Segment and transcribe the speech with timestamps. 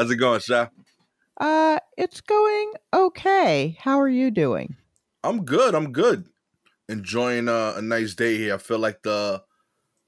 [0.00, 0.68] How's it going, Sha?
[1.38, 3.76] Uh, it's going okay.
[3.78, 4.76] How are you doing?
[5.22, 5.74] I'm good.
[5.74, 6.24] I'm good.
[6.88, 8.54] Enjoying uh, a nice day here.
[8.54, 9.42] I feel like the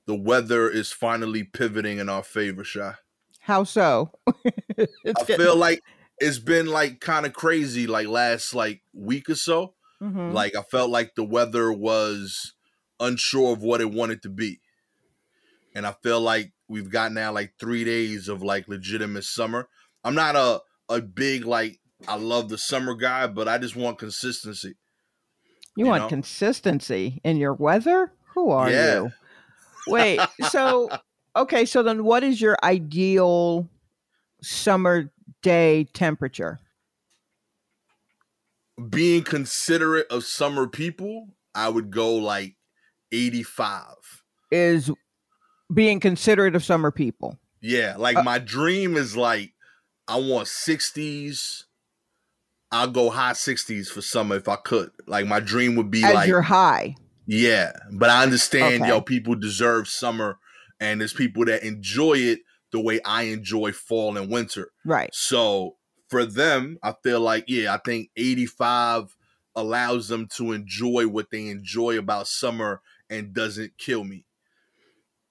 [0.06, 2.94] the weather is finally pivoting in our favor, Sha.
[3.40, 4.12] How so?
[4.78, 5.82] I feel like
[6.18, 9.74] it's been like kind of crazy like last like week or so.
[10.00, 10.32] Mhm.
[10.32, 12.54] Like I felt like the weather was
[12.98, 14.62] unsure of what it wanted to be.
[15.74, 19.68] And I feel like we've got now like 3 days of like legitimate summer.
[20.04, 23.98] I'm not a a big like I love the summer guy, but I just want
[23.98, 24.74] consistency.
[25.76, 26.08] you you want know?
[26.08, 28.12] consistency in your weather?
[28.34, 28.94] Who are Yeah.
[28.94, 29.12] you?
[29.88, 30.90] Wait, so
[31.36, 33.68] okay, so then what is your ideal
[34.42, 36.58] summer day temperature?
[38.88, 42.56] Being considerate of summer people, I would go like
[43.12, 43.94] 85.
[44.50, 44.90] Is
[45.72, 47.38] being considerate of summer people.
[47.60, 49.51] Yeah, like Uh, my dream is like
[50.12, 51.64] I want 60s.
[52.70, 54.90] I'll go high 60s for summer if I could.
[55.06, 56.96] Like my dream would be As like your high.
[57.26, 58.88] yeah, but I understand Okay.
[58.88, 60.38] yo people deserve summer
[60.80, 62.40] and there's people that enjoy it
[62.72, 64.70] the way I enjoy fall and winter.
[64.84, 65.10] Right.
[65.12, 65.76] So
[66.08, 69.16] for them, I feel like yeah, I think 85
[69.54, 72.80] allows them to enjoy what they enjoy about summer
[73.10, 74.24] and doesn't kill me.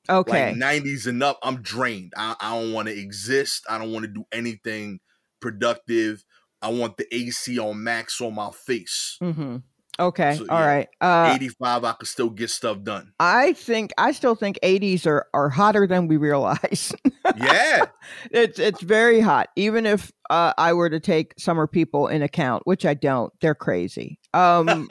[0.10, 0.52] Okay.
[0.52, 2.14] Like 90s and up, I'm drained.
[2.18, 3.66] I, I don't want to exist.
[3.70, 5.00] I don't want to do anything
[5.40, 6.24] productive.
[6.62, 9.18] I want the AC on max on my face.
[9.22, 9.58] mm-hmm.
[10.00, 10.36] Okay.
[10.36, 10.66] So, All yeah.
[10.66, 10.88] right.
[11.02, 13.14] Uh 85, I could still get stuff done.
[13.20, 16.94] I think I still think 80s are are hotter than we realize.
[17.38, 17.86] Yeah.
[18.32, 19.50] it's it's very hot.
[19.56, 23.54] Even if uh, I were to take summer people in account, which I don't, they're
[23.54, 24.18] crazy.
[24.34, 24.88] Um,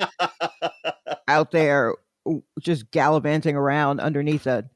[1.29, 1.95] out there
[2.61, 4.69] just gallivanting around underneath a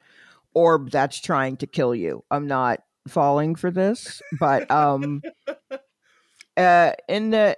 [0.55, 2.25] orb that's trying to kill you.
[2.31, 5.23] I'm not falling for this, but um,
[6.57, 7.57] uh, in the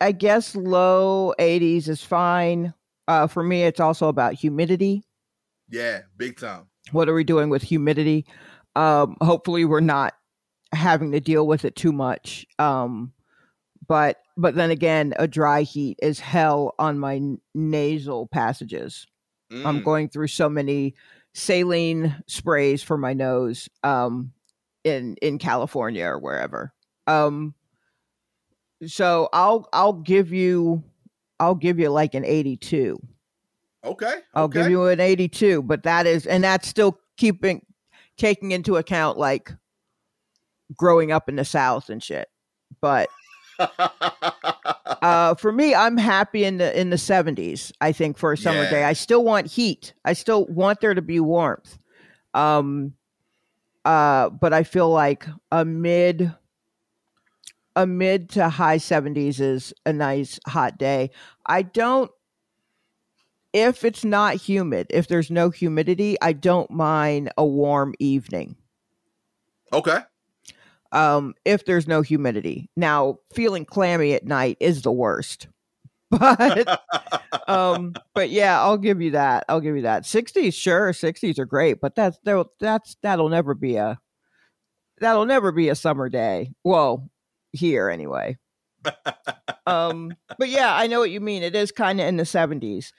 [0.00, 2.72] I guess low 80s is fine.
[3.08, 5.02] Uh, for me, it's also about humidity
[5.70, 6.66] yeah, big time.
[6.92, 8.24] what are we doing with humidity
[8.76, 10.14] um hopefully we're not
[10.72, 13.12] having to deal with it too much um
[13.86, 17.20] but but then again a dry heat is hell on my
[17.54, 19.06] nasal passages
[19.64, 19.84] i'm Mm.
[19.84, 20.94] going through so many
[21.34, 24.32] saline sprays for my nose um
[24.84, 26.72] in in california or wherever
[27.06, 27.54] um
[28.86, 30.82] so i'll i'll give you
[31.38, 32.98] i'll give you like an 82
[33.84, 34.16] Okay.
[34.34, 34.62] I'll okay.
[34.62, 37.64] give you an 82, but that is, and that's still keeping,
[38.16, 39.52] taking into account like
[40.76, 42.28] growing up in the South and shit.
[42.80, 43.08] But
[45.02, 47.72] uh, for me, I'm happy in the in the 70s.
[47.80, 49.94] I think for a summer day, I still want heat.
[50.04, 51.78] I still want there to be warmth.
[52.34, 52.94] Um,
[53.84, 56.34] uh, but I feel like a mid,
[57.74, 61.10] a mid to high 70s is a nice hot day.
[61.46, 62.10] I don't
[63.52, 68.56] if it's not humid, if there's no humidity, I don't mind a warm evening.
[69.72, 70.00] okay.
[70.92, 72.70] Um, if there's no humidity.
[72.76, 75.48] Now, feeling clammy at night is the worst.
[76.10, 76.80] But
[77.46, 79.44] um, but yeah, I'll give you that.
[79.46, 80.04] I'll give you that.
[80.04, 83.98] 60s, sure, 60s are great, but that's that'll- that's that'll never be a
[85.00, 86.52] that'll never be a summer day.
[86.64, 87.10] Well,
[87.52, 88.38] here anyway.
[89.66, 91.42] um, but yeah, I know what you mean.
[91.42, 92.92] It is kind of in the 70s.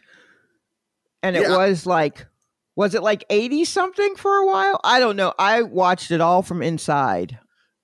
[1.23, 1.57] And it Yeah.
[1.57, 2.27] was like
[2.75, 4.79] was it like 80 something for a while?
[4.83, 5.33] I don't know.
[5.39, 7.39] I watched it all from inside.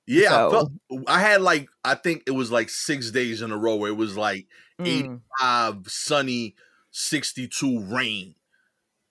[0.07, 0.71] Yeah, I, felt,
[1.07, 3.95] I had like I think it was like six days in a row where it
[3.95, 4.47] was like
[4.79, 6.55] Mm, five sunny,
[6.91, 8.35] sixty two rain.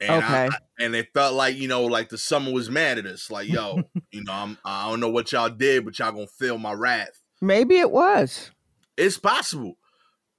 [0.01, 0.57] And I- Okay.
[0.57, 3.31] I- and it felt like you know, like the summer was mad at us.
[3.31, 6.59] Like, yo, you know, I'm I don't know what y'all did, but y'all gonna feel
[6.59, 7.23] my wrath.
[7.41, 8.51] Maybe it was.
[8.97, 9.77] It's possible,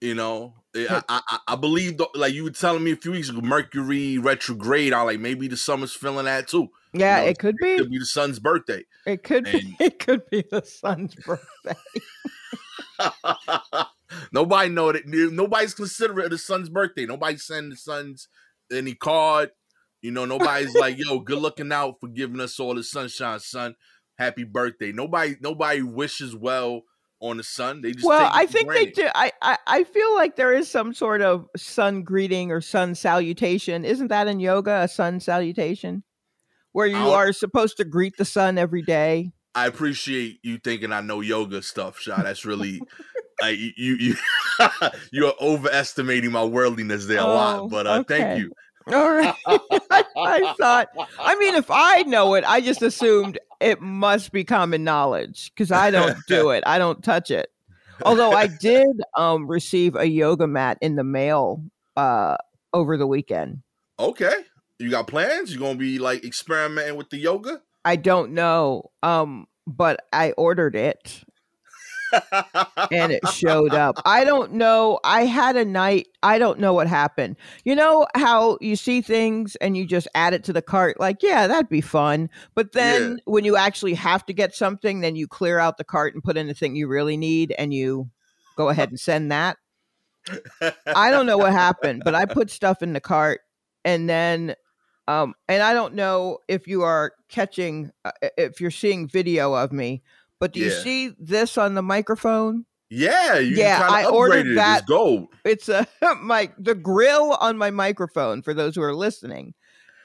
[0.02, 0.56] you know.
[0.76, 3.42] I, I, I- I believe, the, like you were telling me a few weeks ago,
[3.42, 4.94] Mercury retrograde.
[4.94, 6.70] I like maybe the summer's feeling that too.
[7.00, 7.74] Yeah, know, it could be.
[7.74, 8.84] It could be the sun's birthday.
[9.06, 9.76] It could be.
[9.80, 11.76] It could be the sun's birthday.
[14.32, 15.06] Nobody know that.
[15.06, 17.06] Nobody's considerate of the sun's birthday.
[17.06, 18.28] Nobody send the sons
[18.72, 19.52] any card.
[20.02, 23.76] You know, nobody's like, "Yo, good looking out for giving us all the sunshine, son.
[24.18, 26.84] Happy birthday." Nobody, nobody wishes well
[27.20, 27.82] on the sun.
[27.82, 29.08] They just well, I think they do.
[29.16, 33.86] I, I I feel like there is some sort of sun greeting or sun salutation.
[33.86, 36.04] Isn't that in yoga a sun salutation,
[36.76, 39.32] where you are supposed to greet the sun every day?
[39.56, 42.22] I appreciate you thinking I know yoga stuff, Sha.
[42.22, 42.82] That's really
[43.44, 44.16] you you you
[45.14, 47.70] you're overestimating my worldliness there a Oh, lot.
[47.70, 48.18] But uh, okay.
[48.20, 48.52] thank you.
[48.94, 49.34] All right.
[49.48, 50.90] I, I thought.
[51.18, 55.72] I mean, if I know it, I just assumed it must be common knowledge because
[55.72, 56.62] I don't do it.
[56.68, 57.48] I don't touch it.
[58.04, 61.64] Although I did um, receive a yoga mat in the mail
[61.96, 62.36] uh,
[62.74, 63.64] over the weekend.
[63.98, 64.36] Okay.
[64.80, 65.54] You got plans?
[65.54, 67.62] You gonna be like experimenting with the yoga?
[67.84, 68.92] I don't know.
[69.04, 71.24] Um, but I ordered it
[72.92, 73.96] and it showed up.
[74.06, 75.00] I don't know.
[75.04, 76.08] I had a night.
[76.22, 77.38] I don't know what happened.
[77.64, 81.24] You know how you see things and you just add it to the cart, like,
[81.24, 82.30] yeah, that'd be fun.
[82.54, 83.18] But then Yeah.
[83.26, 86.38] when you actually have to get something, then you clear out the cart and put
[86.38, 88.10] in the thing you really need and you
[88.56, 89.58] go ahead and send that.
[90.88, 93.42] I don't know what happened, but I put stuff in the cart
[93.84, 94.56] and then
[95.08, 99.72] um and I don't know if you are catching uh, if you're seeing video of
[99.72, 100.02] me,
[100.40, 102.66] but do you see this on the microphone?
[102.90, 104.56] yeah, you Yeah, I ordered it.
[104.56, 105.28] that- It's gold.
[105.44, 105.88] It's a
[106.22, 109.54] my the grill on my microphone for those who are listening.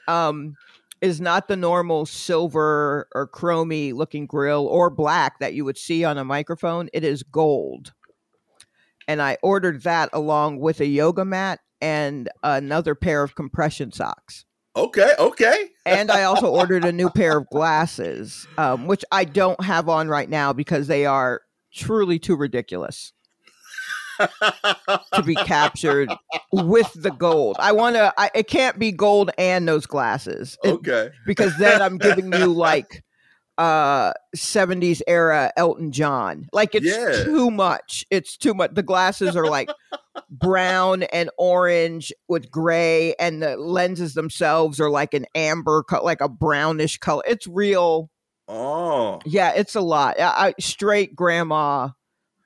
[0.07, 0.55] Um
[1.01, 6.03] is not the normal silver or chromy looking grill or black that you would see
[6.03, 6.89] on a microphone.
[6.93, 7.91] It is gold.
[9.07, 14.45] And I ordered that along with a yoga mat and another pair of compression socks.
[14.75, 15.69] Okay, okay.
[15.85, 20.07] And I also ordered a new pair of glasses, um, which I don't have on
[20.07, 21.41] right now because they are
[21.73, 23.11] truly too ridiculous
[24.19, 26.09] to be captured
[26.53, 27.57] with the gold.
[27.59, 28.13] I want to.
[28.33, 31.09] It can't be gold and those glasses It- okay.
[31.25, 33.03] because then I'm giving you like
[33.57, 36.47] uh 70s era Elton John.
[36.53, 37.23] Like it's Yeah.
[37.23, 38.05] too much.
[38.09, 38.73] It's too much.
[38.73, 39.69] The glasses are like
[40.29, 46.21] brown and orange with gray and the lenses themselves are like an amber co- like
[46.21, 47.23] a brownish color.
[47.27, 48.09] It's real.
[48.47, 49.19] Oh.
[49.25, 50.19] Yeah, it's a lot.
[50.19, 51.89] I, I straight grandma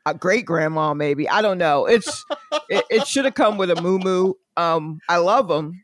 [0.07, 1.27] a great grandma maybe.
[1.29, 1.85] I don't know.
[1.85, 2.25] It's
[2.69, 5.81] it, it should have come with a moo moo Um I love them,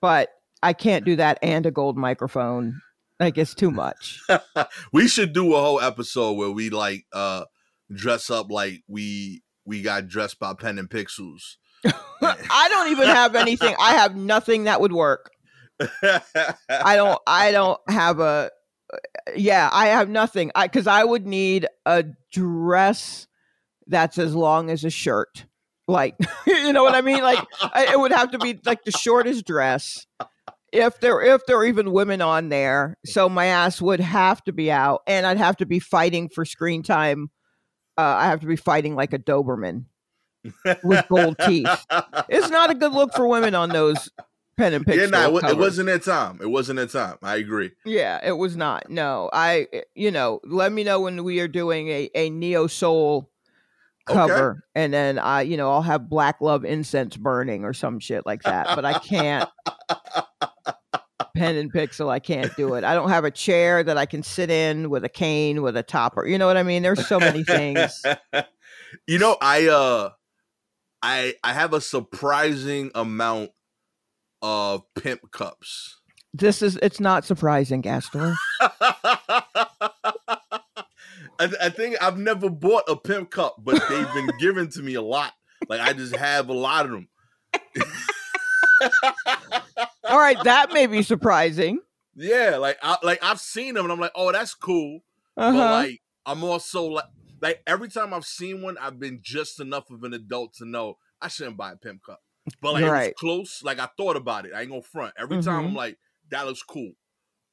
[0.00, 0.28] but
[0.62, 2.80] I can't do that and a gold microphone.
[3.20, 4.22] Like it's too much.
[4.92, 7.44] we should do a whole episode where we like uh
[7.92, 11.56] dress up like we we got dressed by Pen and Pixels.
[11.84, 13.76] I don't even have anything.
[13.78, 15.30] I have nothing that would work.
[16.02, 18.50] I don't I don't have a
[19.36, 20.50] yeah, I have nothing.
[20.54, 23.26] I cuz I would need a dress
[23.86, 25.44] that's as long as a shirt.
[25.86, 27.22] Like, you know what I mean?
[27.22, 30.06] Like I, it would have to be like the shortest dress.
[30.72, 34.52] If there if there are even women on there, so my ass would have to
[34.52, 37.30] be out and I'd have to be fighting for screen time.
[37.98, 39.86] Uh, I have to be fighting like a Doberman
[40.84, 41.86] with gold teeth.
[42.28, 44.10] It's not a good look for women on those
[44.56, 46.38] pen and picture yeah, nah, it, it wasn't their time.
[46.40, 47.16] It wasn't their time.
[47.22, 47.72] I agree.
[47.84, 48.88] Yeah, it was not.
[48.90, 53.30] No, I, you know, let me know when we are doing a, a neo soul
[54.08, 54.18] Okay.
[54.18, 58.24] cover, and then I, you know, I'll have black love incense burning or some shit
[58.26, 58.74] like that.
[58.74, 59.48] But I can't
[61.34, 62.10] pen and pixel.
[62.10, 62.84] I can't do it.
[62.84, 65.82] I don't have a chair that I can sit in with a cane with a
[65.82, 66.26] topper.
[66.26, 66.82] You know what I mean?
[66.82, 68.02] There's so many things.
[69.06, 70.10] you know, I uh
[71.02, 73.50] I I have a surprising amount
[74.42, 76.00] of pimp cups.
[76.32, 76.76] This is.
[76.76, 78.34] It's not surprising, Gastor.
[81.40, 84.82] I, th- I think I've never bought a pimp cup, but they've been given to
[84.82, 85.32] me a lot.
[85.68, 87.08] Like I just have a lot of them.
[90.04, 91.80] All right, that may be surprising.
[92.14, 95.00] Yeah, like I like I've seen them and I'm like, oh, that's cool.
[95.36, 95.56] Uh-huh.
[95.56, 97.04] But like I'm also like
[97.40, 100.98] like every time I've seen one, I've been just enough of an adult to know
[101.20, 102.20] I shouldn't buy a pimp cup.
[102.60, 103.62] But like it was close.
[103.62, 104.52] Like I thought about it.
[104.54, 105.14] I ain't gonna front.
[105.18, 105.76] Every time I'm Mhm.
[105.76, 105.98] like,
[106.30, 106.92] that looks cool.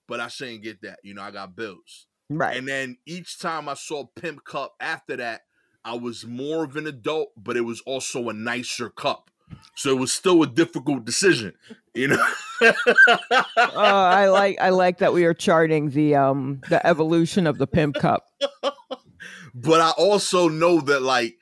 [0.08, 1.00] But I shouldn't get that.
[1.04, 2.08] You know, I got bills.
[2.30, 2.58] right.
[2.58, 5.42] And then each time I saw Pimp Cup after that,
[5.86, 9.30] I was more of an adult, but it was also a nicer cup.
[9.76, 11.54] So it was still a difficult decision,
[11.94, 12.28] you know.
[12.62, 12.74] uh,
[13.76, 17.96] I like I like that we are charting the um the evolution of the pimp
[17.96, 18.26] cup.
[19.54, 21.36] but I also know that like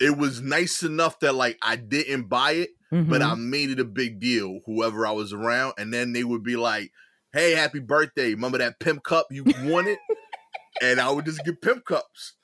[0.00, 3.30] it was nice enough that like I didn't buy it, but Mhm.
[3.30, 6.56] I made it a big deal, whoever I was around, and then they would be
[6.56, 6.90] like,
[7.32, 8.30] Hey, happy birthday.
[8.34, 9.98] Remember that pimp cup you wanted?
[10.82, 12.34] and I would just get pimp cups.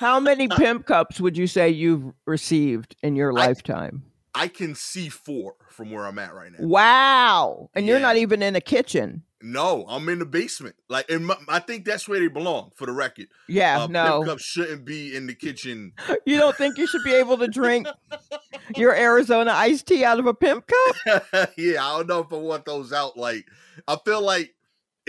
[0.00, 4.04] How many pimp cups would you say you've received in your I- lifetime?
[4.34, 6.66] I can see four from where I'm at right now.
[6.66, 7.68] Wow!
[7.74, 9.24] And you're not even in a kitchen.
[9.42, 10.76] No, I'm in the basement.
[10.88, 12.70] Like, in my, I think that's where they belong.
[12.76, 15.92] For the record, Yeah, uh, no, pimp cups shouldn't be in the kitchen.
[16.24, 17.86] you don't think you should be able to drink
[18.76, 21.24] your Arizona iced tea out of a pimp cup?
[21.58, 23.18] yeah, I don't know if I want those out.
[23.18, 23.46] Like,
[23.86, 24.54] I feel like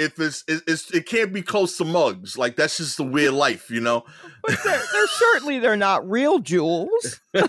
[0.01, 2.35] if it's, it's, it can't be close to mugs.
[2.37, 4.03] Like, that's just the weird life, you know.
[4.43, 7.21] But they're, they're certainly they're not real jewels.
[7.31, 7.45] but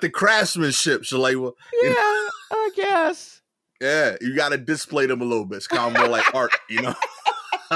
[0.00, 1.52] the craftsmanship, Shalewa.
[1.82, 3.42] Yeah, I guess.
[3.80, 5.56] Yeah, you got to display them a little bit.
[5.56, 6.94] It's kind of more like art, you know.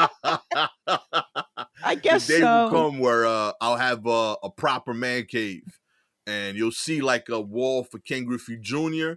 [1.82, 2.62] I guess the day so.
[2.62, 5.80] will come where uh, I'll have uh, a proper man cave,
[6.24, 9.14] and you'll see like a wall for Ken Griffey Jr.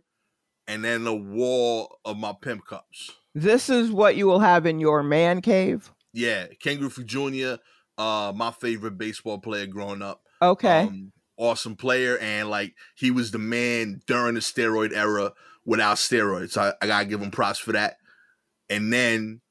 [0.67, 3.11] and then a wall of my pimp cups.
[3.35, 5.91] This is what you will have in your man cave.
[6.13, 7.55] Yeah, Ken Griffey Jr.
[7.97, 10.21] Uh, my favorite baseball player growing up.
[10.41, 10.81] Okay.
[10.81, 15.33] Um, awesome player, and like he was the man during the steroid era
[15.65, 16.57] without steroids.
[16.57, 17.97] I, I gotta give him props for that.
[18.69, 19.41] And then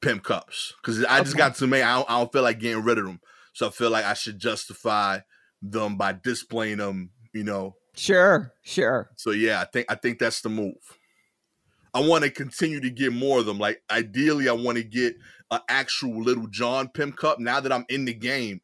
[0.00, 1.38] pimp cups because I just Okay.
[1.38, 1.82] got too many.
[1.82, 3.20] I don't, I don't feel like getting rid of them,
[3.52, 5.20] so I feel like I should justify
[5.62, 7.10] them by displaying them.
[7.32, 9.10] You know, sure, sure.
[9.16, 10.74] so yeah, I think I think that's the move.
[11.94, 13.58] I want to continue to get more of them.
[13.58, 15.14] Like ideally, I want to get
[15.50, 17.38] an actual Lil Jon Pimp Cup.
[17.38, 18.60] Now that I'm in the game,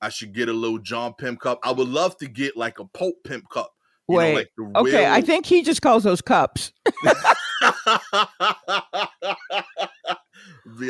[0.00, 1.58] I should get a Lil Jon Pimp Cup.
[1.62, 3.70] I would love to get like a Pope Pimp Cup.
[4.08, 4.34] You know, Wait.
[4.34, 6.72] like the Okay, I think he just calls those cups,
[7.04, 7.12] or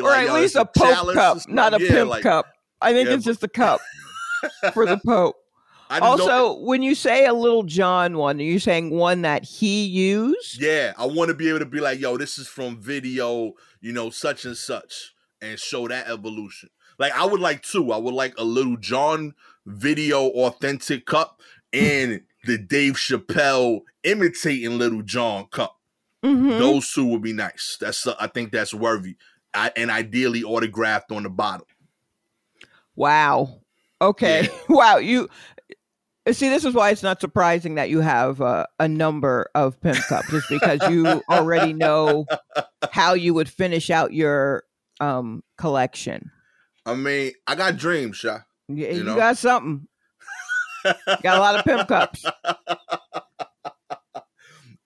[0.03, 2.47] like, at least a pope cup, not a Yeah, pimp like- cup.
[2.81, 3.81] I think yeah, it's just a cup
[4.73, 5.37] for the pope.
[5.91, 9.23] I just don't- Also, when you say a Lil Jon one, are you saying one
[9.23, 10.61] that he used?
[10.61, 13.93] Yeah, I want to be able to be like, yo, this is from video, you
[13.93, 16.71] know, such and such, and show that evolution.
[16.99, 17.93] Like, I would like two.
[17.93, 19.35] I would like a little John
[19.67, 21.41] video authentic cup
[21.73, 25.77] and the Dave Chappelle imitating Lil Jon cup.
[26.25, 26.59] Mhm.
[26.59, 27.77] Those two would be nice.
[27.81, 29.17] That's uh, I think that's worthy,
[29.55, 31.67] I, and ideally autographed on the bottom.
[32.95, 33.61] Wow.
[34.03, 34.49] Okay.
[34.69, 34.97] wow.
[34.99, 35.29] You
[36.31, 39.99] see, this is why it's not surprising that you have uh, a number of pimp
[40.09, 42.27] cups, is because you already know
[42.93, 44.65] how you would finish out your
[45.01, 46.31] um collection.
[46.87, 48.39] I mean, I got dreams, Sha.
[48.69, 49.17] You, you know?
[49.17, 49.87] got something.
[51.23, 52.25] got a lot of pimp cups.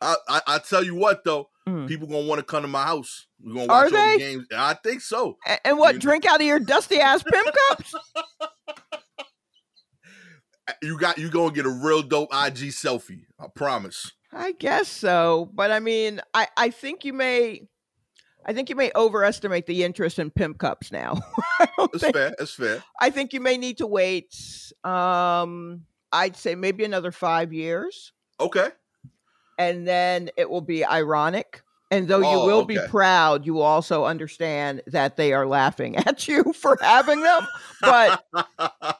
[0.01, 1.89] I, I I tell you what though, Mm.
[1.89, 3.27] people gonna want to come to my house.
[3.43, 4.13] We're gonna watch all they?
[4.15, 4.47] the games.
[4.55, 5.39] I think so.
[5.47, 5.95] A- And what?
[5.95, 7.95] You- Drink out of your dusty ass pimp cups?
[10.83, 13.25] You got you gonna get a real dope IG selfie.
[13.39, 14.13] I promise.
[14.33, 17.69] I guess so, but I mean, I I think you may,
[18.47, 21.21] I think you may overestimate the interest in pimp cups now.
[21.93, 22.17] It's think.
[22.17, 22.35] fair.
[22.41, 22.83] It's fair.
[23.01, 24.35] I think you may need to wait.
[24.83, 28.69] Um, I'd say maybe another five years, Okay.
[29.59, 31.63] and then it will be ironic.
[31.91, 35.97] And though you Oh, will be proud, you will also understand that they are laughing
[36.07, 37.47] at you for having them.
[37.81, 38.25] But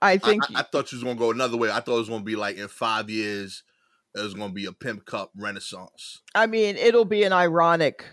[0.00, 1.70] I, I think I, I thought you was gonna go another way.
[1.70, 3.62] I thought it was gonna be like in five years,
[4.14, 6.20] it was gonna be a pimp cup renaissance.
[6.34, 8.04] I mean, it'll be an ironic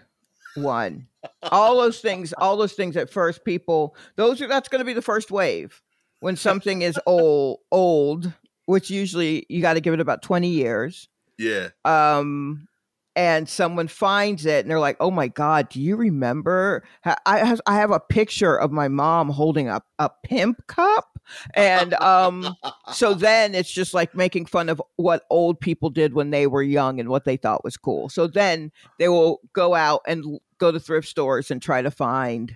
[0.55, 1.07] one.
[1.43, 4.93] all those things, all those things at first, people, those are that's going to be
[4.93, 5.81] the first wave
[6.19, 8.31] when something is old, old,
[8.65, 11.07] which usually you got to give it about 20 years.
[11.37, 11.69] Yeah.
[11.83, 12.67] Um,
[13.15, 16.83] and someone finds it and they're like, "Oh my god, do you remember?
[17.25, 21.14] I have I have a picture of my mom holding up a pimp cup."
[21.53, 22.55] And um
[22.93, 26.61] so then it's just like making fun of what old people did when they were
[26.61, 28.09] young and what they thought was cool.
[28.09, 32.55] So then they will go out and go to thrift stores and try to find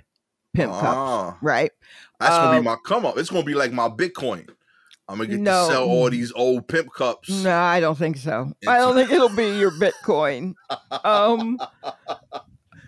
[0.54, 1.72] pimp cups, Ah, right?
[2.20, 3.18] that's gonna Um, be my come up.
[3.18, 4.48] It's gonna be like my Bitcoin.
[5.08, 5.52] I'm gonna get No.
[5.52, 7.30] to sell all these old pimp cups.
[7.30, 8.54] No, I don't think so.
[8.68, 10.54] I don't think it'll be your Bitcoin.
[11.04, 11.58] Um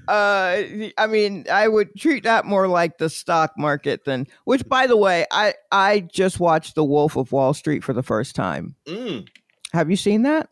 [0.07, 0.61] uh
[0.97, 4.97] I mean, I would treat that more like the stock market than which by the
[4.97, 8.75] way, I I just watched The Wolf of Wall Street for the first time.
[8.87, 9.27] Mm,
[9.73, 10.49] Have you seen that?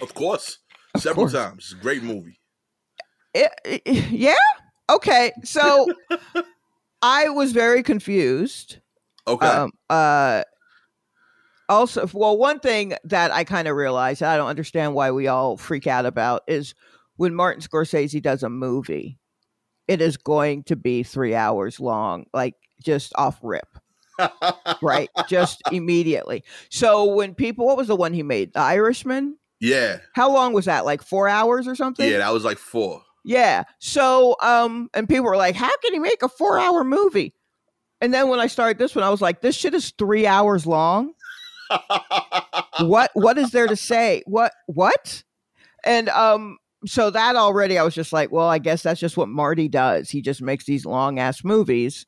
[0.00, 0.58] of course.
[0.94, 1.32] Of Several course.
[1.32, 1.74] times.
[1.82, 2.38] Great movie.
[3.34, 4.34] It, it- yeah.
[4.90, 5.32] Okay.
[5.44, 5.88] So
[7.02, 8.78] I was very confused.
[9.26, 9.46] Okay.
[9.46, 10.42] Um, uh,
[11.68, 15.56] also, well, one thing that I kind of realized I don't understand why we all
[15.56, 16.74] freak out about is
[17.16, 19.18] when Martin Scorsese does a movie,
[19.88, 23.68] it is going to be three hours long, like just off rip,
[24.82, 25.08] right?
[25.28, 26.42] just immediately.
[26.70, 28.52] So when people, what was the one he made?
[28.54, 29.36] The Irishman.
[29.60, 29.98] yeah.
[30.14, 30.84] How long was that?
[30.84, 32.08] Like four hours or something?
[32.08, 33.02] Yeah, that was like four.
[33.24, 33.64] Yeah.
[33.78, 37.34] So, um, and people were like, "How can he make a four-hour movie?"
[38.02, 40.66] And then when I started this one, I was like, "This shit is three hours
[40.66, 41.12] long.
[42.80, 43.10] What?
[43.14, 44.22] What is there to say?
[44.26, 44.52] What?
[44.66, 45.22] What?"
[45.84, 49.28] And um, so that already, I was just like, "Well, I guess that's just what
[49.28, 50.10] Marty does.
[50.10, 52.06] He just makes these long-ass movies."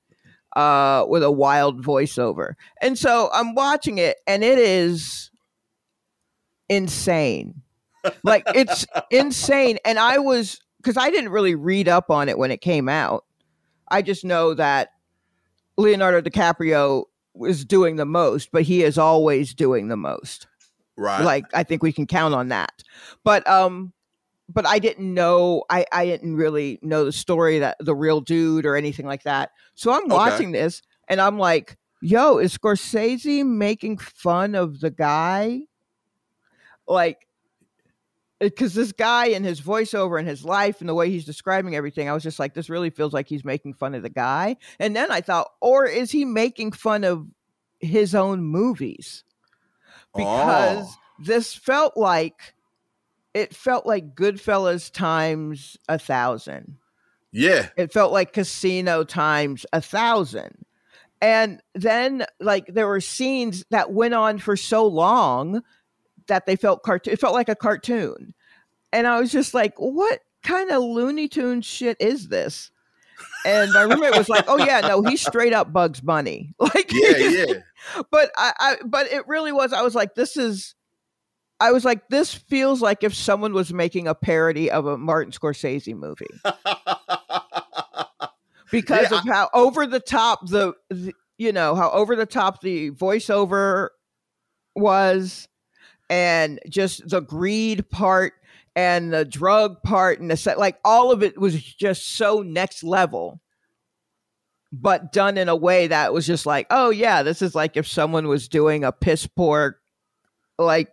[0.55, 2.55] Uh, with a wild voiceover.
[2.81, 5.31] And so I'm watching it, and it is
[6.71, 7.61] insane.
[8.23, 9.79] Like it's insane.
[9.85, 13.25] And I was because I didn't really read up on it when it came out.
[13.89, 14.91] I just know that
[15.77, 17.05] Leonardo DiCaprio
[17.35, 20.47] was doing the most, but he is always doing the most.
[20.97, 21.23] right.
[21.23, 22.83] Like I think we can count on that.
[23.25, 23.93] But um
[24.49, 28.67] but I didn't know I I didn't really know the story that the real dude
[28.67, 29.51] or anything like that.
[29.75, 30.15] So I'm Okay.
[30.15, 35.63] watching this and I'm like, "Yo, is Scorsese making fun of the guy?"
[36.87, 37.27] Like
[38.41, 41.75] eh, because this guy and his voiceover and his life and the way he's describing
[41.75, 44.57] everything, I was just like, this really feels like he's making fun of the guy.
[44.79, 47.27] And then I thought, or is he making fun of
[47.81, 49.25] his own movies?
[50.15, 50.19] Oh.
[50.19, 50.97] Because Oh.
[51.19, 52.55] this felt like
[53.37, 56.79] it felt like Goodfellas times a thousand.
[57.33, 60.65] yeah, It felt like Casino times a thousand.
[61.21, 65.63] And then like there were scenes that went on for so long
[66.29, 67.13] that they felt cartoon.
[67.13, 68.33] It felt like a cartoon.
[68.91, 72.71] And I was just like, what kind of Looney Tune shit is this?
[73.45, 77.17] And my roommate was like, "Oh yeah, no, he's straight up Bugs Bunny." Like, yeah,
[77.17, 77.55] yeah.
[78.11, 79.73] but I, I, but it really was.
[79.73, 80.75] I was like, this is.
[81.59, 85.33] I was like, this feels like if someone was making a parody of a Martin
[85.33, 86.27] Scorsese movie.
[88.71, 92.61] Because Yeah, of how over the top the, the you know how over the top
[92.61, 93.91] the voiceover
[94.75, 95.49] was
[96.11, 98.35] and just the greed part
[98.75, 102.83] and the drug part and the set like all of it was just so next
[102.83, 103.41] level
[104.73, 107.87] but done in a way that was just like oh yeah this is like if
[107.87, 109.79] someone was doing a piss poor
[110.59, 110.89] like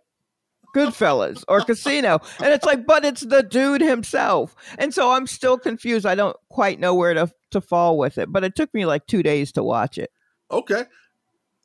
[0.74, 2.20] Goodfellas or Casino.
[2.38, 4.54] And it's like, but it's the dude himself.
[4.78, 6.04] And so I'm still confused.
[6.04, 8.32] I don't quite know where to, to fall with it.
[8.32, 10.10] But it took me like two days to watch it.
[10.50, 10.84] Okay,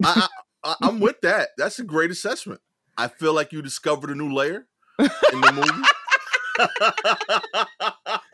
[0.03, 0.27] I,
[0.63, 1.49] I, I'm with that.
[1.57, 2.61] That's a great assessment.
[2.97, 4.65] I feel like you discovered a new layer
[4.99, 5.83] in the movie.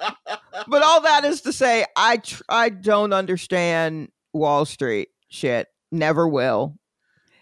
[0.67, 5.67] But all that is to say, I tr- I don't understand Wall Street shit.
[5.91, 6.77] Never will.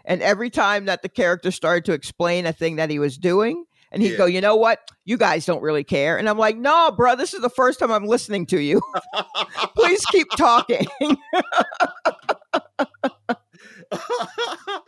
[0.06, 3.66] And every time that the character started to explain a thing that he was doing,
[3.92, 4.18] and he'd Yeah.
[4.18, 4.80] go, you know what?
[5.06, 6.18] You guys don't really care.
[6.18, 8.82] And I'm like, no, bro, this is the first time I'm listening to you.
[9.78, 10.86] Please keep talking.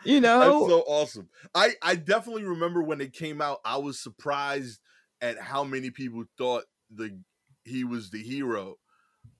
[0.03, 0.39] you know?
[0.39, 1.29] That's so awesome.
[1.53, 3.59] I I definitely remember when it came out.
[3.65, 4.79] I was surprised
[5.21, 7.17] at how many people thought the
[7.63, 8.75] he was the hero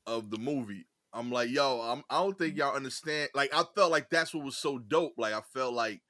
[0.06, 0.86] of the movie.
[1.16, 3.30] I'm like, yo, I'm, I don't think y'all understand.
[3.34, 5.14] Like, I felt like that's what was so dope.
[5.18, 6.02] Like, I felt like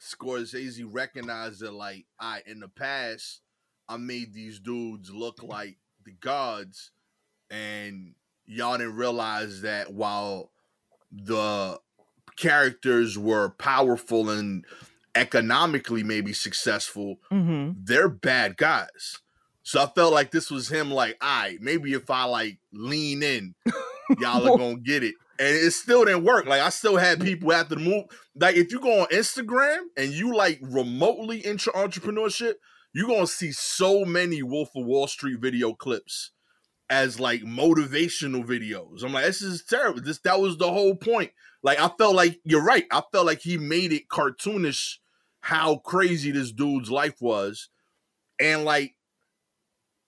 [0.00, 3.42] Scorsese recognized that, like, I in the past,
[3.88, 6.90] I made these dudes look like the gods,
[7.50, 8.14] and
[8.46, 10.50] y'all didn't realize that while
[11.12, 11.78] the
[12.36, 14.64] characters were powerful and
[15.14, 19.18] economically maybe successful, hmm they're bad guys.
[19.62, 23.22] So I felt like this was him like, all right, maybe if I like lean
[23.22, 23.54] in,
[24.18, 25.14] y'all are gonna get it.
[25.38, 26.46] And it still didn't work.
[26.46, 27.24] Like I still had mm.
[27.24, 28.04] people after the move.
[28.34, 32.54] Like if you go on Instagram and you like remotely into entrepreneurship,
[32.92, 36.32] you're gonna see so many Wolf of Wall Street video clips
[36.88, 39.02] as like motivational videos.
[39.02, 40.00] I'm like, this is terrible.
[40.00, 41.32] This that was the whole point.
[41.62, 42.84] Like I felt like you're right.
[42.90, 44.96] I felt like he made it cartoonish
[45.40, 47.68] how crazy this dude's life was.
[48.40, 48.94] And like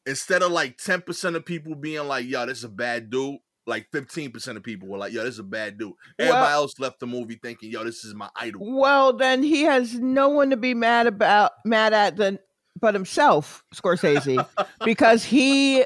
[0.06, 3.90] instead of like 10% of people being like, yo, this is a bad dude, like
[3.92, 5.92] 15% of people were like, yo, this is a bad dude.
[6.18, 8.60] Everybody Well- else left the movie thinking, yo, this is my idol.
[8.78, 12.38] Well, then he has no one to be mad about, mad at than
[12.80, 14.44] but himself, Scorsese,
[14.84, 15.84] because he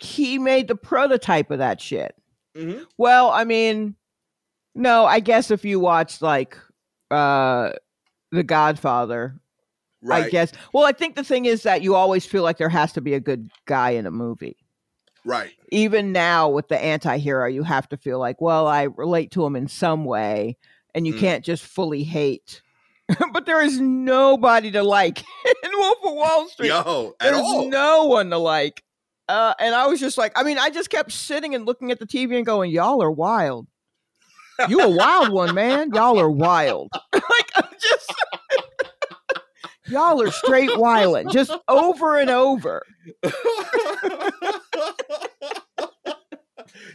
[0.00, 2.14] he made the prototype of that shit.
[2.56, 2.84] Mhm.
[2.98, 3.94] Well, I mean,
[4.74, 6.58] no, I guess if you watch like
[7.10, 7.70] uh
[8.32, 9.40] The Godfather,
[10.02, 10.24] Right.
[10.24, 10.52] I guess.
[10.72, 13.14] Well, I think the thing is that you always feel like there has to be
[13.14, 14.56] a good guy in a movie.
[15.26, 15.52] Right.
[15.72, 19.56] Even now with the anti-hero, you have to feel like, well, I relate to him
[19.56, 20.56] in some way,
[20.94, 21.18] and you Mm.
[21.20, 22.62] can't just fully hate.
[23.32, 25.18] but there is nobody to like
[25.64, 26.68] in Wolf of Wall Street.
[26.68, 27.68] Yo, There's all.
[27.68, 28.82] no one to like.
[29.28, 31.98] Uh, and I was just like, I mean, I just kept sitting and looking at
[31.98, 33.66] the TV and going, y'all are wild.
[34.68, 35.90] You a wild one, man.
[35.92, 36.88] Y'all are wild.
[37.12, 37.22] like,
[37.56, 38.14] I'm just.
[39.88, 42.82] Y'all are straight wildin', just over and over.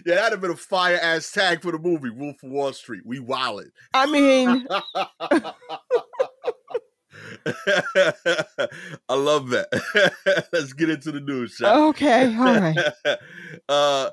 [0.06, 3.04] yeah, that'd have been a fire ass tag for the movie, Wolf of Wall Street.
[3.06, 3.72] We wildin'.
[3.94, 4.68] I mean,
[9.10, 10.48] I love that.
[10.54, 12.78] Let's get into the news, shall okay, all right.
[13.70, 14.10] uh,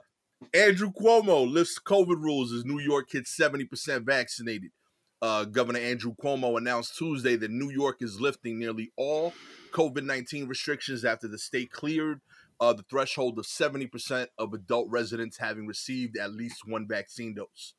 [0.55, 4.71] Andrew Cuomo lifts COVID rules as New York hits 70% vaccinated.
[5.21, 9.33] Uh, Governor Andrew Cuomo announced Tuesday that New York is lifting nearly all
[9.73, 12.21] COVID 19 restrictions after the state cleared
[12.61, 17.75] uh, the threshold of 70% of adult residents having received at least one vaccine dose.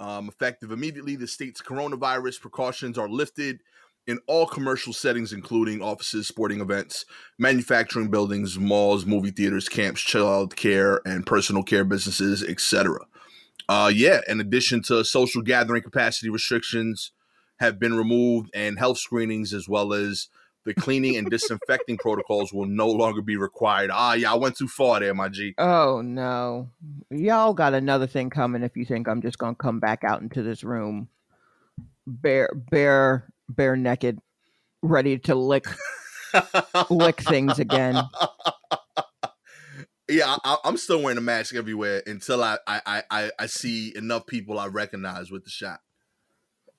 [0.00, 3.60] Um, effective immediately, the state's coronavirus precautions are lifted
[4.06, 7.04] in all commercial settings, including offices, sporting events,
[7.38, 13.00] manufacturing buildings, malls, movie theaters, camps, child care, and personal care businesses, etc.
[13.68, 17.12] Uh, yeah, in addition to social gathering capacity restrictions
[17.60, 20.28] have been removed, and health screenings as well as
[20.64, 23.90] the cleaning and disinfecting protocols will no longer be required.
[23.92, 25.54] Ah, yeah, I went too far there, my G.
[25.58, 26.68] Oh no,
[27.10, 28.62] y'all got another thing coming.
[28.62, 31.08] If you think I'm just gonna come back out into this room,
[32.06, 34.18] bare, bare, bare naked,
[34.82, 35.66] ready to lick,
[36.90, 38.02] lick things again.
[40.08, 44.26] Yeah, I, I'm still wearing a mask everywhere until I, I, I, I see enough
[44.26, 45.80] people I recognize with the shot.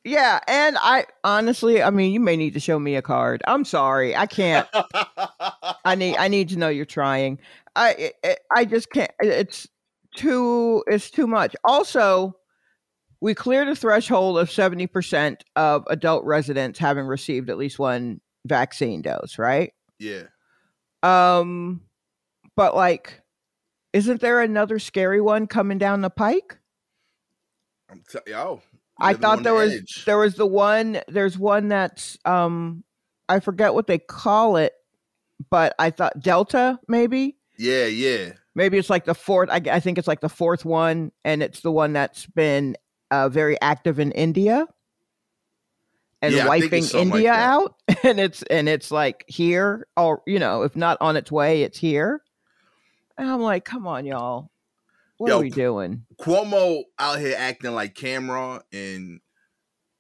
[0.04, 3.44] Yeah, and I honestly, I mean, you may need to show me a card.
[3.46, 4.68] I'm sorry, I can't.
[4.74, 7.38] I need, I need to know you're trying.
[7.76, 8.14] I,
[8.50, 9.12] I just can't.
[9.20, 9.68] It's
[10.16, 11.56] too, it's too much.
[11.64, 12.36] Also,
[13.22, 18.22] we cleared a threshold of seventy percent of adult residents having received at least one
[18.46, 19.74] vaccine dose, right?
[20.00, 20.24] Yeah.
[21.04, 21.82] Um,
[22.60, 23.22] but like,
[23.94, 26.58] isn't there another scary one coming down the pike?
[27.90, 28.62] I'm t- yo,
[29.00, 30.04] I thought there the was edge.
[30.06, 32.84] there was the one there's one that's um
[33.30, 34.74] I forget what they call it,
[35.50, 38.34] but I thought Delta maybe Yeah, yeah.
[38.56, 39.48] maybe it's like the fourth.
[39.50, 42.76] I, I think it's like the fourth one, and it's the one that's been
[43.10, 44.68] uh, very active in India
[46.22, 50.40] and Yeah, wiping something like India out, and it's and it's like here, or you
[50.40, 52.22] know, if not on its way, it's here.
[53.20, 54.50] And I'm like, come on, y'all,
[55.18, 56.06] what Yo, are we doing?
[56.22, 59.20] Cuomo out here acting like Cam'ron and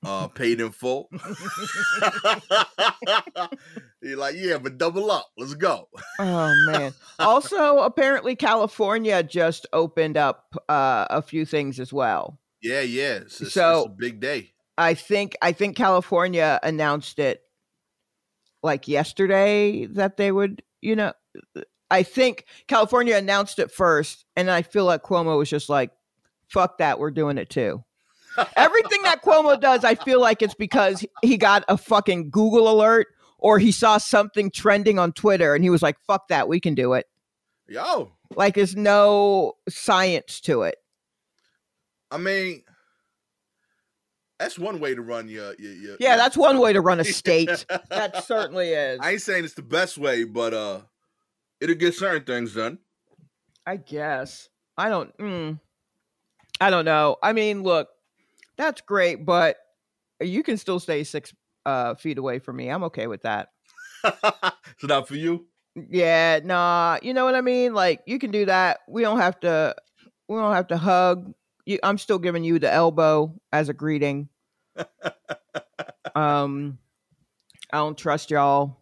[0.05, 1.09] uh paid in full.
[4.01, 5.27] He's like, yeah, but double up.
[5.37, 5.89] Let's go.
[6.19, 6.93] Oh man.
[7.19, 12.39] also, apparently California just opened up uh, a few things as well.
[12.61, 13.15] Yeah, yeah.
[13.15, 14.51] It's, it's- So- it's a big day.
[14.77, 17.41] I think I think California announced it
[18.63, 21.11] like yesterday that they would, you know,
[21.91, 25.91] I think California announced it first and I feel like Cuomo was just like
[26.47, 27.83] fuck that, we're doing it too.
[28.55, 33.07] Everything that Cuomo does, I feel like it's because he got a fucking Google alert
[33.37, 36.75] or he saw something trending on Twitter and he was like fuck that, we can
[36.75, 37.05] do it.
[37.67, 40.75] Yo, like there's no science to it
[42.11, 42.63] I mean,
[44.39, 46.99] that's one way to run your your, your yeah your- that's one way to run
[46.99, 50.81] a state that certainly is I ain't saying it's the best way, but uh,
[51.61, 52.79] it'll get certain things done.
[53.65, 54.49] i guess.
[54.77, 55.59] I don't mm,
[56.61, 57.17] i don't know.
[57.21, 57.89] I mean look
[58.57, 59.57] that's great but
[60.21, 61.33] you can still stay six
[61.65, 62.69] uh, feet away from me.
[62.69, 63.49] I'm okay with that.
[64.79, 65.45] So not for you.
[65.89, 66.99] yeah nah.
[67.01, 67.73] You know what i mean?
[67.73, 68.79] Like you can do that.
[68.87, 69.75] We don't have to
[70.29, 71.33] we don't have to hug.
[71.65, 74.29] You, i'm still giving you the elbow as a greeting.
[76.15, 76.79] Um
[77.71, 78.77] i don't trust y'all.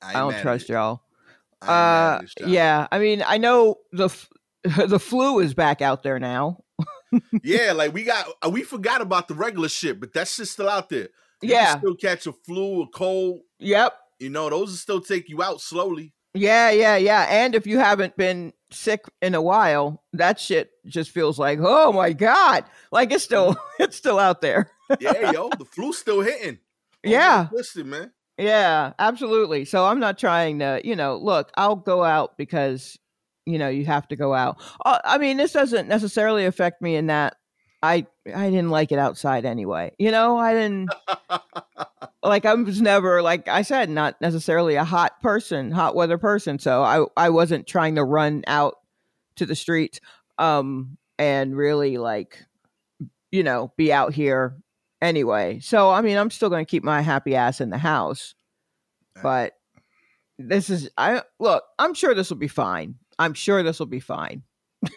[0.00, 1.02] I don't trust y'all.
[1.68, 2.86] Uh, yeah.
[2.90, 4.28] I mean, I know the f-
[4.86, 6.62] the flu is back out there now.
[7.42, 7.72] yeah.
[7.74, 10.88] Like we got, uh, we forgot about the regular shit, but that shit's still out
[10.88, 11.08] there.
[11.42, 11.78] You Yeah.
[11.78, 13.40] still catch a flu, a cold.
[13.58, 13.94] Yep.
[14.20, 16.12] You know, those will still take you out slowly.
[16.34, 17.26] Yeah, yeah, yeah.
[17.28, 21.92] And if you haven't been sick in a while, that shit just feels like, oh
[21.92, 24.70] my god, like it's still it's still out there.
[25.00, 26.58] Yeah, yo, the flu's still hitting.
[27.04, 27.48] Yeah.
[27.52, 28.12] listen, man.
[28.38, 29.64] Yeah, absolutely.
[29.64, 32.98] So I'm not trying to, you know, look, I'll go out because,
[33.46, 34.60] you know, you have to go out.
[34.84, 37.36] Uh, I mean, this doesn't necessarily affect me in that
[37.82, 39.92] I I didn't like it outside anyway.
[39.98, 40.90] You know, I didn't
[42.22, 46.58] like I was never like I said not necessarily a hot person, hot weather person,
[46.58, 48.76] so I I wasn't trying to run out
[49.36, 49.98] to the streets
[50.38, 52.38] um and really like
[53.32, 54.56] you know, be out here
[55.02, 55.60] anyway.
[55.60, 58.34] So I mean, I'm still going to keep my happy ass in the house.
[59.22, 59.52] But
[60.38, 62.94] this is I look, I'm sure this will be fine.
[63.18, 64.42] I'm sure this will be fine.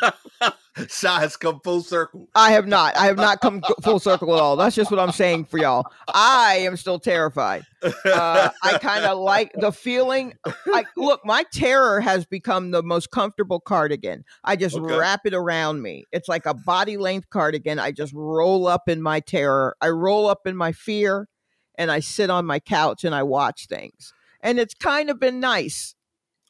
[0.88, 2.28] Shot has come full circle.
[2.34, 2.96] I have not.
[2.96, 4.56] I have not come full circle at all.
[4.56, 5.86] That's just what I'm saying for y'all.
[6.12, 7.64] I am still terrified.
[7.82, 10.34] Uh, I kind of like the feeling.
[10.66, 14.24] Like, look, my terror has become the most comfortable cardigan.
[14.42, 14.96] I just Okay.
[14.96, 16.04] wrap it around me.
[16.10, 17.78] It's like a body length cardigan.
[17.78, 19.76] I just roll up in my terror.
[19.80, 21.28] I roll up in my fear,
[21.76, 24.12] and I sit on my couch and I watch things.
[24.40, 25.93] And it's kind of been nice.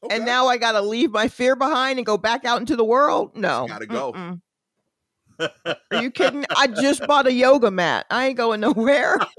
[0.04, 0.16] Okay.
[0.16, 2.84] And now I got to leave my fear behind and go back out into the
[2.84, 3.36] world.
[3.36, 4.12] No, Gotta go.
[4.12, 4.40] Mm-mm.
[5.90, 6.44] Are you kidding?
[6.56, 8.06] I just bought a yoga mat.
[8.10, 9.16] I ain't going nowhere.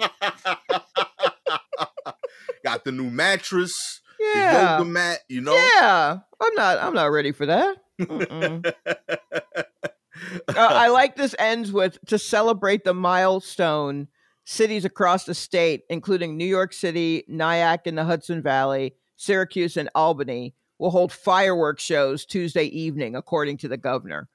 [2.64, 4.78] Got the new mattress, the Yeah.
[4.78, 5.54] yoga mat, you know?
[5.56, 6.18] Yeah.
[6.42, 7.78] I'm not I'm not ready for that.
[10.48, 14.08] Uh, I like this ends with to celebrate the milestone
[14.46, 19.90] cities across the state, including New York City, Nyack in the Hudson Valley, Syracuse, and
[19.96, 24.28] Albany, will hold fireworks shows Tuesday evening, according to the governor.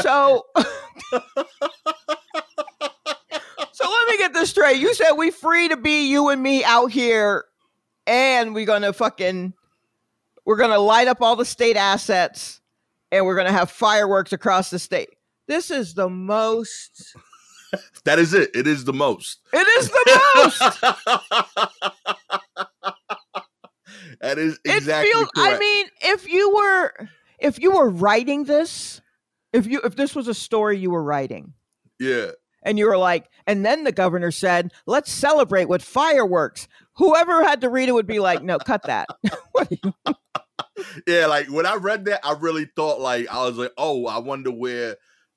[0.00, 0.64] So, so
[3.88, 4.78] let me get this straight.
[4.78, 7.44] You said we free to be you and me out here,
[8.06, 9.52] and we're gonna fucking
[10.44, 12.60] we're gonna light up all the state assets,
[13.12, 15.10] and we're gonna have fireworks across the state.
[15.46, 17.16] This is the most.
[18.04, 18.50] that is it.
[18.54, 19.40] It is the most.
[19.52, 22.16] It is the most.
[24.20, 25.56] that is exactly it feels, correct.
[25.56, 29.00] I mean, if you were if you were writing this,
[29.52, 31.54] if you if this was a story you were writing,
[31.98, 32.32] yeah.
[32.62, 37.62] and you were like, and then the governor said, "Let's celebrate with fireworks." Whoever had
[37.62, 39.08] to read it would be like, "No, cut that."
[39.52, 40.14] What are you-
[41.06, 44.18] Yeah, like when I read that, I really thought like I was like, oh, I
[44.18, 44.96] wonder where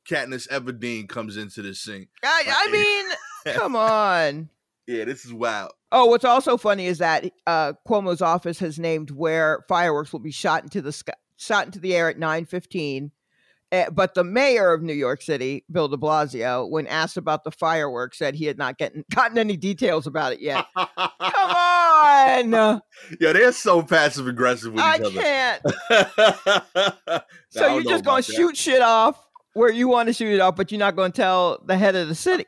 [0.10, 2.08] Katniss Everdeen comes into this scene.
[2.24, 4.50] I, I mean, come on.
[4.88, 5.72] Yeah, this is wild.
[5.92, 10.32] Oh, what's also funny is that uh, Cuomo's office has named where fireworks will be
[10.32, 13.12] shot into the sky, shot into the air at nine fifteen.
[13.72, 17.50] Uh, but the mayor of New York City, Bill De Blasio, when asked about the
[17.50, 20.66] fireworks, said he had not gotten gotten any details about it yet.
[20.76, 22.52] Come on,
[23.20, 25.22] yeah, they're so passive aggressive with I each other.
[25.22, 25.62] can't.
[27.50, 29.16] So you're just gonna shoot shit off
[29.54, 32.08] where you want to shoot it off, but you're not gonna tell the head of
[32.08, 32.46] the city.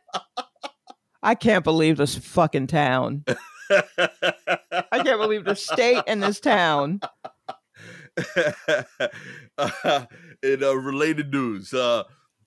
[1.26, 3.26] I can't believe this fucking town.
[3.72, 7.00] I can't believe the state and this town.
[9.58, 10.06] uh,
[10.44, 12.04] in uh, related news, uh,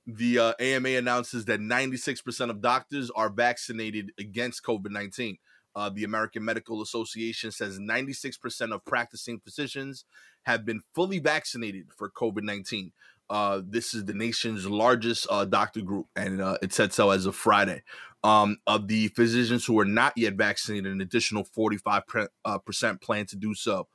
[0.06, 5.38] the uh, AMA announces that 96% of doctors are vaccinated against COVID 19.
[5.74, 10.04] Uh, the American Medical Association says 96% of practicing physicians
[10.44, 12.92] have been fully vaccinated for COVID 19.
[13.30, 17.26] Uh, this is the nation's largest uh, doctor group, and uh, it said so as
[17.26, 17.82] of Friday.
[18.24, 23.26] Um, of the physicians who are not yet vaccinated, an additional 45% uh, percent plan
[23.26, 23.86] to do so.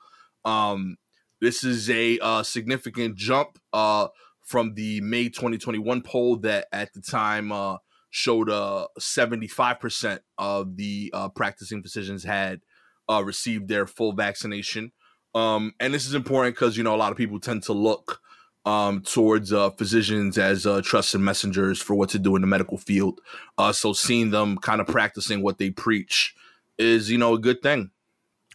[0.46, 0.96] Um,
[1.42, 4.08] this is a uh, significant jump uh,
[4.44, 7.78] from the May 2021 poll that at the time uh,
[8.12, 12.62] showed uh, 75% of the uh, practicing physicians had
[13.10, 14.92] uh, received their full vaccination.
[15.36, 18.20] Um, and this is important because, you know, a lot of people tend to look
[18.66, 22.78] um, towards uh, physicians as uh, trusted messengers for what to do in the medical
[22.78, 23.20] field.
[23.58, 26.34] Uh, so seeing them kind of practicing what they preach
[26.78, 27.92] is, you know, a good thing.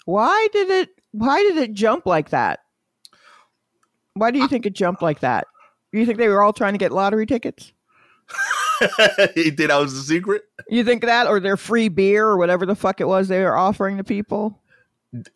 [0.07, 0.91] Why did it?
[1.13, 2.61] Why did it jump like that?
[4.15, 5.47] Why do you think it jumped like that?
[5.93, 7.73] You think they were all trying to get lottery tickets?
[9.37, 10.43] you think that was the secret?
[10.69, 13.57] You think that, or their free beer, or whatever the fuck it was they were
[13.57, 14.61] offering to people?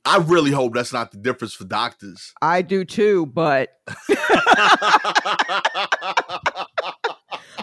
[0.04, 2.32] I really hope that's not the difference for doctors.
[2.42, 3.70] I do too, but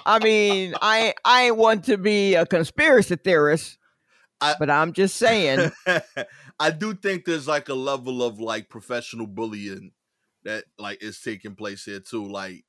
[0.06, 3.78] I mean, I I ain't want to be a conspiracy theorist,
[4.42, 5.72] I- but I'm just saying.
[6.60, 9.92] I do think there's like a level of like professional bullying
[10.44, 12.28] that like is taking place here too.
[12.28, 12.64] Like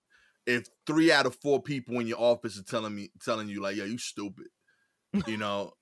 [0.46, 3.76] if three out of four people in your office are telling me telling you like,
[3.76, 4.46] yo, you stupid.
[5.26, 5.74] You know,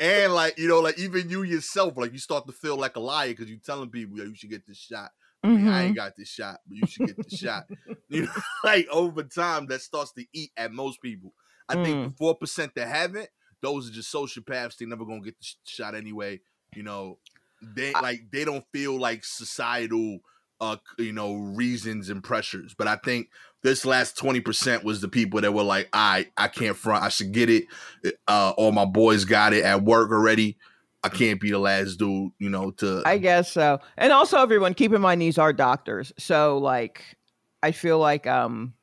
[0.00, 3.00] and like you know, like even you yourself, like you start to feel like a
[3.00, 5.10] liar because you're telling people, yo, you should get this shot.
[5.46, 7.64] I mean, I ain't got this shot, but you should get the shot.
[8.08, 8.32] You know,
[8.64, 11.32] like over time, that starts to eat at most people.
[11.68, 11.82] I Mm.
[11.84, 13.28] think the four percent that haven't,
[13.62, 14.76] those are just sociopaths.
[14.76, 16.40] They never gonna get the sh- shot anyway.
[16.74, 17.18] You know,
[17.62, 20.20] they like they don't feel like societal,
[20.60, 22.74] uh, you know, reasons and pressures.
[22.76, 23.28] But I think
[23.62, 27.04] this last twenty percent was the people that were like, I, I can't front.
[27.04, 27.64] I should get it.
[28.26, 30.56] Uh, all my boys got it at work already.
[31.02, 33.78] I can't be the last dude, you know, to I guess so.
[33.96, 36.12] And also everyone keep in mind these are doctors.
[36.18, 37.02] So like
[37.62, 38.74] I feel like um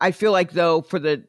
[0.00, 1.24] I feel like though for the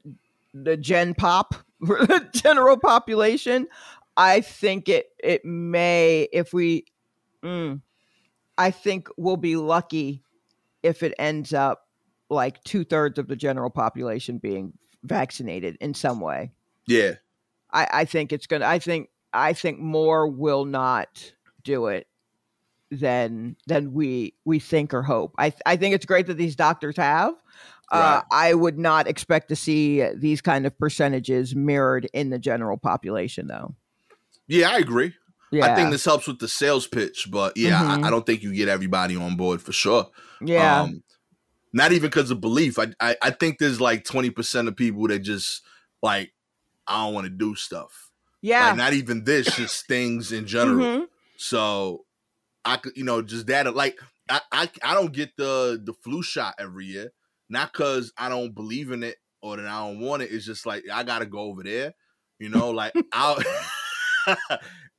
[0.54, 3.68] the gen pop for the general population,
[4.16, 6.86] I think it it may if we
[7.44, 7.82] mm,
[8.58, 10.24] I think we'll be lucky
[10.84, 11.88] if it ends up
[12.32, 16.52] like two thirds of the general population being vaccinated in some way.
[16.88, 17.14] yeah.
[17.74, 18.66] I, I think it's gonna.
[18.66, 21.32] I think I think more will not
[21.64, 22.06] do it
[22.90, 25.34] than than we we think or hope.
[25.38, 27.34] I I think it's great that these doctors have.
[27.90, 32.78] Uh, I would not expect to see these kind of percentages mirrored in the general
[32.78, 33.76] population, though.
[34.48, 35.14] Yeah, I agree.
[35.52, 38.04] Yeah, I think this helps with the sales pitch, but yeah, Mhm.
[38.04, 40.10] I, I don't think you get everybody on board for sure.
[40.42, 41.04] yeah, Um,
[41.74, 42.78] not even because of belief.
[42.80, 45.62] I, I I think there's like 20% of people that just
[46.02, 46.34] like
[46.88, 48.12] I don't want to do stuff.
[48.42, 48.68] yeah.
[48.70, 50.86] Like not even this, just things in general.
[51.02, 51.08] Mhm.
[51.38, 52.06] So
[52.66, 53.98] I could, you know, just that like
[54.30, 57.12] I, I I don't get the the flu shot every year.
[57.50, 60.32] Not because I don't believe in it or that I don't want it.
[60.32, 61.94] It's just like I gotta go over there.
[62.40, 63.44] You know, like I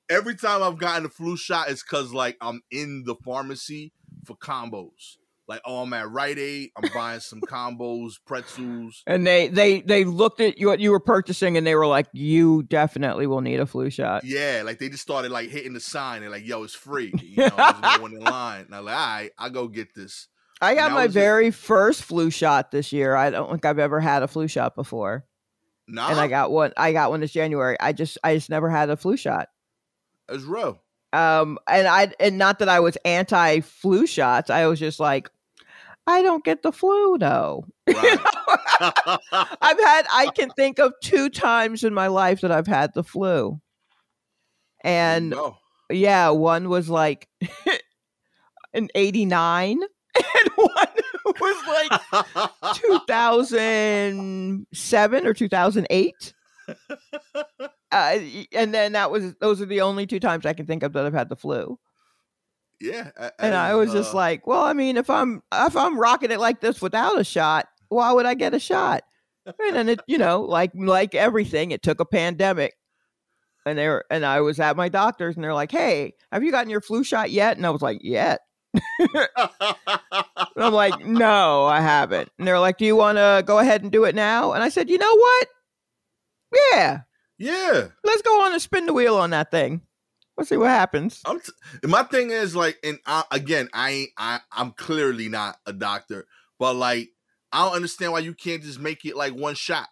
[0.08, 3.92] every time I've gotten a flu shot, it's because like I'm in the pharmacy
[4.24, 5.16] for combos.
[5.52, 6.70] Like, oh, I'm at Rite Aid.
[6.76, 9.02] I'm buying some combos, pretzels.
[9.06, 12.06] And they they they looked at you what you were purchasing, and they were like,
[12.14, 15.80] "You definitely will need a flu shot." Yeah, like they just started like hitting the
[15.80, 16.22] sign.
[16.22, 18.64] They're like, "Yo, it's free." You know, there's no one in line.
[18.64, 20.28] And I'm like, "All right, I'll go get this."
[20.62, 21.20] I got my was it.
[21.20, 23.14] very first flu shot this year.
[23.14, 25.26] I don't think I've ever had a flu shot before,
[25.86, 26.72] Nah, and I got one.
[26.78, 27.76] I got one this January.
[27.78, 29.50] I just I just never had a flu shot.
[30.30, 30.80] it's real.
[31.12, 34.48] Um, and I and not that I was anti flu shots.
[34.48, 35.28] I was just like,
[36.06, 37.66] I don't get the flu though.
[37.86, 38.18] Right.
[39.60, 43.04] I've had I can think of two times in my life that I've had the
[43.04, 43.60] flu.
[44.82, 45.56] And no.
[45.90, 47.28] yeah, one was like
[48.74, 50.86] in 89 and one
[51.40, 52.00] was like
[52.74, 56.34] 2007 or 2008.
[57.92, 58.18] Uh,
[58.52, 61.04] and then that was those are the only two times I can think of that
[61.04, 61.78] I've had the flu.
[62.82, 65.76] Yeah, a- And I as, was just uh, like, well, I mean, if I'm if
[65.76, 69.02] I'm rocking it like this without a shot, why would I get a shot?
[69.46, 72.74] And then it, you know, like like everything, it took a pandemic.
[73.64, 76.50] And they were, and I was at my doctor's, and they're like, "Hey, have you
[76.50, 78.40] gotten your flu shot yet?" And I was like, "Yet."
[80.54, 83.82] And I'm like, "No, I haven't." And they're like, "Do you want to go ahead
[83.82, 85.48] and do it now?" And I said, "You know what?
[86.72, 87.00] Yeah,
[87.38, 87.88] yeah.
[88.04, 89.80] let's go on and spin the wheel on that thing.
[90.42, 91.52] Let's see what happens." I'm t-
[91.85, 96.26] my thing is like, and I, again, I I, I'm clearly not a doctor,
[96.59, 97.11] but like,
[97.52, 99.88] I don't understand why you can't just make it like one shot.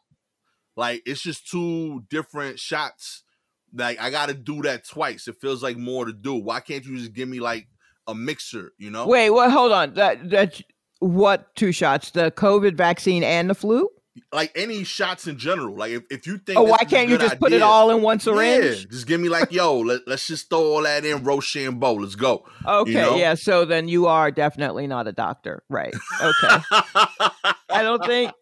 [0.77, 3.23] Like, it's just two different shots.
[3.73, 5.29] Like, I got to do that twice.
[5.29, 6.35] It feels like more to do.
[6.35, 7.69] Why can't you just give me like
[8.09, 8.73] a mixer?
[8.77, 9.53] You know, Wait, what?
[9.53, 9.95] Hold on.
[9.95, 10.61] That that
[10.99, 12.11] what two shots?
[12.11, 13.89] The COVID vaccine and the flu?
[14.33, 15.77] Like any shots in general.
[15.77, 18.17] Like, if, if you think, Oh, why can't you just put it all in one
[18.19, 18.89] Yeah, syringe?
[18.89, 21.95] just give me like, yo, let, let's just throw all that in Rochambeau.
[21.95, 22.45] Let's go.
[22.67, 23.17] Okay, know?
[23.17, 23.35] yeah.
[23.35, 25.95] So then you are definitely not a doctor, right?
[26.21, 26.57] Okay.
[27.71, 28.33] I don't think.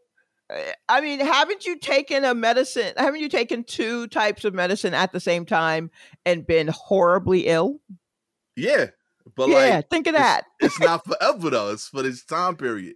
[0.88, 2.94] I mean, haven't you taken a medicine?
[2.96, 5.90] Haven't you taken two types of medicine at the same time
[6.24, 7.81] and been horribly ill?
[8.57, 8.87] yeah,
[9.37, 10.44] but yeah, like, think of it's- that.
[10.61, 11.70] it's not forever though.
[11.72, 12.94] It's for this time period.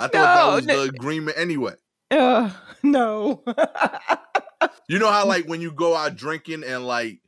[0.00, 1.74] I thought No, that was no- the agreement anyway.
[2.82, 3.42] No.
[4.88, 7.20] You know how like when you go out drinking and like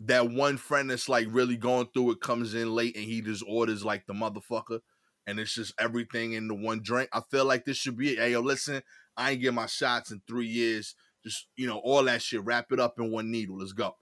[0.00, 3.44] that one friend that's like really going through it comes in late and he just
[3.46, 4.80] orders like the motherfucker
[5.26, 7.08] and it's just everything in the one drink.
[7.12, 8.18] I feel like this should be it.
[8.18, 8.82] Hey yo, listen,
[9.16, 10.96] I ain't get my shots in three years.
[11.24, 13.58] Just you know, all that shit, wrap it up in one needle.
[13.58, 13.94] Let's go.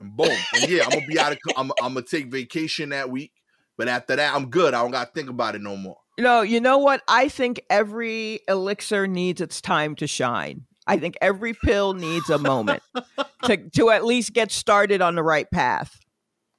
[0.00, 0.36] And boom.
[0.54, 3.32] And yeah, I'm gonna be out of I'm, I'm gonna take vacation that week.
[3.78, 4.74] But after that, I'm good.
[4.74, 6.01] I don't gotta think about it no more.
[6.18, 7.02] No, you know what?
[7.08, 10.66] I think every elixir needs its time to shine.
[10.86, 12.82] I think every pill needs a moment
[13.44, 15.98] to to at least get started on the right path.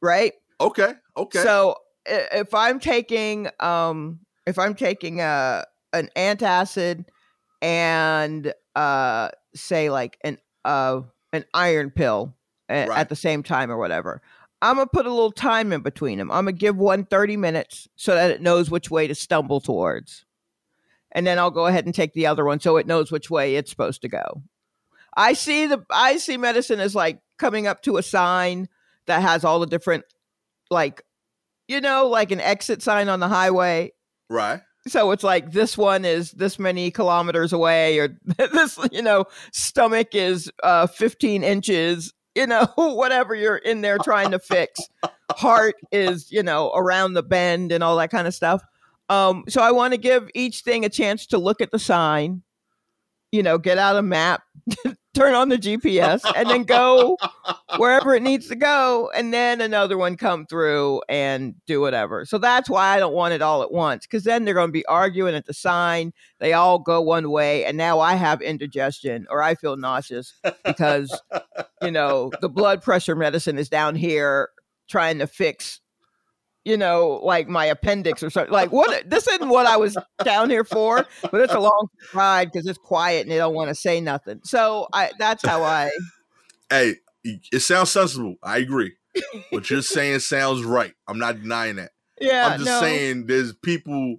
[0.01, 0.33] Right?
[0.59, 0.93] Okay.
[1.17, 1.39] Okay.
[1.39, 7.05] So if I'm taking um if I'm taking a an antacid
[7.61, 12.35] and uh say like an uh an iron pill
[12.69, 12.89] Right.
[12.97, 14.21] at the same time or whatever.
[14.63, 16.31] I'm gonna put a little time in between them.
[16.31, 20.23] I'm gonna give one 30 minutes so that it knows which way to stumble towards.
[21.11, 23.57] And then I'll go ahead and take the other one so it knows which way
[23.57, 24.41] it's supposed to go.
[25.17, 28.69] I see the I see medicine as like coming up to a sign
[29.05, 30.05] that has all the different
[30.71, 31.03] like
[31.67, 33.91] you know like an exit sign on the highway
[34.29, 34.61] right.
[34.87, 40.15] so it's like this one is this many kilometers away or this you know stomach
[40.15, 44.79] is uh 15 inches you know whatever you're in there trying to fix.
[45.31, 48.63] Heart is you know around the bend and all that kind of stuff.
[49.09, 52.41] Um so i want to give each thing a chance to look at the sign
[53.33, 54.43] you know get out a map
[55.13, 57.17] turn on the gps and then go
[57.77, 62.25] wherever it needs to go and then another one come through and do whatever.
[62.25, 64.73] So that's why i don't want it all at once because then they're going to
[64.73, 66.13] be arguing at the sign.
[66.39, 70.33] They all go one way and now i have indigestion or i feel nauseous
[70.65, 71.21] because
[71.81, 74.49] you know the blood pressure medicine is down here
[74.89, 75.79] trying to fix
[76.65, 80.49] you know like my appendix or something like what this isn't what i was down
[80.49, 83.75] here for but it's a long ride because it's quiet and they don't want to
[83.75, 85.89] say nothing so i that's how i
[86.73, 88.35] Hey, it sounds sensible.
[88.41, 88.93] I agree.
[89.51, 90.93] What you're saying sounds right.
[91.07, 91.91] I'm not denying that.
[92.19, 92.79] yeah I'm just no.
[92.79, 94.17] saying there's people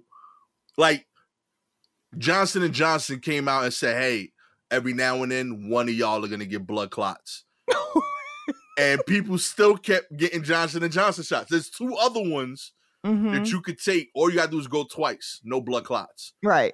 [0.77, 1.05] like
[2.17, 4.31] Johnson and Johnson came out and said, "Hey,
[4.71, 7.43] every now and then one of y'all are going to get blood clots."
[8.77, 11.49] and people still kept getting Johnson and Johnson shots.
[11.49, 12.71] There's two other ones
[13.05, 13.31] Mhm.
[13.33, 14.09] that you could take.
[14.15, 15.39] All you got to do is go twice.
[15.43, 16.33] No blood clots.
[16.43, 16.73] right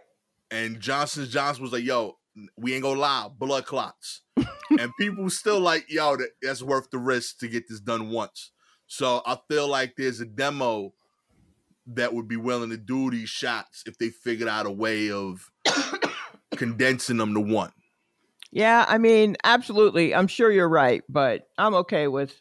[0.49, 2.18] And Johnson Johnson was like, "Yo,
[2.58, 4.22] we ain't gonna lie, blood clots.
[4.80, 8.52] and people still like, yo, that, that's worth the risk to get this done once.
[8.88, 10.93] So I feel like there's a demo
[11.88, 15.49] that would be willing to do these shots if they figured out a way of
[16.56, 17.72] condensing them to one.
[18.52, 20.14] Yeah, I mean, absolutely.
[20.14, 22.39] I'm sure you're right, but I'm okay with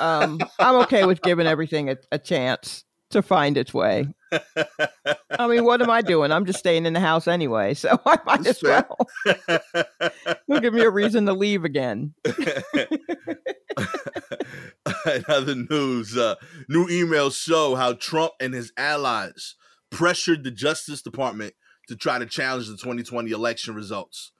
[0.00, 4.08] um I'm okay with giving everything a, a chance to find its way.
[5.38, 6.32] I mean, what am I doing?
[6.32, 8.96] I'm just staying in the house anyway, so I might That's as well.
[10.48, 12.14] It'll give me a reason to leave again.
[15.06, 16.36] In other news, uh,
[16.68, 19.54] new emails show how Trump and his allies
[19.90, 21.54] pressured the Justice Department
[21.88, 24.32] to try to challenge the 2020 election results.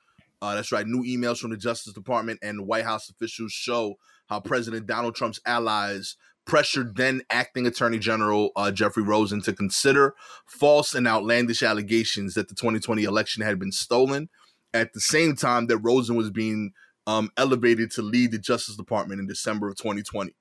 [0.47, 0.87] Uh, that's right.
[0.87, 3.97] New emails from the Justice Department and White House officials show
[4.29, 10.15] how President Donald Trump's allies pressured then acting Attorney General uh, Jeffrey Rosen to consider
[10.47, 14.29] false and outlandish allegations that the 2020 election had been stolen.
[14.73, 16.71] At the same time that Rosen was being
[17.09, 20.33] um, elevated to lead the Justice Department in December of 2020.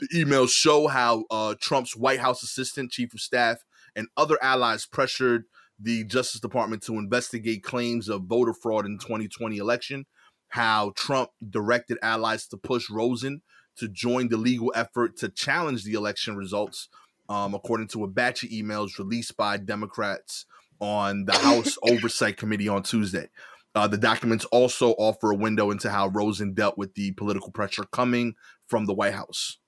[0.00, 3.58] The emails show how uh, Trump's White House assistant, chief of staff,
[3.94, 5.44] and other allies pressured
[5.78, 10.06] the Justice Department to investigate claims of voter fraud in 2020 election.
[10.48, 13.42] How Trump directed allies to push Rosen
[13.76, 16.88] to join the legal effort to challenge the election results,
[17.28, 20.46] um, according to a batch of emails released by Democrats
[20.80, 23.28] on the House Oversight Committee on Tuesday.
[23.74, 27.84] Uh, the documents also offer a window into how Rosen dealt with the political pressure
[27.90, 28.34] coming
[28.68, 29.58] from the White House.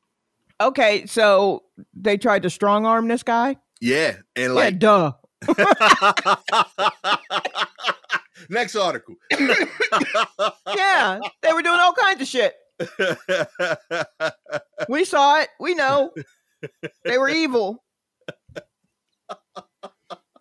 [0.60, 3.56] Okay, so they tried to strong arm this guy?
[3.80, 5.12] Yeah, and Yeah, like duh.
[8.48, 9.14] next article.
[10.74, 12.54] Yeah, they were doing all kinds of shit.
[14.88, 15.48] We saw it.
[15.58, 16.12] We know.
[17.04, 17.82] They were evil.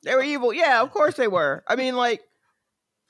[0.04, 0.54] They were evil.
[0.54, 1.64] Yeah, of course they were.
[1.68, 2.22] I mean, like,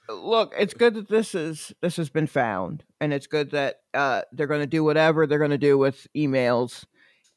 [0.08, 4.22] look, it's good that this is this has been found, and it's good that uh,
[4.32, 6.86] they're going to do whatever they're going to do with emails,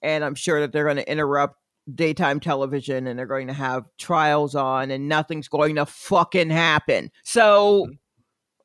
[0.02, 1.56] and I'm sure that they're going to interrupt
[1.94, 7.10] daytime television and they're going to have trials on, and nothing's going to fucking happen.
[7.24, 7.88] So,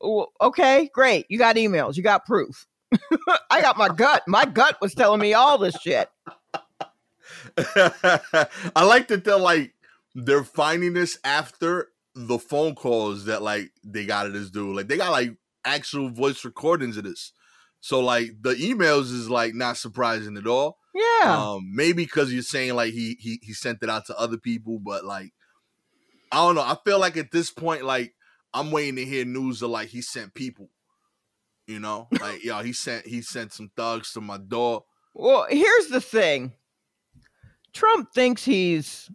[0.02, 0.46] mm-hmm.
[0.46, 2.68] okay, great, you got emails, you got proof.
[3.50, 4.24] I got my gut.
[4.28, 6.10] My gut was telling me all this shit.
[7.58, 9.74] I like that they're like
[10.16, 14.76] they're finding this after the phone calls that like they got at this dude.
[14.76, 17.32] Like they got like actual voice recordings of this.
[17.82, 20.78] So like the emails is like not surprising at all.
[20.94, 21.52] Yeah.
[21.54, 24.80] Um, maybe because you're saying like he he he sent it out to other people,
[24.80, 25.32] but like
[26.32, 26.62] I don't know.
[26.62, 28.14] I feel like at this point, like
[28.54, 30.70] I'm waiting to hear news of like he sent people.
[31.66, 34.84] You know, like yo, he sent he sent some thugs to my door.
[35.14, 36.54] Well, here's the thing.
[37.72, 39.10] Trump thinks he's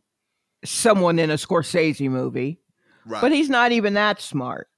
[0.64, 2.60] someone in a Scorsese movie,
[3.06, 3.20] Right.
[3.20, 4.68] but he's not even that smart.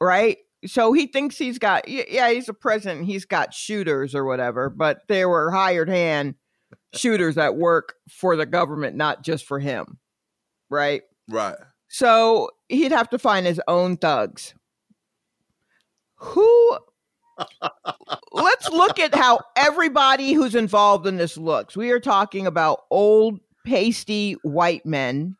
[0.00, 0.38] Right?
[0.66, 5.00] So he thinks he's got yeah, he's a president, he's got shooters or whatever, but
[5.08, 6.34] they were hired hand
[6.94, 9.98] shooters that work for the government, not just for him.
[10.70, 11.02] Right?
[11.28, 11.56] right.
[11.88, 14.54] So he'd have to find his own thugs.
[16.16, 16.78] Who?
[18.32, 21.76] Let's look at how everybody who's involved in this looks.
[21.76, 25.36] We are talking about old, pasty white men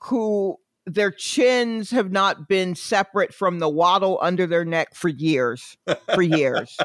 [0.00, 0.56] who
[0.86, 5.76] their chins have not been separate from the waddle under their neck for years.
[6.14, 6.76] For years.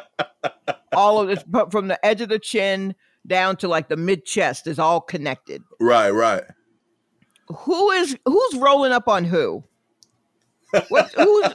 [0.96, 2.96] all of this, but from the edge of the chin
[3.26, 6.44] down to like the mid chest is all connected Right, right.
[7.50, 9.64] who is who's rolling up on who?
[10.90, 11.54] What, who's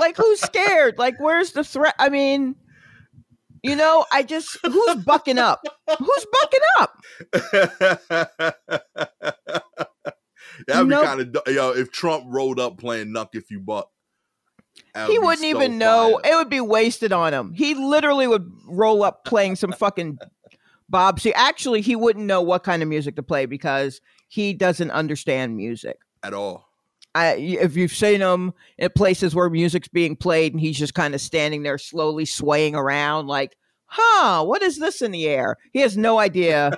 [0.00, 0.98] like who's scared?
[0.98, 1.94] Like where's the threat?
[1.98, 2.54] I mean,
[3.62, 5.62] you know, I just who's bucking up?
[5.98, 7.02] Who's bucking up?
[10.66, 11.04] That'd be Nope.
[11.04, 11.70] kind of yo.
[11.70, 13.90] If Trump rolled up playing Knuck If You Buck,
[14.94, 16.20] He would be wouldn't so even know.
[16.22, 16.32] fire.
[16.32, 17.52] It would be wasted on him.
[17.52, 20.18] He literally would roll up playing some fucking
[20.88, 21.20] Bob.
[21.20, 25.56] See, actually, he wouldn't know what kind of music to play because he doesn't understand
[25.56, 25.98] music.
[26.22, 26.64] at all.
[27.14, 31.14] I, if you've seen him in places where music's being played and he's just kind
[31.14, 33.56] of standing there slowly swaying around, like,
[33.86, 35.56] huh, what is this in the air?
[35.72, 36.72] He has no idea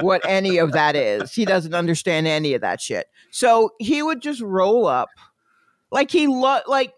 [0.00, 1.32] what any of that is.
[1.32, 3.06] He doesn't understand any of that shit.
[3.30, 5.08] So he would just roll up
[5.90, 6.92] like he lo- like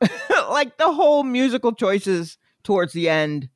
[0.50, 3.48] like the whole musical choices towards the end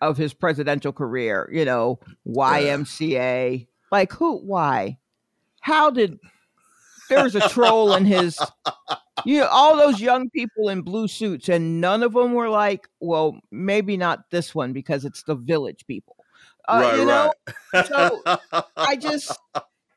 [0.00, 3.66] of his presidential career, you know, YMCA.
[3.92, 4.98] Like who why?
[5.60, 6.18] How did
[7.08, 8.40] there was a troll in his
[9.24, 12.88] you know, all those young people in blue suits and none of them were like,
[13.00, 16.16] well, maybe not this one because it's the village people.
[16.68, 17.32] Uh, right, you know,
[17.72, 17.86] right.
[17.86, 18.22] so
[18.76, 19.36] I just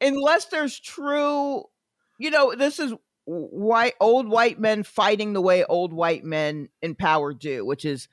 [0.02, 1.64] unless there's true,
[2.18, 2.94] you know, this is
[3.26, 8.08] white old white men fighting the way old white men in power do, which is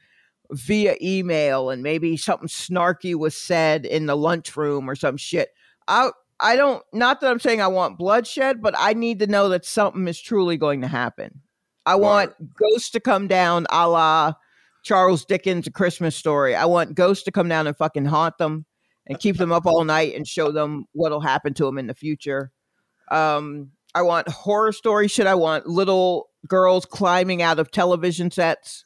[0.53, 5.51] via email and maybe something snarky was said in the lunchroom or some shit.
[5.89, 6.11] I
[6.43, 9.65] I don't not that I'm saying I want bloodshed, but I need to know that
[9.65, 11.43] something is truly going to happen.
[11.87, 14.35] I want ghosts to come down a la
[14.83, 16.55] Charles Dickens' A Christmas Story.
[16.55, 18.67] I want ghosts to come down and fucking haunt them
[19.07, 21.95] and keep them up all night and show them what'll happen to them in the
[21.95, 22.53] future.
[23.11, 25.27] Um, I want horror story shit.
[25.27, 28.85] I want little girls climbing out of television sets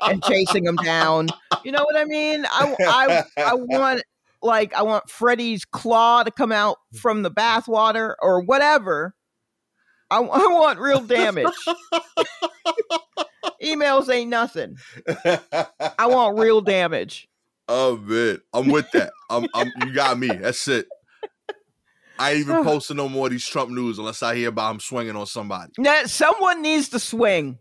[0.00, 1.28] and chasing them down.
[1.62, 2.46] You know what I mean?
[2.46, 4.02] I, I, I want
[4.42, 6.98] like I want Freddy's claw to come out mm-hmm.
[6.98, 9.14] from the bathwater or whatever.
[10.10, 11.46] I, I want real damage.
[13.62, 14.76] Emails ain't nothing.
[15.24, 17.28] I want real damage.
[17.68, 19.12] Oh man, I'm with that.
[19.28, 20.28] I'm, I'm you got me.
[20.28, 20.86] That's it.
[22.18, 24.80] I ain't even posting no more of these Trump news unless I hear about him
[24.80, 25.72] swinging on somebody.
[25.78, 27.58] Now, someone needs to swing.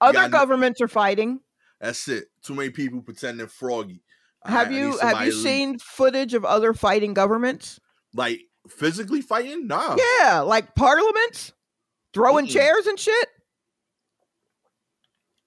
[0.00, 1.40] Other governments are fighting.
[1.82, 2.26] That's it.
[2.44, 4.02] Too many people pretending froggy.
[4.44, 7.80] Have you have you seen footage of other fighting governments?
[8.14, 9.66] Like physically fighting?
[9.66, 9.96] Nah.
[10.20, 11.52] Yeah, like parliaments
[12.14, 13.28] throwing mm chairs and shit.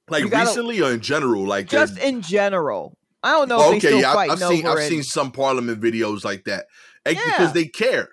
[0.09, 1.45] Like gotta, recently or in general?
[1.45, 2.97] Like just in general.
[3.23, 3.73] I don't know.
[3.75, 6.65] okay, yeah, I've seen I've seen some parliament videos like that
[7.07, 7.13] yeah.
[7.13, 8.09] because they care.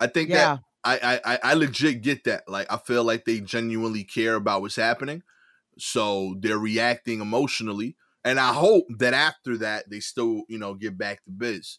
[0.00, 0.36] I think yeah.
[0.56, 2.44] that I, I I legit get that.
[2.48, 5.22] Like I feel like they genuinely care about what's happening,
[5.78, 7.96] so they're reacting emotionally.
[8.24, 11.78] And I hope that after that they still you know get back to biz.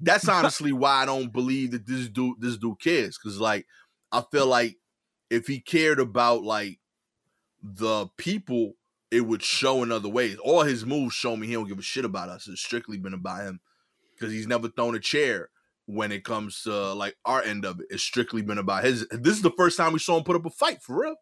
[0.00, 3.66] That's honestly why I don't believe that this dude this dude cares because like
[4.12, 4.76] I feel like
[5.30, 6.78] if he cared about like
[7.62, 8.74] the people
[9.14, 10.36] it would show in other ways.
[10.42, 12.48] All his moves show me he don't give a shit about us.
[12.48, 13.60] It's strictly been about him
[14.12, 15.50] because he's never thrown a chair
[15.86, 17.86] when it comes to like our end of it.
[17.90, 19.06] It's strictly been about his.
[19.12, 21.14] This is the first time we saw him put up a fight for real.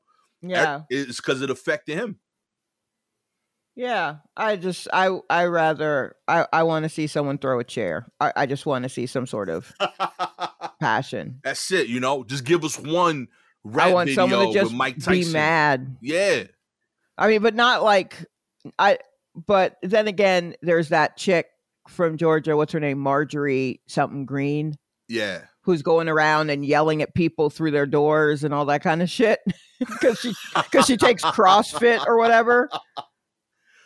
[0.43, 2.19] Yeah, it's because it affected him.
[3.75, 8.07] Yeah, I just I I rather I I want to see someone throw a chair.
[8.21, 9.73] I I just want to see some sort of
[10.81, 11.41] passion.
[11.43, 11.89] That's it.
[11.89, 13.29] You know, just give us one
[13.65, 15.13] rap I want video someone to just Mike Tyson.
[15.13, 15.97] Be mad.
[16.03, 16.45] Yeah,
[17.17, 18.27] I mean, but not like
[18.79, 18.99] I.
[19.35, 21.47] But then again, there's that chick
[21.89, 22.55] from Georgia.
[22.55, 22.99] What's her name?
[22.99, 24.75] Marjorie something Greene.
[25.09, 25.43] Yeah.
[25.63, 29.09] Who's going around and yelling at people through their doors and all that kind of
[29.09, 29.41] shit
[29.79, 32.69] because she because she takes CrossFit or whatever.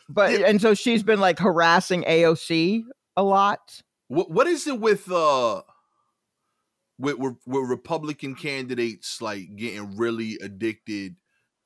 [0.08, 2.84] But and so she's been like harassing AOC
[3.16, 3.82] a lot.
[4.08, 5.62] What what is it with uh
[6.98, 11.16] with, with, with Republican candidates like getting really addicted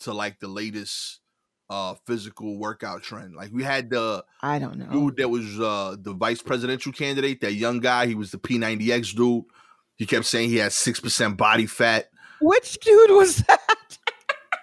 [0.00, 1.20] to like the latest
[1.68, 3.36] uh physical workout trend.
[3.36, 7.40] Like we had the I don't know dude that was uh the vice presidential candidate,
[7.42, 8.06] that young guy.
[8.06, 9.44] He was the P90X dude.
[10.00, 12.08] He kept saying he had six percent body fat.
[12.40, 13.98] Which dude was that?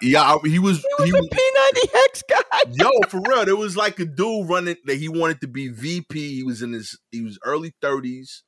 [0.02, 0.84] Yeah, he was.
[1.04, 2.62] He was he a P90X guy.
[2.72, 6.34] yo, for real, there was like a dude running that he wanted to be VP.
[6.34, 8.42] He was in his he was early thirties,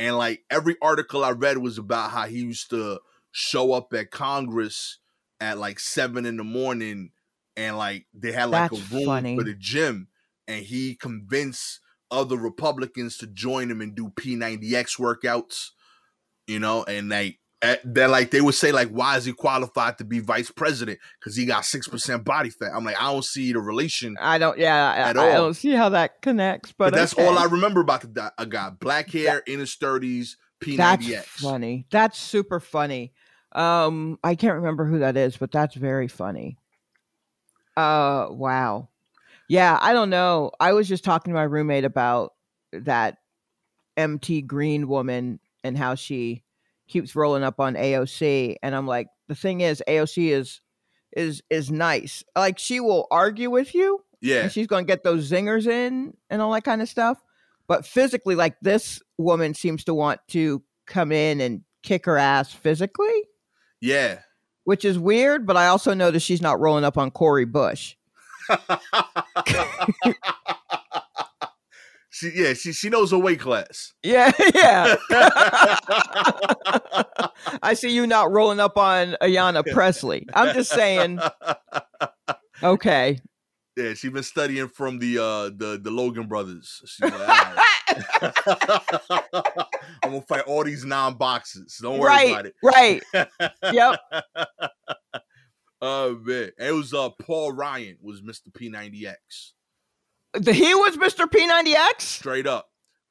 [0.00, 2.98] and like every article I read was about how he used to
[3.30, 4.98] show up at Congress
[5.40, 7.10] at like seven in the morning
[7.56, 9.36] and like they had like That's a room funny.
[9.36, 10.08] for the gym,
[10.48, 11.78] and he convinced
[12.10, 15.70] other Republicans to join him and do P90X workouts,
[16.46, 17.38] you know, and like
[17.84, 21.36] that like they would say like why is he qualified to be vice president because
[21.36, 24.58] he got six percent body fat i'm like i don't see the relation i don't
[24.58, 25.10] yeah I.
[25.10, 27.24] I don't see how that connects but, but that's okay.
[27.24, 31.86] all i remember about the a guy black hair in his 30s p90x that's funny
[31.92, 33.12] that's super funny
[33.52, 36.58] um i can't remember who that is but that's very funny
[37.76, 38.88] uh, wow.
[39.48, 40.50] Yeah, I don't know.
[40.60, 42.34] I was just talking to my roommate about
[42.72, 43.18] that
[43.96, 46.42] MT Greene woman and how she
[46.88, 50.60] keeps rolling up on AOC, and I'm like, the thing is, AOC is
[51.16, 52.24] is is nice.
[52.36, 54.02] Like she will argue with you.
[54.20, 54.48] Yeah.
[54.48, 57.20] she's going to get those zingers in and all that kind of stuff.
[57.66, 62.52] But physically, like this woman seems to want to come in and kick her ass
[62.52, 63.24] physically.
[63.80, 64.18] Yeah
[64.64, 67.96] which is weird, but I also notice she's not rolling up on Cori Bush.
[72.22, 73.92] she yeah, she she knows her weight class.
[74.02, 74.96] Yeah, yeah.
[77.62, 80.26] I see you not rolling up on Ayanna Presley.
[80.32, 81.18] I'm just saying.
[82.62, 83.18] Okay.
[83.76, 86.80] Yeah, she's been studying from the uh the the Logan brothers.
[87.00, 87.12] Like,
[90.02, 91.78] I'm gonna fight all these non boxes.
[91.82, 92.54] Don't worry right, about it.
[92.62, 93.02] Right.
[93.72, 93.98] yep.
[95.80, 98.52] Oh man, it was uh Paul Ryan was Mr.
[98.52, 99.52] P90X.
[100.34, 101.26] The, he was Mr.
[101.26, 102.00] P90X.
[102.00, 102.68] Straight up,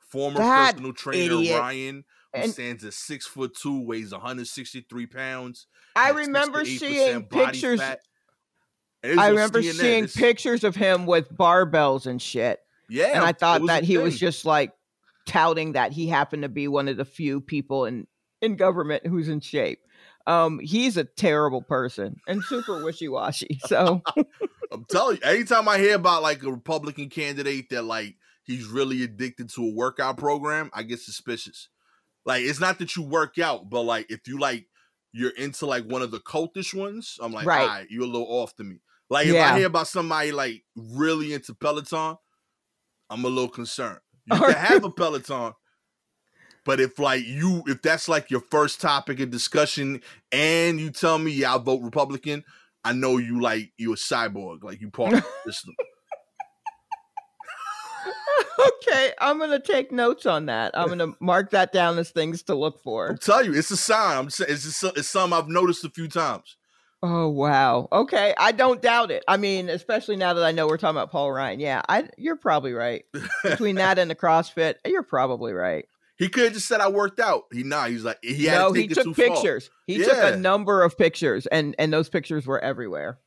[0.09, 1.59] former that personal trainer idiot.
[1.59, 5.67] Ryan who And- stands at six foot two, weighs 163 pounds.
[5.95, 7.80] I remember seeing pictures.
[7.80, 7.99] fat.
[9.03, 9.74] And it was I remember CNN.
[9.80, 12.59] seeing This- pictures of him with barbells and shit.
[12.89, 14.72] Yeah, and I thought that he was just like
[15.26, 18.07] touting that he happened to be one of the few people in
[18.41, 19.80] in government who's in shape.
[20.28, 23.59] Um, he's a terrible person and super wishy washy.
[23.67, 24.01] So
[24.72, 29.03] I'm telling you, anytime I hear about like a Republican candidate that like he's really
[29.03, 31.69] addicted to a workout program, I get suspicious.
[32.26, 34.67] Like it's not that you work out, but like if you like
[35.13, 37.61] you're into like one of the cultish ones, I'm like, Right.
[37.61, 38.78] all right, you're a little off to me.
[39.09, 39.53] Like if Yeah.
[39.53, 42.15] I hear about somebody like really into Peloton,
[43.09, 43.99] I'm a little concerned.
[44.26, 45.53] You can have a Peloton,
[46.66, 50.01] but if like you if that's like your first topic of discussion
[50.32, 52.43] and you tell me yeah, I'll vote Republican,
[52.84, 55.76] I know you like you're a cyborg, like you part of the system.
[58.59, 60.72] okay, I'm gonna take notes on that.
[60.78, 63.07] I'm gonna mark that down as things to look for.
[63.07, 64.18] I'm telling you, it's a sign.
[64.18, 66.57] I'm saying it's just it's something I've noticed a few times.
[67.03, 67.88] Oh wow.
[67.91, 69.24] Okay, I don't doubt it.
[69.28, 71.59] I mean, especially now that I know we're talking about Paul Ryan.
[71.59, 73.05] Yeah, I you're probably right.
[73.43, 75.86] Between that and the CrossFit, you're probably right.
[76.22, 77.45] He could have just said I worked out.
[77.51, 79.26] He nah, he's like he had no, to he took too far.
[79.26, 79.72] pictures.
[79.88, 83.17] He took a number of pictures, and and those pictures were everywhere.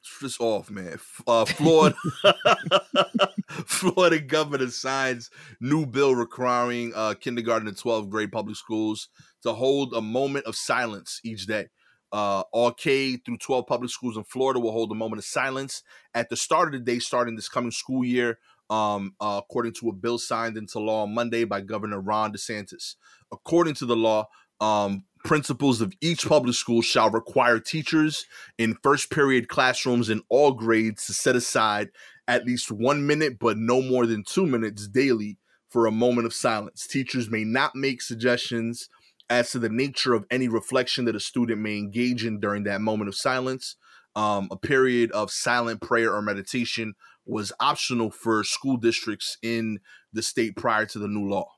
[0.00, 0.98] It's just off, man.
[1.26, 1.96] Uh, Florida,
[3.48, 9.08] Florida governor signs new bill requiring uh, kindergarten and 12th grade public schools
[9.42, 11.68] to hold a moment of silence each day.
[12.12, 15.82] Uh, all K through 12 public schools in Florida will hold a moment of silence
[16.14, 18.38] at the start of the day, starting this coming school year.
[18.68, 22.96] Um, uh, according to a bill signed into law on Monday by Governor Ron DeSantis.
[23.30, 24.28] According to the law,
[24.60, 28.26] um, principals of each public school shall require teachers
[28.58, 31.90] in first period classrooms in all grades to set aside
[32.28, 35.38] at least one minute, but no more than two minutes daily
[35.68, 36.86] for a moment of silence.
[36.86, 38.88] Teachers may not make suggestions
[39.28, 42.80] as to the nature of any reflection that a student may engage in during that
[42.80, 43.76] moment of silence.
[44.14, 46.94] Um, a period of silent prayer or meditation
[47.26, 49.80] was optional for school districts in
[50.12, 51.50] the state prior to the new law.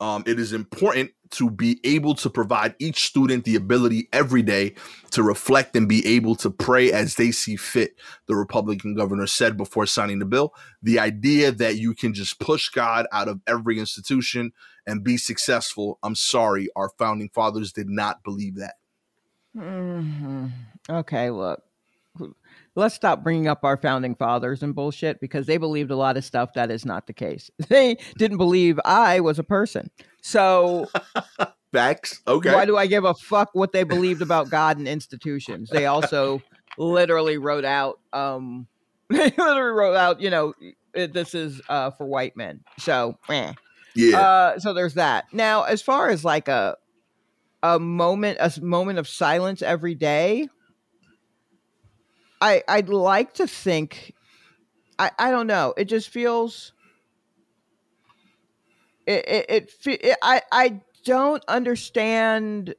[0.00, 4.74] Um, it is important to be able to provide each student the ability every day
[5.10, 7.96] to reflect and be able to pray as they see fit,
[8.26, 10.54] the Republican governor said before signing the bill.
[10.82, 14.52] The idea that you can just push God out of every institution
[14.86, 18.74] and be successful, I'm sorry, our founding fathers did not believe that.
[19.56, 20.52] Mhm.
[20.88, 21.64] Okay, look.
[22.78, 26.24] Let's stop bringing up our founding fathers and bullshit because they believed a lot of
[26.24, 27.50] stuff that is not the case.
[27.68, 29.90] They didn't believe I was a person.
[30.22, 30.86] So
[31.72, 32.22] Facts.
[32.28, 32.54] Okay.
[32.54, 35.70] why do I give a fuck what they believed about God and institutions?
[35.70, 36.40] They also
[36.78, 38.68] literally wrote out um
[39.10, 40.54] they literally wrote out, you know,
[40.94, 42.60] this is uh for white men.
[42.78, 43.54] So, eh.
[43.96, 44.20] yeah.
[44.20, 45.24] Uh, so there's that.
[45.32, 46.76] Now, as far as like a
[47.64, 50.48] a moment, a moment of silence every day,
[52.40, 54.14] I I'd like to think.
[54.98, 55.74] I I don't know.
[55.76, 56.72] It just feels.
[59.06, 62.74] It it, it, fe- it I I don't understand.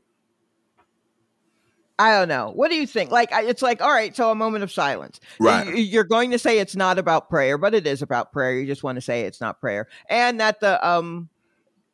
[1.98, 2.52] I don't know.
[2.56, 3.12] What do you think?
[3.12, 5.20] Like, it's like, all right, so a moment of silence.
[5.38, 5.76] Right.
[5.76, 8.58] You're going to say it's not about prayer, but it is about prayer.
[8.58, 11.28] You just want to say it's not prayer, and that the um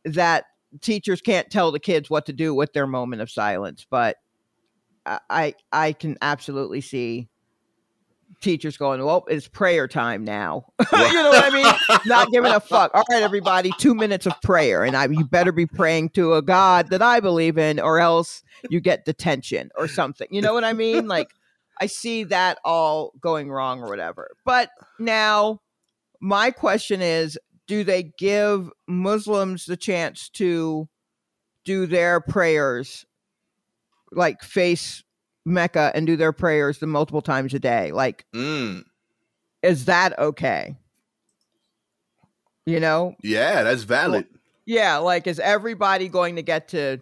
[0.04, 0.46] that
[0.82, 3.88] teachers can't tell the kids what to do with their moment of silence.
[3.90, 4.18] But
[5.06, 7.30] I, I can absolutely see
[8.42, 12.00] teachers going, "Well, it's prayer time now." you know what I mean?
[12.06, 12.92] Not giving a fuck.
[12.94, 16.42] All right, everybody, two minutes of prayer, and I you better be praying to a
[16.42, 20.28] God that I believe in, or else you get detention or something.
[20.32, 21.08] You know what I mean?
[21.08, 21.30] Like
[21.80, 24.32] I see that all going wrong or whatever.
[24.46, 24.70] But
[25.00, 25.62] now
[26.22, 30.88] my question is do they give Muslims the chance to
[31.64, 33.06] do their prayers
[34.12, 35.04] like face
[35.46, 37.92] Mecca and do their prayers the multiple times a day?
[37.92, 38.84] Like Mm,
[39.62, 40.76] is that okay?
[42.66, 43.16] You know?
[43.22, 44.26] yeah, that's valid.
[44.66, 47.00] Yeah, like is everybody going to get to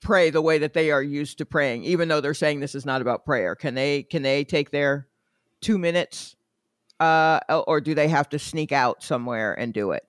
[0.00, 2.86] pray the way that they are used to praying even though they're saying this is
[2.86, 3.56] not about prayer?
[3.56, 5.08] Can they can they take their
[5.62, 6.36] 2 minutes
[7.00, 10.04] uh or do they have to sneak out somewhere and do it?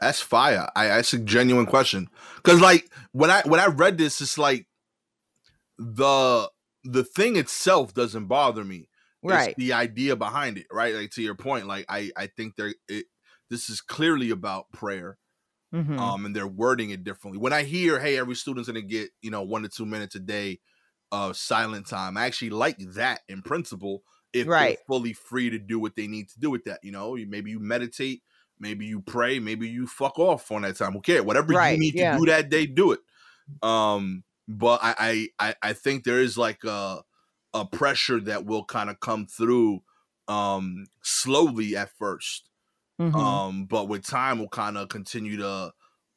[0.00, 0.68] That's fire.
[0.74, 2.08] I that's a genuine question.
[2.42, 4.66] Cause like when I when I read this, it's like
[5.78, 6.48] the
[6.84, 8.88] the thing itself doesn't bother me.
[9.26, 9.56] It's Right.
[9.56, 10.94] the idea behind it, right?
[10.94, 13.06] Like to your point, like I I think there it
[13.50, 15.18] this is clearly about prayer.
[15.72, 15.98] Mhm.
[15.98, 17.38] Um and they're wording it differently.
[17.38, 20.20] When I hear, hey, every student's gonna get, you know, one to two minutes a
[20.20, 20.60] day
[21.12, 24.78] of silent time, I actually like that in principle if Right.
[24.78, 26.80] they're fully free to do what they need to do with that.
[26.82, 28.22] You know, maybe you meditate
[28.60, 30.92] maybe you pray, maybe you fuck off on that time.
[30.92, 31.22] Who cares?
[31.22, 32.18] Whatever Right, you need yeah.
[32.18, 33.00] to do that day, do it.
[33.62, 37.02] Um, but I I I, think there is like a
[37.54, 39.82] a pressure that will kind of come through
[40.28, 42.42] um slowly at 1st
[43.00, 43.14] Mhm.
[43.14, 45.72] um but with time we'll kind of continue to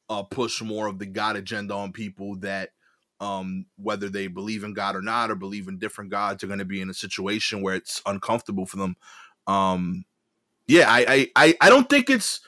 [0.09, 2.69] uh push more of the god agenda on people that
[3.19, 6.59] um whether they believe in god or not or believe in different gods are going
[6.59, 8.95] to be in a situation where it's uncomfortable for them
[9.47, 10.05] um
[10.67, 12.41] yeah i i i, I don't think it's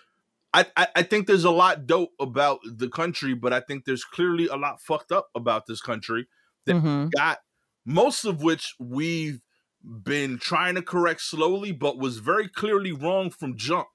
[0.53, 4.03] I, I I think there's a lot dope about the country, but I think there's
[4.03, 6.27] clearly a lot fucked up about this country
[6.65, 7.11] that Mhm.
[7.11, 7.39] got
[7.85, 9.41] most of which we've
[9.83, 13.87] been trying to correct slowly, but was very clearly wrong from jump.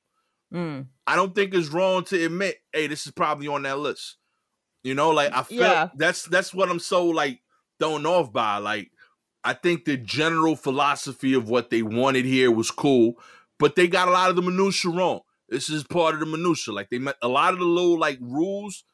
[0.53, 0.87] Mm.
[1.07, 4.17] I don't think it's wrong to admit, hey, this is probably on that list.
[4.83, 5.89] You know, like I feel Yeah.
[5.97, 7.41] that's that's what I'm so like
[7.81, 8.59] thrown off by.
[8.59, 8.93] Like,
[9.43, 13.15] I think the general philosophy of what they wanted here was cool,
[13.59, 15.21] but they got a lot of the minutia wrong.
[15.49, 16.75] This is part of the minutia.
[16.75, 18.85] Like they met a lot of the little like rules.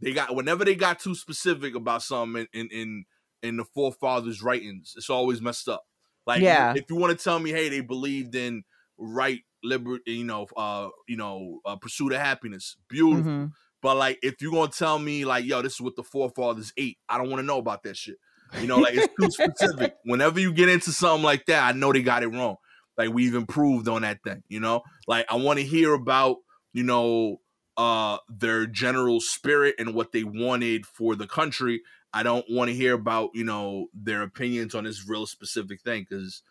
[0.00, 3.04] They got whenever they got too specific about something in in in,
[3.42, 5.84] in the forefathers' writings, it's always messed up.
[6.26, 6.74] Like, Yeah.
[6.76, 8.62] if you want to tell me, hey, they believed in
[8.98, 13.30] right, liberty, you know, uh, you know, uh, pursuit of happiness, beautiful.
[13.32, 13.52] Mhm.
[13.82, 16.98] But like, if you're gonna tell me, like, yo, this is what the forefathers ate,
[17.08, 18.16] I don't want to know about that shit.
[18.60, 19.94] You know, like it's too specific.
[20.04, 22.56] Whenever you get into something like that, I know they got it wrong.
[23.00, 24.42] Like we've improved on that thing.
[24.48, 26.36] You know, like I want to hear about,
[26.74, 27.40] you know,
[27.78, 31.80] uh, their general spirit and what they wanted for the country.
[32.12, 36.04] I don't want to hear about, you know, their opinions on this real specific thing
[36.08, 36.42] because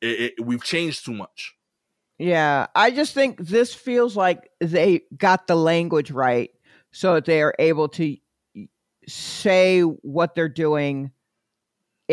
[0.00, 1.54] it, it, we've changed too much.
[2.18, 6.50] Yeah, I just think this feels like they got the language right
[6.90, 8.16] so that they are able to
[9.06, 11.12] say what they're doing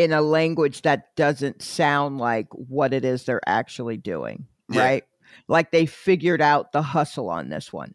[0.00, 4.82] in a language that doesn't sound like what it is they're actually doing, Yeah.
[4.82, 5.04] right?
[5.46, 7.94] Like they figured out the hustle on this one.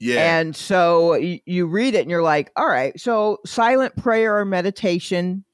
[0.00, 4.44] Yeah, And so you read it and you're like, all right, so silent prayer or
[4.44, 5.44] meditation,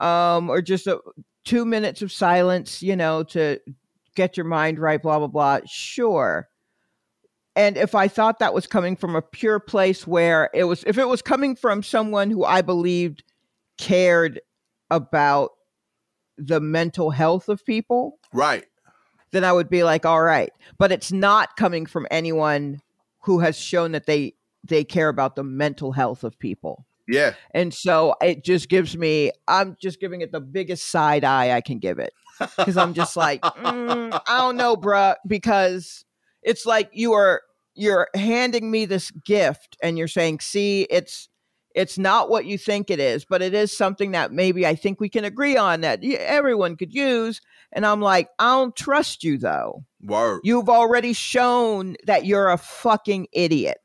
[0.00, 1.00] um, or just a,
[1.44, 3.58] two minutes of silence, you know, to
[4.14, 5.58] get your mind right, blah, blah, blah.
[5.66, 6.48] Sure.
[7.56, 10.96] And if I thought that was coming from a pure place where it was, if
[10.96, 13.24] it was coming from someone who I believed
[13.76, 14.40] cared
[14.92, 15.52] about
[16.36, 18.64] the mental health of people, right.
[19.32, 20.50] then I would be like, all right.
[20.78, 22.80] But it's not coming from anyone
[23.24, 24.34] who has shown that they
[24.64, 26.86] they care about the mental health of people.
[27.08, 31.50] Yeah, And so it just gives me I'm just giving it the biggest side eye
[31.50, 32.12] I can give it.
[32.56, 36.04] Because I'm just like, mm, I don't know, bruh, because
[36.42, 37.42] it's like you are
[37.74, 41.28] you're handing me this gift and you're saying, see, it's
[41.74, 45.00] it's not what you think it is, but it is something that maybe I think
[45.00, 47.40] we can agree on that everyone could use.
[47.72, 49.84] And I'm like, I don't trust you though.
[50.02, 50.40] word.
[50.44, 53.78] You've already shown that you're a fucking idiot.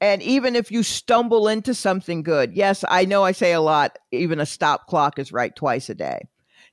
[0.00, 3.96] And even if you stumble into something good, yes, I know I say a lot,
[4.10, 6.28] even a stop clock is right twice a day.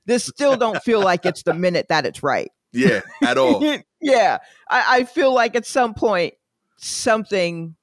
[0.06, 2.50] This still don't feel like it's the minute that it's right.
[2.72, 3.62] Yeah, at all.
[4.00, 4.38] yeah.
[4.68, 6.34] I, I feel like at some point
[6.78, 7.76] something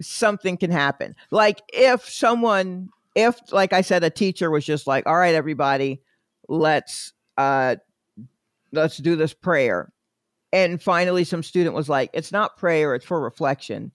[0.00, 1.14] something can happen.
[1.30, 6.02] Like if someone if like I said, a teacher was just like, all right, everybody,
[6.48, 7.76] let's uh
[8.72, 9.90] let's do this prayer.
[10.52, 13.92] And finally some student was like, it's not prayer, it's for reflection.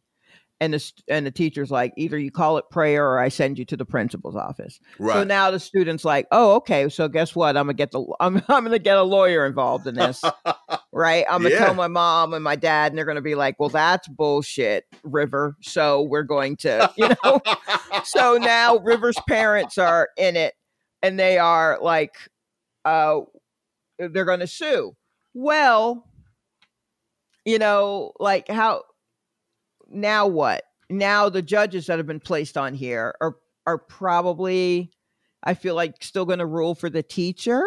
[0.62, 3.66] And the and the teacher's like, either you call it prayer or I send you
[3.66, 4.80] to the principal's office.
[5.00, 5.16] Right.
[5.16, 6.88] So now the student's like, oh, okay.
[6.88, 7.58] So guess what?
[7.58, 10.22] I'm gonna get the I'm I'm gonna get a lawyer involved in this
[10.94, 11.26] right?
[11.30, 11.66] I'm gonna Yeah.
[11.66, 15.56] tell my mom and my dad, and they're gonna be like, "Well, that's bullshit, River."
[15.62, 17.42] So we're going to, you know.
[18.04, 20.54] so now River's parents are in it,
[21.02, 22.14] and they are like,
[22.86, 23.22] uh,
[23.98, 24.96] they're gonna sue.
[25.34, 26.06] Well,
[27.46, 28.84] you know, like how
[29.94, 30.64] now what?
[30.90, 33.36] Now the judges that have been placed on here are
[33.68, 34.92] are probably,
[35.44, 37.64] I feel like, still gonna rule for the teacher.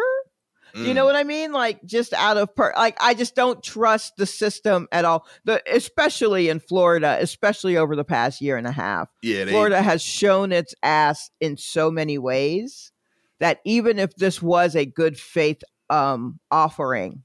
[0.73, 0.95] You Mm.
[0.95, 1.53] know what I mean?
[1.53, 5.25] Like just out of per like I just don't trust the system at all.
[5.45, 9.07] The especially in Florida, especially over the past year and a half.
[9.21, 12.91] yeah, Florida has shown its ass in so many ways
[13.39, 17.23] that even if this was a good faith um offering,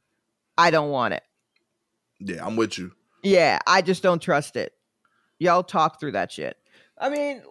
[0.56, 1.22] I don't want it.
[2.20, 2.92] yeah, I'm with you.
[3.22, 4.72] Yeah, I just don't trust it.
[5.40, 6.56] Y'all talk through that shit.
[6.98, 7.42] I mean,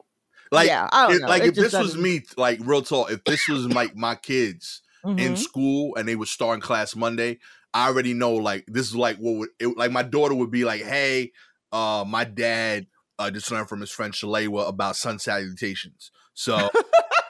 [0.51, 1.27] Like, yeah, I don't it- know.
[1.27, 4.81] like It if this was me, like real talk, if this was like my kids
[5.05, 5.37] in Mhm.
[5.37, 7.39] school and they would start in class Monday,
[7.73, 10.63] I already know like this is like what would it, like my daughter would be
[10.65, 11.31] like, hey,
[11.71, 12.87] uh, my dad
[13.17, 16.11] uh just learned from his friend Shalewa about sun salutations.
[16.33, 16.69] So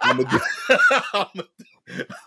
[0.04, 0.40] I'm gonna do,
[1.14, 1.48] I'm gonna,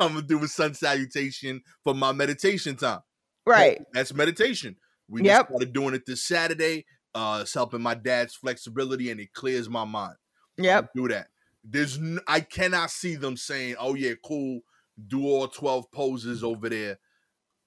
[0.00, 3.00] I'm gonna do a sun salutation for my meditation time.
[3.46, 3.80] right.
[3.92, 4.76] That's meditation.
[5.08, 5.36] We Yep.
[5.36, 6.86] just started doing it this Saturday.
[7.14, 10.16] Uh, it's helping my dad's flexibility and it clears my mind.
[10.56, 10.90] Yep.
[10.94, 11.28] Do that.
[11.64, 14.60] There's n- I cannot see them saying, "Oh yeah, cool,
[15.08, 16.98] do all twelve poses over there."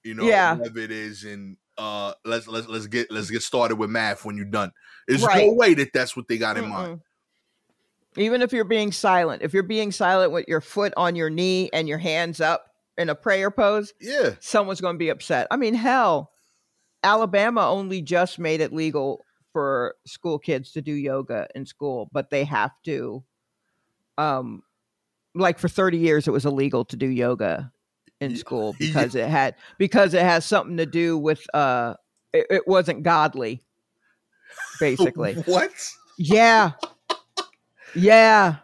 [0.04, 0.54] You know, Yeah.
[0.54, 4.36] whatever it is, and uh, let's let's let's get let's get started with math when
[4.36, 4.72] you're done.
[5.08, 5.54] There's no Right.
[5.54, 7.00] way that that's what they got in mind.
[8.16, 11.68] Even if you're being silent, if you're being silent with your foot on your knee
[11.72, 15.46] and your hands up in a prayer pose, Yeah, someone's going to be upset.
[15.50, 16.32] I mean, hell,
[17.02, 19.22] Alabama only just made it legal
[19.56, 23.24] for school kids to do yoga in school, but they have to
[24.18, 24.62] um
[25.34, 27.72] like for 30 years it was illegal to do yoga
[28.20, 28.36] in Yeah.
[28.36, 28.86] school Yeah.
[28.88, 31.94] because it had because it has something to do with uh
[32.34, 33.62] it, it wasn't godly
[34.78, 35.32] basically.
[35.46, 35.70] what?
[36.18, 36.72] Yeah.
[37.94, 38.56] Yeah.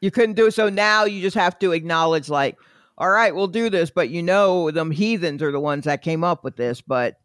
[0.00, 0.54] You couldn't do it.
[0.54, 2.58] So now you just have to acknowledge, like,
[2.98, 6.24] all right, we'll do this, but you know, them heathens are the ones that came
[6.24, 7.18] up with this, but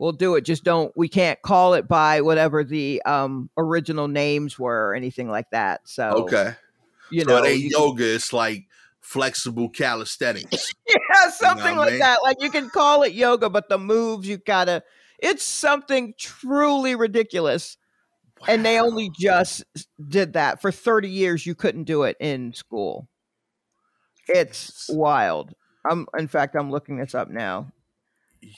[0.00, 0.40] we'll do it.
[0.44, 5.28] Just don't, we can't call it by whatever the um original names were or anything
[5.30, 5.82] like that.
[5.88, 6.54] So, Okay,
[7.10, 8.14] you so know, it ain't you- yoga.
[8.14, 8.64] It's like
[9.00, 10.72] flexible calisthenics.
[10.88, 11.98] yeah, something what I like mean?
[12.00, 12.18] that.
[12.24, 14.82] Like you can call it yoga, but the moves you gotta,
[15.18, 17.76] it's something truly ridiculous.
[18.48, 19.64] and they only just
[20.08, 23.06] did that for 30 years you couldn't do it in school
[24.28, 25.52] it's wild
[25.84, 27.70] i'm in fact i'm looking this up now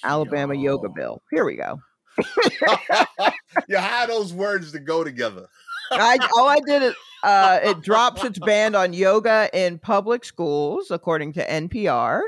[0.04, 1.78] alabama yoga bill here we go
[3.68, 5.48] yeah, how those words to go together?
[5.90, 10.90] I, all i did is uh, it drops its ban on yoga in public schools
[10.90, 12.20] according to npr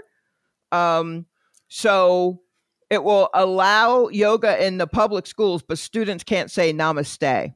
[0.72, 1.26] um,
[1.68, 2.40] so
[2.90, 7.54] it will allow yoga in the public schools but students can't say namaste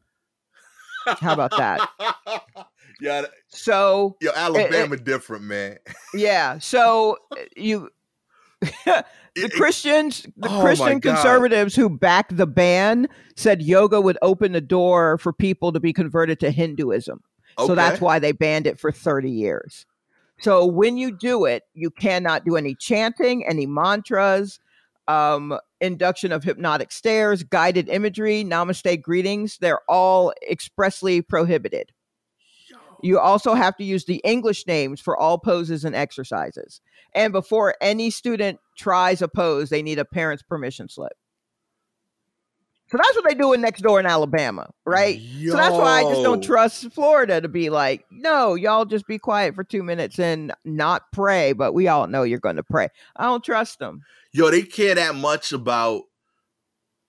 [1.20, 1.88] How about that?
[3.00, 5.78] yeah, so yo, Alabama different, man.
[6.14, 6.58] Yeah.
[6.58, 7.18] So
[7.56, 7.90] you
[9.42, 14.60] the Christians, the Oh Christian conservatives who backed the ban said yoga would open the
[14.60, 17.22] door for people to be converted to Hinduism.
[17.58, 19.84] So that's why they banned it for 30 years.
[20.40, 24.60] So when you do it, you cannot do any chanting, any mantras,
[25.08, 29.58] um, induction of hypnotic stares, guided imagery, namaste greetings.
[29.58, 31.90] They're all expressly prohibited.
[33.02, 36.80] You also have to use the English names for all poses and exercises.
[37.14, 41.12] And before any student tries a pose, they need a parent's permission slip.
[42.90, 45.20] So that's what they do in next door in Alabama, right?
[45.46, 49.18] So that's why I just don't trust Florida to be like, no, y'all just be
[49.18, 52.88] quiet for two minutes and not pray, but we all know you're going to pray.
[53.16, 54.04] I don't trust them.
[54.32, 56.04] Yo, they care that much about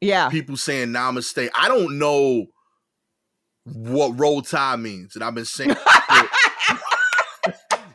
[0.02, 0.28] Yeah.
[0.30, 1.50] people saying namaste.
[1.56, 2.48] I don't know
[3.74, 5.70] what roll tide means, and I've been saying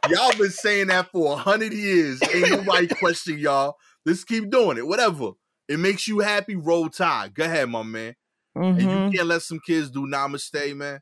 [0.08, 2.26] y'all been saying that for a hundred years.
[2.32, 3.76] Ain't nobody question y'all.
[4.06, 4.86] Let's keep doing it.
[4.86, 5.30] Whatever.
[5.68, 7.34] It makes you happy, roll tide.
[7.34, 8.14] Go ahead, my man.
[8.54, 8.90] And Mhm.
[8.90, 11.00] you can't let some kids do namaste, man.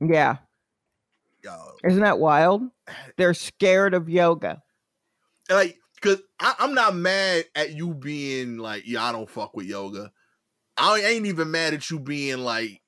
[0.00, 0.36] Yeah.
[1.42, 2.62] Yo, Isn't that wild?
[3.16, 4.62] They're scared of yoga.
[5.50, 10.10] like because I'm not mad at you being like, yeah, I don't fuck with yoga.
[10.76, 12.80] I ain't even mad at you being like,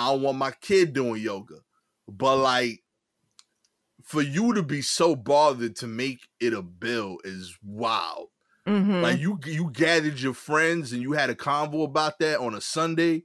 [0.00, 1.56] I don't want my kid doing yoga.
[2.08, 2.82] But like,
[4.04, 8.28] for you to be so bothered to make it a bill is wild.
[8.66, 9.02] Mhm.
[9.02, 12.60] Like you you gathered your friends and you had a convo about that on a
[12.60, 13.24] Sunday.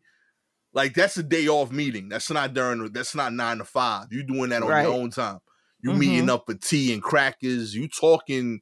[0.73, 2.09] Like that's a day off meeting.
[2.09, 2.91] That's not during.
[2.91, 4.07] That's not nine to five.
[4.11, 4.83] You doing that on Right.
[4.83, 5.39] your own time.
[5.81, 5.97] You Mhm.
[5.99, 7.73] meeting up for tea and crackers.
[7.75, 8.61] You talking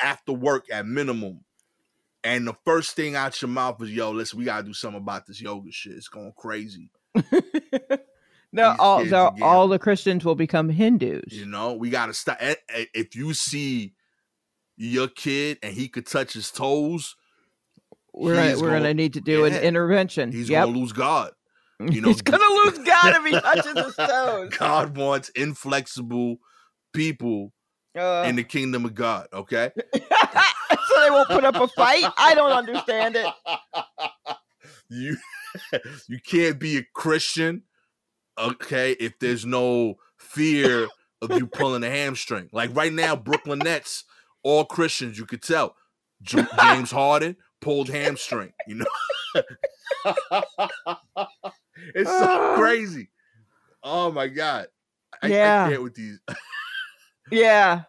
[0.00, 1.44] after work at minimum.
[2.22, 5.26] And the first thing out your mouth is, "Yo, listen, we gotta do something about
[5.26, 5.92] this yoga shit.
[5.92, 6.90] It's going crazy.
[8.52, 11.32] no, These all the, all the Christians will become Hindus.
[11.32, 12.36] You know, we gotta stop.
[12.40, 13.94] eh, eh, If you see
[14.76, 17.14] your kid and he could touch his toes,
[18.12, 20.32] we're gonna, we're gonna- gonna need to do yeah, an intervention.
[20.32, 20.66] he's yep.
[20.66, 21.32] gonna lose God.
[21.80, 24.50] you know, he's gonna lose God if he touches his toes.
[24.56, 26.36] God wants inflexible
[26.92, 27.52] people
[27.98, 29.26] Uh, in the kingdom of God.
[29.32, 29.70] Okay.
[29.76, 32.04] so they won't put up a fight.
[32.16, 33.26] I don't understand it.
[34.94, 35.16] You
[36.08, 37.62] you can't be a Christian,
[38.38, 40.88] okay, if there's no fear
[41.22, 42.48] of you pulling a hamstring.
[42.52, 44.04] Like right now, Brooklyn Nets,
[44.42, 45.76] all Christians, you could tell.
[46.22, 48.52] J- James Harden pulled hamstring.
[48.66, 48.86] You know,
[51.94, 52.54] it's so Ah.
[52.56, 53.10] crazy.
[53.82, 54.66] Oh my god.
[55.22, 55.64] I, Yeah.
[55.66, 56.18] I can't with these.
[57.30, 57.84] Yeah,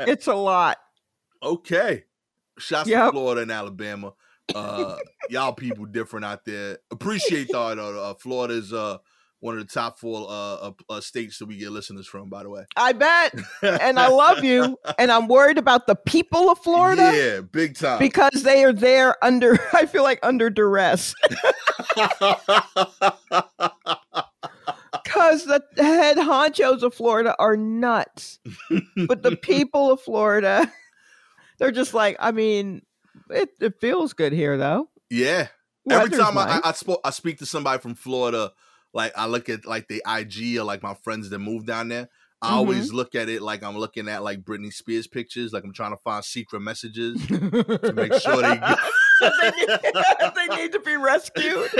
[0.00, 0.76] it's a lot.
[1.42, 2.04] okay.
[2.58, 4.12] Shouts to Florida and Alabama.
[4.54, 4.96] Uh,
[5.28, 6.78] y'all people different out there.
[6.90, 7.74] Appreciate that.
[7.76, 8.02] though.
[8.02, 8.98] Uh, Florida's uh
[9.40, 12.28] one of the top four uh, uh, uh, states that we get listeners from.
[12.28, 16.50] By the way, I bet, and I love you, and I'm worried about the people
[16.50, 17.12] of Florida.
[17.14, 17.98] Yeah, big time.
[17.98, 21.14] Because they are there under, I feel like under duress.
[25.04, 28.38] Because the head honchos of Florida are nuts,
[29.06, 30.70] but the people of Florida,
[31.58, 32.82] they're just like, I mean,
[33.30, 34.88] it, it feels good here though.
[35.10, 35.48] Yeah.
[35.88, 38.52] Every time I, I, I, I speak to somebody from Florida,
[38.92, 42.08] like I look at like the IG or like my friends that move down there.
[42.42, 42.56] I mm-hmm.
[42.56, 45.92] always look at it like I'm looking at like Britney Spears pictures, like I'm trying
[45.92, 48.60] to find secret messages to make sure they,
[49.20, 49.68] they, need,
[50.34, 51.70] they need to be rescued.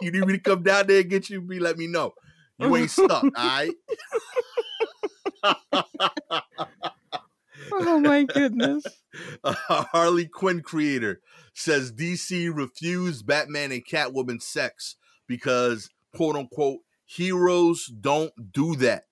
[0.00, 1.40] you need me to come down there and get you?
[1.40, 2.12] Be let me know.
[2.58, 3.70] You ain't stuck, all right?
[7.72, 8.84] Oh my goodness.
[9.44, 11.20] A Harley Quinn creator
[11.54, 14.96] says DC refused Batman and Catwoman sex
[15.26, 19.04] because quote unquote heroes don't do that.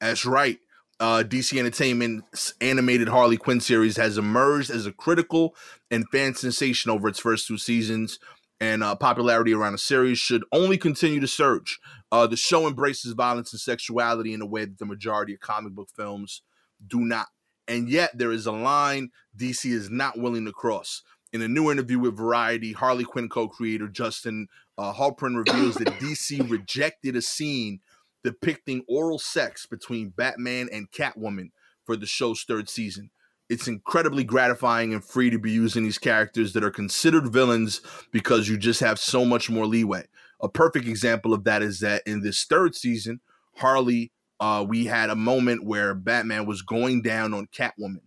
[0.00, 0.58] That's right.
[1.00, 5.54] Uh, DC Entertainment's animated Harley Quinn series has emerged as a critical
[5.90, 8.18] and fan sensation over its first two seasons,
[8.60, 11.78] and uh, popularity around the series should only continue to surge.
[12.10, 15.72] Uh, the show embraces violence and sexuality in a way that the majority of comic
[15.72, 16.42] book films
[16.84, 17.28] do not.
[17.68, 21.02] And yet, there is a line DC is not willing to cross.
[21.32, 24.48] In a new interview with Variety, Harley Quinn co creator Justin
[24.78, 27.80] uh, Halpern reveals that DC rejected a scene
[28.24, 31.50] depicting oral sex between Batman and Catwoman
[31.84, 33.10] for the show's third season.
[33.48, 37.80] It's incredibly gratifying and free to be using these characters that are considered villains
[38.12, 40.04] because you just have so much more leeway.
[40.40, 43.20] A perfect example of that is that in this third season,
[43.56, 48.02] Harley uh, we had a moment where Batman was going down on Catwoman,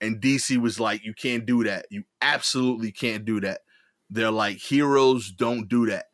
[0.00, 1.86] and DC was like, "You can't do that.
[1.90, 3.60] You absolutely can't do that."
[4.08, 6.06] They're like, "Heroes don't do that."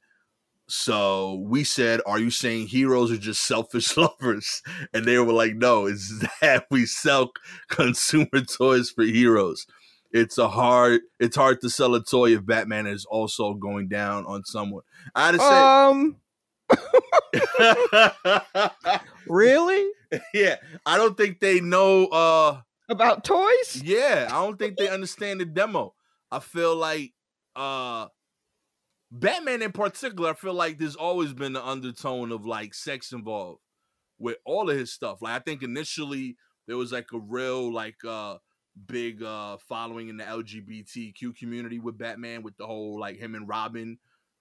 [0.69, 5.55] So we said, "Are you saying heroes are just selfish lovers?" And they were like,
[5.55, 7.31] "No, it's that we sell
[7.69, 9.67] consumer toys for heroes."
[10.13, 11.03] It's a hard.
[11.21, 14.83] It's hard to sell a toy if Batman is also going down on someone.
[15.15, 16.17] I had to say, um,
[19.29, 19.91] really?
[20.33, 20.57] Yeah.
[20.85, 23.83] I don't think they know uh about toys?
[23.83, 25.95] Yeah, I don't think they understand the demo.
[26.31, 27.13] I feel like
[27.55, 28.07] uh
[29.11, 33.61] Batman in particular, I feel like there's always been the undertone of like sex involved
[34.19, 35.23] with all of his stuff.
[35.23, 36.37] Like I think initially
[36.67, 38.37] there was like a real like uh
[38.87, 43.49] big uh following in the LGBTQ community with Batman with the whole like him and
[43.49, 43.99] Robin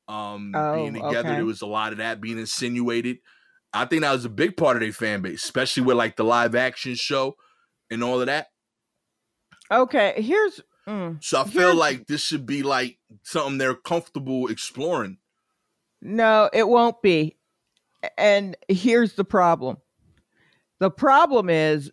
[0.08, 1.20] um oh, being together.
[1.20, 1.36] Okay.
[1.36, 3.18] There was a lot of that being insinuated.
[3.74, 6.24] I think that was a big part of their fan base, especially with like the
[6.24, 7.36] live action show
[7.90, 8.48] and all of that.
[9.72, 15.18] Okay, here's mm, so I feel like this should be like something they're comfortable exploring.
[16.02, 17.36] No, it won't be.
[18.18, 19.78] And here's the problem.
[20.80, 21.92] The problem is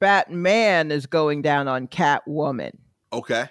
[0.00, 2.72] Batman is going down on Catwoman.
[3.12, 3.48] Okay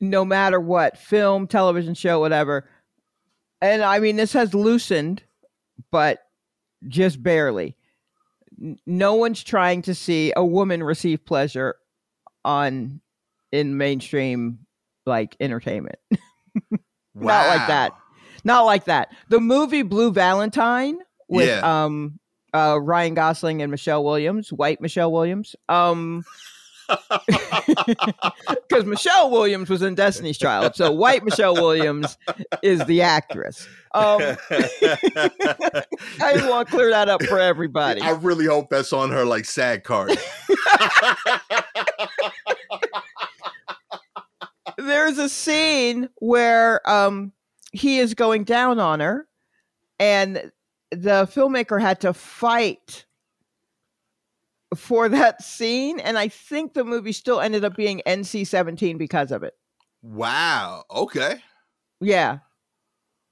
[0.00, 2.68] no matter what film, television show, whatever.
[3.60, 5.22] And I mean, this has loosened,
[5.90, 6.20] but
[6.88, 7.76] just barely.
[8.86, 11.76] No one's trying to see a woman receive pleasure
[12.44, 13.00] on
[13.52, 14.60] in mainstream
[15.04, 15.98] like entertainment.
[16.10, 16.78] wow.
[17.14, 17.92] Not like that.
[18.44, 19.12] Not like that.
[19.28, 21.84] The movie Blue Valentine with yeah.
[21.84, 22.18] um
[22.54, 25.56] uh Ryan Gosling and Michelle Williams, white Michelle Williams.
[25.68, 26.24] Um
[28.68, 32.16] because Michelle Williams was in Destiny's Child, so white Michelle Williams
[32.62, 33.66] is the actress.
[33.94, 34.20] Um,
[34.50, 35.84] I
[36.34, 38.00] just want to clear that up for everybody.
[38.02, 40.12] I really hope that's on her like sad card.
[44.78, 47.32] There's a scene where um,
[47.72, 49.26] he is going down on her,
[49.98, 50.52] and
[50.90, 53.06] the filmmaker had to fight
[54.76, 59.32] for that scene, and I think the movie still ended up being NC seventeen because
[59.32, 59.54] of it.
[60.02, 60.84] Wow.
[60.90, 61.36] Okay.
[62.00, 62.38] Yeah,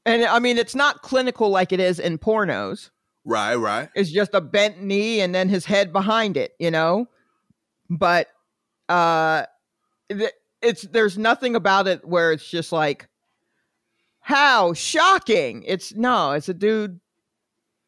[0.07, 2.90] and I mean it's not clinical like it is in pornos.
[3.24, 3.55] Right.
[3.55, 3.88] Right.
[3.95, 7.07] It's just a bent knee and then his head behind it, you know.
[7.88, 8.28] But
[8.88, 9.45] uh,
[10.62, 13.09] it's there's nothing about it where it's just like,
[14.20, 15.62] how shocking!
[15.66, 17.01] It's no, it's a dude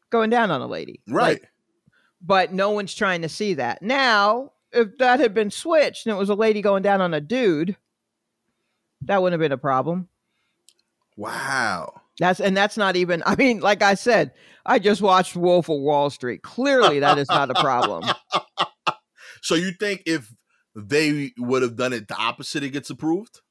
[0.09, 1.41] going down on a lady, right?
[1.41, 1.49] Like,
[2.21, 3.81] but no one's trying to see that.
[3.81, 7.21] Now, if that had been switched and it was a lady going down on a
[7.21, 7.77] dude,
[9.01, 10.09] that wouldn't have been a problem.
[11.15, 12.01] Wow.
[12.19, 14.33] That's and that's not even I mean, like I said,
[14.65, 16.41] I just watched Wolf of Wall Street.
[16.41, 18.03] Clearly that is not a problem.
[19.41, 20.33] so you think if
[20.75, 23.41] they would have done it the opposite, it gets approved?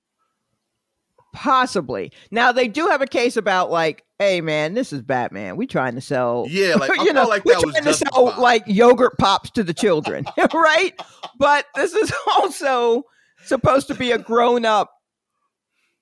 [1.36, 2.12] Possibly.
[2.30, 5.56] Now they do have a case about like, hey man, this is Batman.
[5.56, 7.92] We trying to sell Yeah, like I you felt know, like we're was trying to
[7.94, 10.24] sell like yogurt pops to the children,
[10.54, 10.94] right?
[11.38, 13.02] But this is also
[13.44, 14.90] supposed to be a grown up,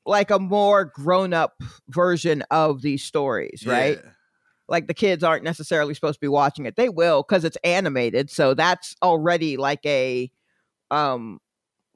[0.06, 1.54] like a more grown up
[1.88, 3.98] version of these stories, right?
[4.02, 4.10] Yeah.
[4.68, 6.76] Like the kids aren't necessarily supposed to be watching it.
[6.76, 10.30] They will because it's animated, so that's already like a,
[10.92, 11.40] um,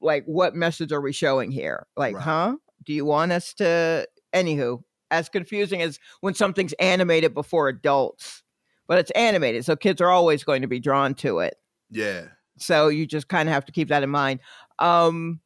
[0.01, 1.87] like what message are we showing here?
[1.97, 2.25] Like, Right.
[2.25, 2.57] huh?
[2.89, 4.09] Do you want us to?
[4.35, 8.43] Anywho, as confusing as when something's animated before adults,
[8.87, 11.57] but it's animated, so kids are always going to be drawn to it.
[11.91, 12.29] Yeah.
[12.57, 14.41] So you just kind of have to keep that in mind.
[14.79, 15.41] Um,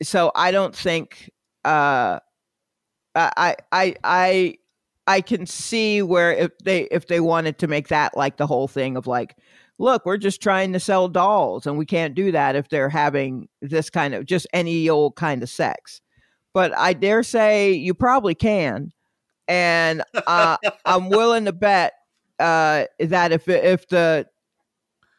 [0.00, 1.32] so I don't think
[1.64, 2.20] uh,
[3.16, 4.54] I I I
[5.08, 8.68] I can see where if they if they wanted to make that like the whole
[8.68, 9.36] thing of like,
[9.78, 13.48] look, we're just trying to sell dolls, and we can't do that if they're having
[13.60, 16.00] this kind of just any old kind of sex.
[16.56, 18.90] But I dare say you probably can,
[19.46, 21.92] and uh, I'm willing to bet
[22.38, 24.26] uh, that if it- if the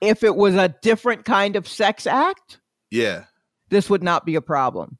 [0.01, 2.59] if it was a different kind of sex act,
[2.89, 3.25] Yeah.
[3.69, 4.97] this would not be a problem.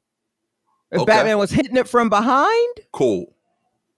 [0.92, 1.06] If Okay.
[1.06, 3.34] Batman was hitting it from behind, Cool.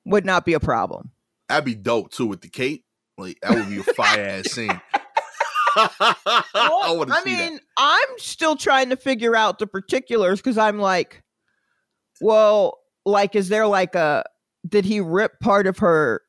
[0.06, 1.10] would not be a problem.
[1.50, 2.86] That'd be dope too with the cape.
[3.18, 4.80] Like that would be a fire ass scene.
[5.76, 6.14] I
[6.54, 11.19] I see mean, I'm still trying to figure out the particulars because I'm like,
[12.20, 14.24] well, like, is there like a
[14.68, 16.22] did he rip part of her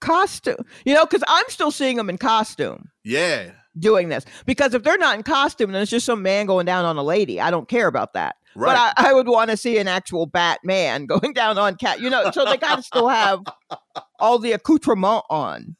[0.00, 0.64] costume?
[0.84, 2.90] You know, because I'm still seeing him in costume.
[3.04, 3.52] Yeah.
[3.78, 4.24] doing this.
[4.46, 7.02] Because if they're not in costume, then it's just some man going down on a
[7.02, 7.40] lady.
[7.40, 8.36] I don't care about that.
[8.56, 8.74] Right.
[8.74, 12.00] But I, I would want to see an actual Batman going down on cat.
[12.00, 13.40] You know, so they got to still have
[14.18, 15.76] all the accoutrement on.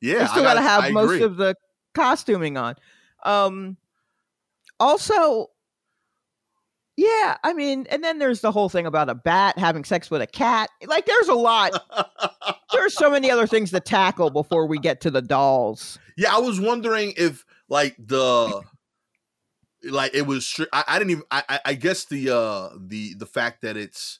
[0.00, 0.20] yeah.
[0.20, 1.22] they still got to gotta- have I most agree.
[1.22, 1.56] of the
[1.94, 2.76] costuming on.
[3.24, 3.76] Um,
[4.78, 5.48] also,
[6.96, 10.22] yeah, I mean, and then there's the whole thing about a bat having sex with
[10.22, 10.70] a cat.
[10.86, 11.72] Like, there's a lot.
[12.72, 15.98] There's so many other things to tackle before we get to the dolls.
[16.16, 18.62] Yeah, I was wondering if like the
[19.84, 23.26] like it was I, I didn't even I, I- I guess the uh the the
[23.26, 24.18] fact that it's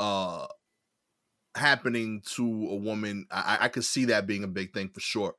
[0.00, 0.46] uh
[1.54, 5.00] happening to a woman I, I- I could see that being a big thing for
[5.00, 5.34] sure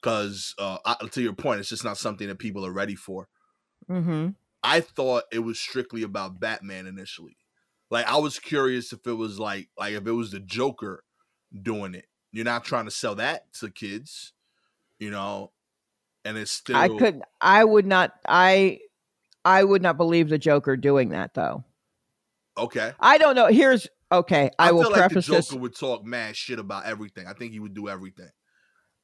[0.00, 3.28] because uh I, to your point it's just not something that people are ready for
[3.90, 4.30] Mm-hmm.
[4.66, 7.36] I thought it was strictly about Batman initially
[7.90, 11.04] like I was curious if it was like like if it was the Joker
[11.62, 14.32] doing it you're not trying to sell that to kids
[14.98, 15.52] you know
[16.26, 18.80] and it's still I could, I would not, I,
[19.44, 21.64] I would not believe the Joker doing that though.
[22.58, 23.46] okay I don't know.
[23.46, 24.50] Here's okay.
[24.58, 25.52] I, I, will feel like the preface Joker this.
[25.52, 27.26] would talk mad shit about everything.
[27.28, 28.28] I think he would do everything.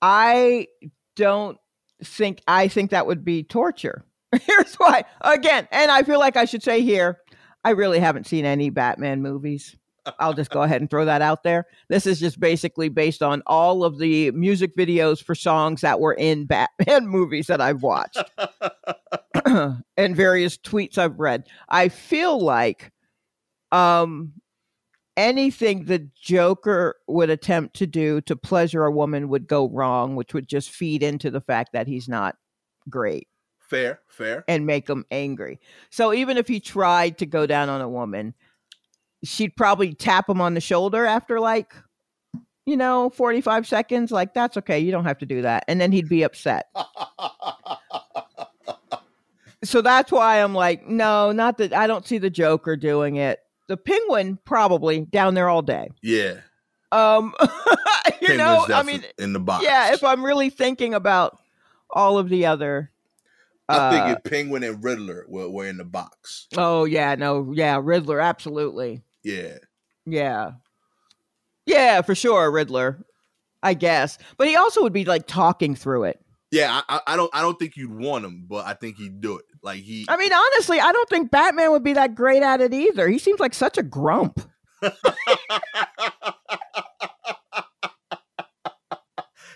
[0.00, 0.66] I
[1.14, 1.58] don't
[2.02, 4.04] think I think that would be torture.
[4.46, 5.04] Here's why.
[5.20, 7.18] Again, and I feel like I should say here,
[7.64, 9.76] I really haven't seen any Batman movies.
[10.18, 11.66] I'll just go ahead and throw that out there.
[11.88, 16.14] This is just basically based on all of the music videos for songs that were
[16.14, 18.22] in Batman movies that I've watched
[19.96, 21.46] and various tweets I've read.
[21.68, 22.90] I feel like
[23.70, 24.32] um
[25.16, 30.34] anything the Joker would attempt to do to pleasure a woman would go wrong, which
[30.34, 32.34] would just feed into the fact that he's not
[32.88, 33.28] great
[33.72, 34.44] fair, fair.
[34.46, 35.58] and make him angry.
[35.90, 38.34] So even if he tried to go down on a woman,
[39.24, 41.72] she'd probably tap him on the shoulder after like,
[42.66, 44.12] you know, 45 seconds.
[44.12, 44.78] Like, that's okay.
[44.78, 45.64] You don't have to do that.
[45.68, 46.66] And then he'd be upset.
[49.64, 53.38] So that's why I'm like, no, not that I don't see the Joker doing it.
[53.68, 55.88] The penguin probably down there all day.
[56.02, 56.38] yeah,
[56.90, 57.48] Um, you
[58.26, 59.62] Penguin's know, I mean, in the box.
[59.64, 61.38] yeah, if I'm really thinking about
[61.90, 62.90] all of the other.
[63.72, 66.46] I uh, think if Penguin and Riddler were, were in the box.
[66.56, 69.02] Oh yeah, no, yeah, Riddler, absolutely.
[69.24, 69.58] Yeah,
[70.06, 70.52] Yeah.
[71.66, 73.04] Yeah, for sure, Riddler.
[73.62, 74.18] I guess.
[74.36, 76.20] But he also would be like talking through it.
[76.50, 76.82] yeah.
[76.88, 79.36] I, I- I don't, I don't think you'd want him, but I think he'd do
[79.38, 79.44] it.
[79.62, 82.74] Like he, I mean, honestly, I don't think Batman would be that great at it
[82.74, 83.08] either.
[83.08, 84.40] He seems like such a grump.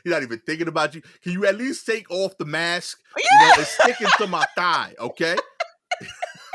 [0.06, 1.02] he's not even thinking about you.
[1.22, 3.00] Can you at least take off the mask?
[3.18, 3.46] You Yeah.
[3.48, 4.94] know, it's sticking to my thigh.
[5.00, 5.36] Okay.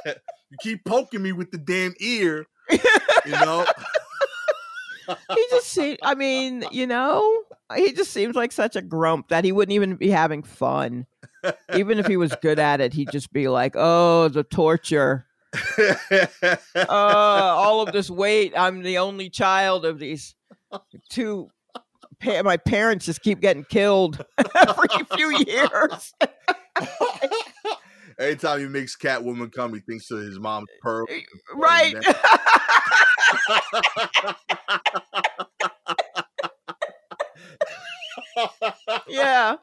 [0.05, 2.45] you keep poking me with the damn ear.
[2.69, 3.65] You know.
[5.35, 7.43] he just seems I mean, you know,
[7.75, 11.05] he just seems like such a grump that he wouldn't even be having fun.
[11.75, 15.25] Even if he was good at it, he'd just be like, "Oh, the torture.
[16.77, 18.53] Uh, all of this weight.
[18.55, 20.35] I'm the only child of these
[21.09, 21.49] two
[22.21, 24.23] pa- my parents just keep getting killed
[24.55, 26.13] every few years.
[28.19, 31.07] Anytime he makes Catwoman come, he thinks of his mom's pearl.
[31.55, 31.95] right.
[39.07, 39.55] yeah.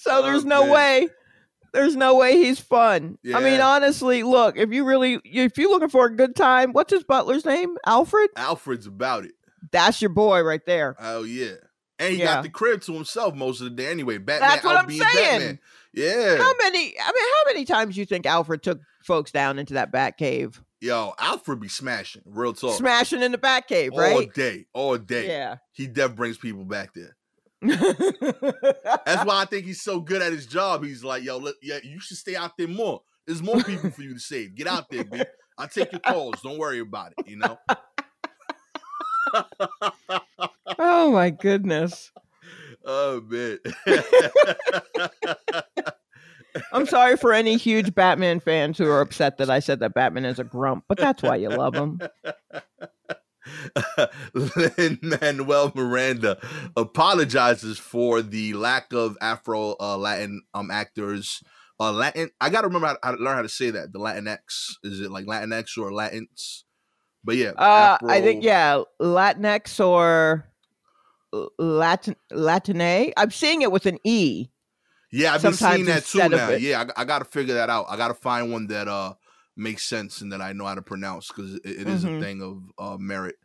[0.00, 0.72] So there's Oh, no man.
[0.72, 1.08] way.
[1.74, 3.18] There's no way he's fun.
[3.34, 6.92] I mean, honestly, look, if you really if you're looking for a good time, what's
[6.92, 7.76] his butler's name?
[7.86, 8.30] Alfred?
[8.36, 9.32] Alfred's about it.
[9.70, 10.96] That's your boy right there.
[10.98, 11.54] Oh yeah.
[11.98, 12.26] And he Yeah.
[12.26, 14.18] got the crib to himself most of the day anyway.
[14.18, 15.38] Batman That's what I'm being saying.
[15.40, 15.58] Batman.
[15.92, 16.36] Yeah.
[16.36, 19.90] How many I mean, how many times you think Alfred took folks down into that
[19.90, 20.62] bat cave?
[20.80, 22.22] Yo, Alfred be smashing.
[22.24, 22.76] Real talk.
[22.78, 24.66] Smashing in the bat cave, All day.
[24.72, 25.26] All day.
[25.26, 25.56] Yeah.
[25.72, 27.16] He def brings people back there.
[27.60, 30.84] That's why I think he's so good at his job.
[30.84, 33.02] He's like, yo, look, yeah, you should stay out there more.
[33.26, 34.54] There's more people for you to save.
[34.54, 35.20] Get out there, B.
[35.58, 36.40] I'll take your calls.
[36.42, 37.58] Don't worry about it, you know?
[40.78, 42.12] Oh my goodness.
[42.90, 43.58] Oh man.
[46.72, 50.24] I'm sorry for any huge Batman fans who are upset that I said that Batman
[50.24, 52.00] is a grump, but that's why you love him.
[54.34, 56.38] Lin Manuel Miranda
[56.76, 61.42] apologizes for the lack of Afro uh, Latin um actors.
[61.80, 62.30] Uh, Latin.
[62.40, 63.92] I gotta remember how, how to learn how to say that.
[63.92, 66.64] The Latinx is it like Latinx or Latins?
[67.28, 70.46] But yeah, Uh, I think yeah, Latinx or
[71.58, 73.12] Latin Latine.
[73.18, 74.48] I'm seeing it with an e.
[75.12, 76.48] Yeah, I've been seeing that too now.
[76.52, 77.84] Yeah, I, I got to figure that out.
[77.90, 79.12] I got to find one that uh
[79.58, 82.16] makes sense and that I know how to pronounce because it, it is Mhm.
[82.16, 83.36] a thing of uh merit,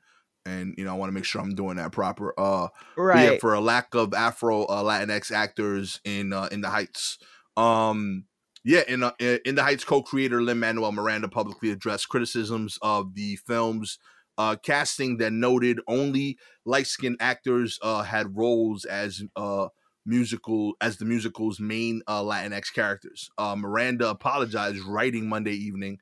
[0.45, 2.33] and you know I want to make sure I'm doing that proper.
[2.39, 3.33] Uh, Right.
[3.33, 7.17] yeah, for a lack of Afro uh, Latinx actors in uh, in the Heights.
[7.57, 8.27] Um,
[8.63, 13.35] yeah, in uh, in the Heights, co-creator Lin Manuel Miranda publicly addressed criticisms of the
[13.47, 13.99] film's
[14.37, 19.67] uh, casting that noted only light-skinned actors uh, had roles as uh,
[20.05, 23.29] musical as the musical's main uh, Latinx characters.
[23.37, 25.99] Uh, Miranda apologized writing Monday evening.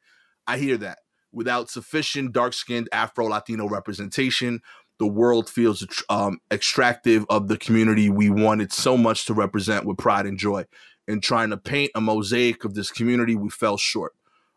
[0.48, 1.00] I hear that
[1.32, 4.62] without sufficient dark-skinned Afro Latino representation,
[5.00, 9.98] the world feels um, extractive of the community we wanted so much to represent with
[9.98, 10.66] pride and joy.
[11.08, 14.14] In trying to paint a mosaic of this community, we fell short.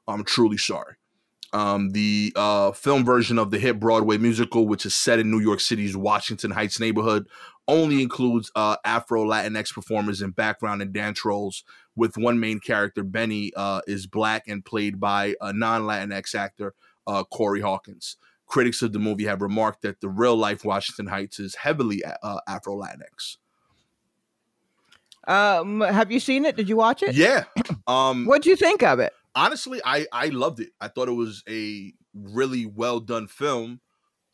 [0.07, 0.97] I'm truly sorry.
[1.55, 5.39] Um, the uh, film version of the hit Broadway musical, which is set in New
[5.39, 7.29] York City's Washington Heights neighborhood,
[7.69, 11.63] only includes uh, Afro Latinx performers in background and dance roles,
[11.95, 16.75] with one main character, Benny, uh, is black and played by a non Latinx actor,
[17.07, 18.17] uh, Corey Hawkins.
[18.47, 22.41] Critics of the movie have remarked that the real life Washington Heights is heavily uh,
[22.49, 23.37] Afro Latinx.
[25.27, 26.57] Um, have you seen it?
[26.57, 27.17] Did you watch it?
[27.17, 27.45] Yeah.
[27.87, 29.13] Um, What'd you think of it?
[29.35, 30.71] honestly, I I loved it.
[30.81, 33.81] I thought it was a really well done film.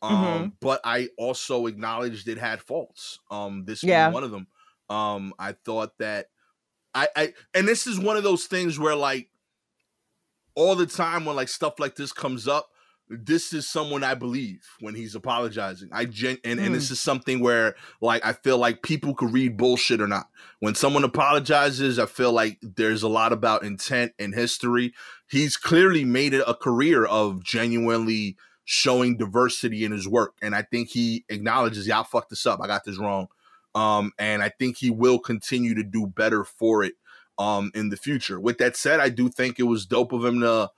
[0.01, 0.53] Um, Mhm.
[0.61, 3.19] but I also acknowledged it had faults.
[3.31, 4.07] Um, this Yeah.
[4.07, 4.47] was one of them.
[4.89, 6.27] Um, I thought that
[6.95, 9.31] I I and this is one of those things where like
[10.55, 12.69] all the time when like stuff like this comes up,
[13.11, 15.89] this is someone I believe when he's apologizing.
[15.91, 19.57] I gen and, and this is something where like I feel like people could read
[19.57, 20.27] bullshit or not.
[20.59, 24.93] When someone apologizes, I feel like there's a lot about intent and history.
[25.29, 30.35] He's clearly made it a career of genuinely showing diversity in his work.
[30.41, 32.61] And I think he acknowledges, yeah, I fucked this up.
[32.61, 33.27] I got this wrong.
[33.75, 36.93] Um, and I think he will continue to do better for it
[37.37, 38.39] um in the future.
[38.39, 40.69] With that said, I do think it was dope of him to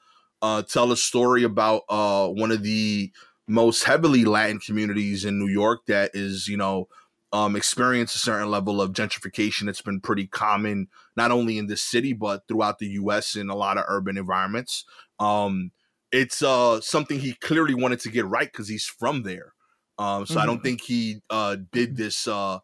[0.44, 3.12] uh tell a story about uh one of the
[3.48, 6.88] most heavily Latin communities in New York that is, you know,
[7.34, 10.88] um experience a certain level of gentrification that's been pretty common
[11.18, 14.86] not only in this city but throughout the US in a lot of urban environments.
[15.20, 15.72] Um
[16.12, 19.54] it's uh something he clearly wanted to get right because he's from there.
[19.98, 20.64] Um so I don't Mhm.
[20.64, 22.60] think he uh did this uh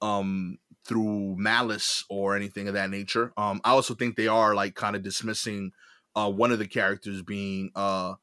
[0.00, 3.32] um through malice or anything of that nature.
[3.36, 5.72] Um I also think they are like kind of dismissing
[6.14, 8.14] uh one of the characters being uh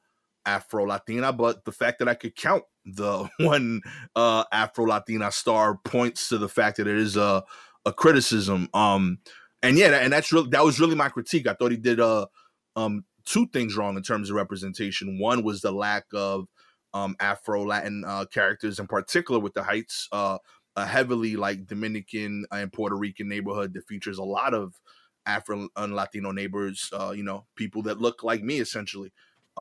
[0.45, 3.81] Afro Latina, but the fact that I could count the one
[4.15, 7.43] uh Afro Latina star points to the fact that it is a
[7.85, 8.69] a criticism.
[8.73, 9.19] Um
[9.63, 11.47] and yeah, and that's really that was really my critique.
[11.47, 12.27] I thought he did uh
[12.75, 15.19] um two things wrong in terms of representation.
[15.19, 16.47] One was the lack of
[16.93, 20.37] um Afro Latin uh characters in particular with the Heights, uh
[20.75, 24.73] a heavily like Dominican and Puerto Rican neighborhood that features a lot of
[25.25, 29.11] Afro and Latino neighbors, uh, you know, people that look like me essentially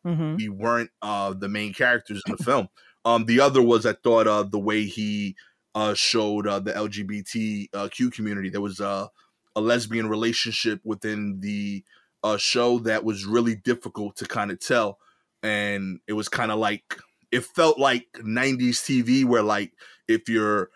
[0.04, 0.38] Mhm.
[0.38, 2.68] we weren't uh the main characters in the film.
[3.04, 5.36] Um the other was I thought uh the way he
[5.74, 8.48] uh showed uh the LGBT uh, community.
[8.50, 9.08] There was uh,
[9.56, 11.84] a lesbian relationship within the
[12.22, 14.98] uh show that was really difficult to kind of tell
[15.42, 16.98] and it was kind of like
[17.30, 19.72] it felt like 90s TV where like
[20.08, 20.70] if you're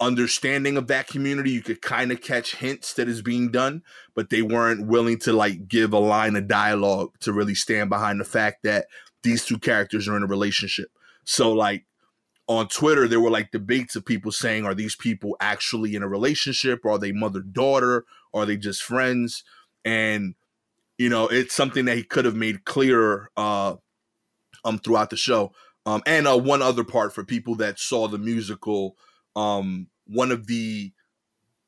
[0.00, 1.50] understanding of that community.
[1.50, 3.82] You could kind of catch hints that is being done,
[4.14, 8.20] but they weren't willing to like give a line of dialogue to really stand behind
[8.20, 8.86] the fact that
[9.22, 10.88] these two characters are in a relationship.
[11.24, 11.86] So like
[12.46, 16.08] on Twitter, there were like debates of people saying, are these people actually in a
[16.08, 16.84] relationship?
[16.84, 18.04] Or are they mother daughter?
[18.34, 19.44] Are they just friends?
[19.84, 20.34] And
[20.98, 23.74] you know, it's something that he could have made clearer uh,
[24.64, 25.52] um throughout the show.
[25.86, 28.96] Um, and uh, one other part for people that saw the musical,
[29.36, 30.92] um, one of the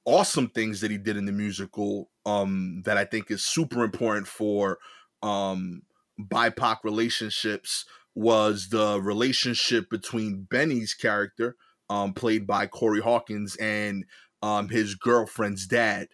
[0.05, 4.26] awesome things that he did in the musical um, that I think is super important
[4.26, 4.78] for
[5.22, 5.82] um,
[6.20, 7.84] BIPOC relationships
[8.14, 11.56] was the relationship between Benny's character,
[11.90, 14.05] um, played by Corey Hawkins, and
[14.43, 16.09] um, his girlfriend's dad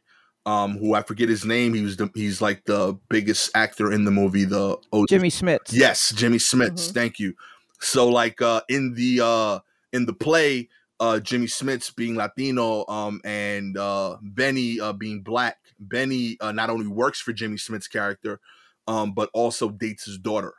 [0.44, 1.74] um, who I forget his name.
[1.74, 4.44] He was the, he's like the biggest actor in the movie.
[4.44, 5.72] The oh, Jimmy Smits.
[5.72, 6.70] Yes, Jimmy Smits.
[6.70, 6.92] Mm-hmm.
[6.92, 7.34] Thank you.
[7.80, 9.58] So like uh, in the uh,
[9.92, 10.68] in the play,
[11.02, 15.58] uh, Jimmy Smits being Latino, um, and uh, Benny uh, being black.
[15.80, 18.38] Benny uh, not only works for Jimmy Smits' character,
[18.86, 20.54] um, but also dates his daughter.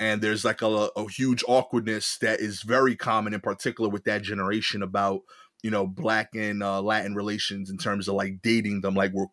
[0.00, 4.22] And there's like a, a huge awkwardness that is very common, in particular with that
[4.22, 5.20] generation, about
[5.62, 9.26] you know black and uh, latin relations in terms of like dating them like we're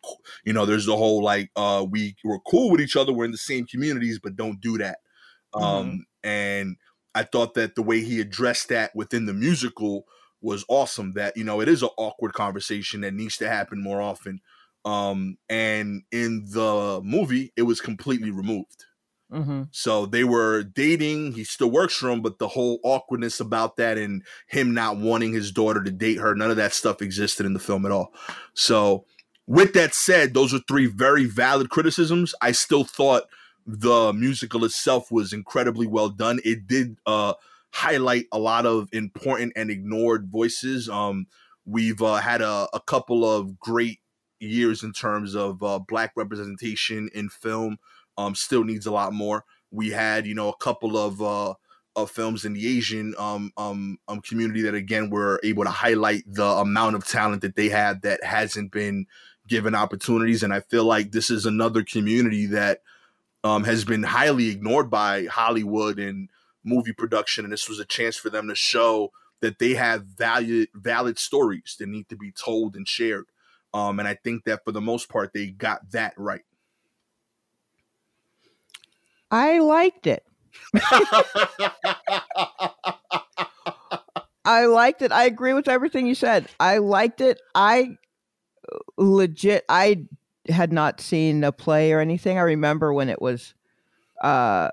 [0.44, 3.30] you know there's the whole like uh we we're cool with each other we're in
[3.30, 4.98] the same communities but don't do that
[5.54, 5.62] mm-hmm.
[5.62, 6.76] um and
[7.14, 10.06] i thought that the way he addressed that within the musical
[10.44, 14.00] was awesome that you know it is an awkward conversation that needs to happen more
[14.00, 14.40] often
[14.84, 18.84] um and in the movie it was completely removed
[19.34, 19.62] Mm-hmm.
[19.72, 21.32] So they were dating.
[21.32, 25.32] He still works for him, but the whole awkwardness about that and him not wanting
[25.32, 28.12] his daughter to date her, none of that stuff existed in the film at all.
[28.54, 29.04] So,
[29.46, 32.34] with that said, those are three very valid criticisms.
[32.40, 33.24] I still thought
[33.66, 36.38] the musical itself was incredibly well done.
[36.44, 37.34] It did uh,
[37.74, 40.88] highlight a lot of important and ignored voices.
[40.88, 41.26] Um,
[41.66, 43.98] we've uh, had a, a, couple of great
[44.38, 47.78] years in terms of uh, black representation in film
[48.16, 49.44] um, still needs a lot more.
[49.72, 51.54] We had, you know, a couple of uh,
[51.96, 56.22] of films in the Asian um, um, um, community that again were able to highlight
[56.28, 59.06] the amount of talent that they have that hasn't been
[59.48, 60.44] given opportunities.
[60.44, 62.82] And I feel like this is another community that
[63.42, 66.28] um, has been highly ignored by Hollywood and
[66.64, 67.44] movie production.
[67.44, 71.76] And this was a chance for them to show that they have valid valid stories
[71.78, 73.26] that need to be told and shared.
[73.72, 76.44] Um, and I think that for the most part, they got that right.
[79.30, 80.24] I liked it.
[84.44, 85.10] I liked it.
[85.10, 86.46] I agree with everything you said.
[86.60, 87.40] I liked it.
[87.54, 87.98] I
[88.96, 90.04] legit I
[90.48, 92.38] had not seen a play or anything.
[92.38, 93.54] I remember when it was
[94.22, 94.70] uh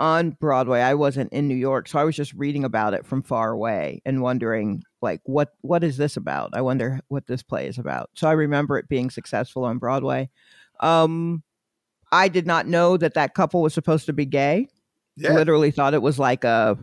[0.00, 0.80] on Broadway.
[0.80, 4.00] I wasn't in New York, so I was just reading about it from far away
[4.06, 6.50] and wondering like what what is this about?
[6.54, 8.08] I wonder what this play is about.
[8.14, 10.30] So I remember it being successful on Broadway.
[10.80, 11.42] Um
[12.10, 14.68] I did not know that that couple was supposed to be gay.
[15.16, 15.34] Yeah.
[15.34, 16.78] Literally thought it was like a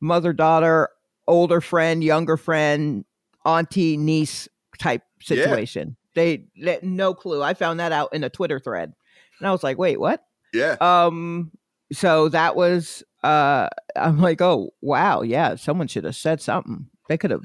[0.00, 0.90] mother daughter,
[1.28, 3.04] older friend, younger friend,
[3.44, 4.48] auntie niece
[4.78, 5.96] type situation.
[6.14, 6.22] Yeah.
[6.22, 7.40] They, they no clue.
[7.40, 8.92] I found that out in a Twitter thread,
[9.38, 10.24] and I was like, wait, what?
[10.52, 10.76] Yeah.
[10.80, 11.52] Um.
[11.92, 13.02] So that was.
[13.22, 13.68] Uh.
[13.96, 15.56] I'm like, oh wow, yeah.
[15.56, 16.86] Someone should have said something.
[17.08, 17.42] They could have.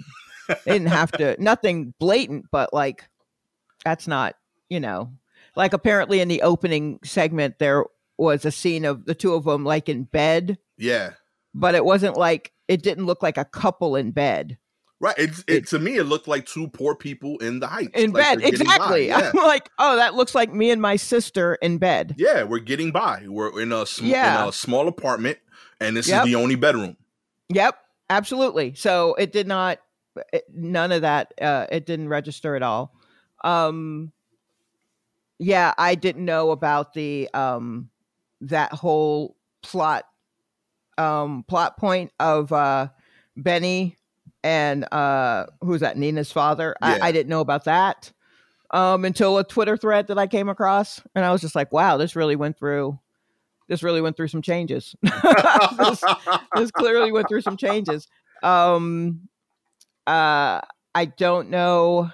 [0.65, 1.35] they didn't have to.
[1.41, 3.09] Nothing blatant, but like,
[3.83, 4.35] that's not.
[4.69, 5.11] You know,
[5.55, 7.85] like apparently in the opening segment there
[8.17, 10.57] was a scene of the two of them like in bed.
[10.77, 11.11] Yeah.
[11.53, 14.57] But it wasn't like it didn't look like a couple in bed.
[15.03, 15.15] Right.
[15.17, 17.91] It's it, to me it looked like two poor people in the heights.
[17.93, 18.47] In like bed.
[18.47, 19.07] Exactly.
[19.13, 19.31] Yeah.
[19.35, 22.15] I'm like, oh, that looks like me and my sister in bed.
[22.17, 23.25] Yeah, we're getting by.
[23.27, 24.43] We're in a sm- yeah.
[24.43, 25.39] in a small apartment
[25.81, 26.21] and this yep.
[26.21, 26.95] is the only bedroom.
[27.49, 27.77] Yep.
[28.09, 28.75] Absolutely.
[28.75, 29.79] So it did not
[30.31, 32.95] it, none of that uh it didn't register at all.
[33.43, 34.13] Um
[35.37, 37.89] yeah, I didn't know about the um
[38.39, 40.05] that whole plot
[40.97, 42.87] um plot point of uh
[43.35, 43.97] Benny
[44.43, 46.75] and uh who's that Nina's father.
[46.81, 46.97] Yeah.
[47.01, 48.11] I, I didn't know about that
[48.71, 51.97] um until a Twitter thread that I came across and I was just like, wow,
[51.97, 52.99] this really went through
[53.69, 54.95] this really went through some changes.
[55.01, 56.03] this,
[56.55, 58.07] this clearly went through some changes.
[58.41, 59.27] Um
[60.05, 60.61] uh
[60.95, 62.11] I don't know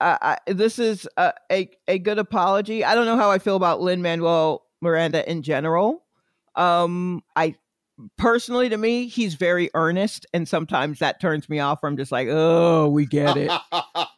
[0.00, 2.84] uh, I, this is a, a, a good apology.
[2.84, 6.04] I don't know how I feel about Lin Manuel Miranda in general.
[6.54, 7.56] Um, I
[8.16, 11.80] personally, to me, he's very earnest, and sometimes that turns me off.
[11.82, 13.50] I'm just like, oh, we get it.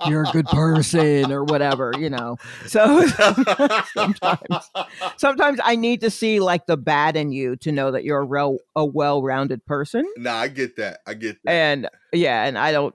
[0.07, 2.36] You're a good person, or whatever, you know.
[2.66, 3.07] So
[3.94, 4.70] sometimes,
[5.16, 8.24] sometimes I need to see like the bad in you to know that you're a
[8.24, 10.05] real, a well-rounded person.
[10.16, 11.01] No, nah, I get that.
[11.07, 11.51] I get that.
[11.51, 12.94] And yeah, and I don't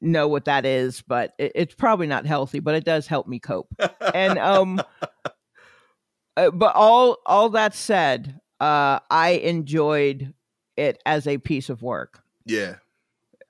[0.00, 3.38] know what that is, but it, it's probably not healthy, but it does help me
[3.38, 3.68] cope.
[4.14, 4.80] And um,
[6.36, 10.32] uh, but all all that said, uh, I enjoyed
[10.76, 12.22] it as a piece of work.
[12.46, 12.76] yeah,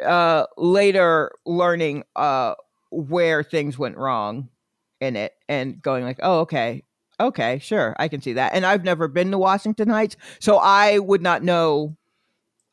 [0.04, 2.54] Uh, later learning uh
[2.90, 4.48] where things went wrong
[5.00, 6.82] in it and going like, oh, okay,
[7.20, 8.52] okay, sure, I can see that.
[8.54, 11.96] And I've never been to Washington Heights, so I would not know.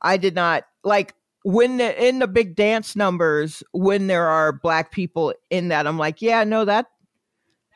[0.01, 1.13] I did not like
[1.43, 5.87] when the, in the big dance numbers when there are black people in that.
[5.87, 6.87] I'm like, yeah, no, that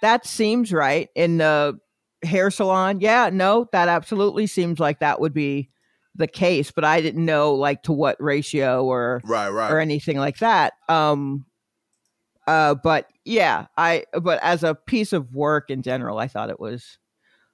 [0.02, 1.10] that seems right.
[1.16, 1.80] In the
[2.24, 5.70] hair salon, yeah, no, that absolutely seems like that would be
[6.16, 6.72] the case.
[6.72, 9.72] But I didn't know like to what ratio or right, right.
[9.72, 10.74] or anything like that.
[10.90, 11.46] Um,
[12.48, 16.60] uh, but yeah, I but as a piece of work in general, I thought it
[16.60, 16.98] was,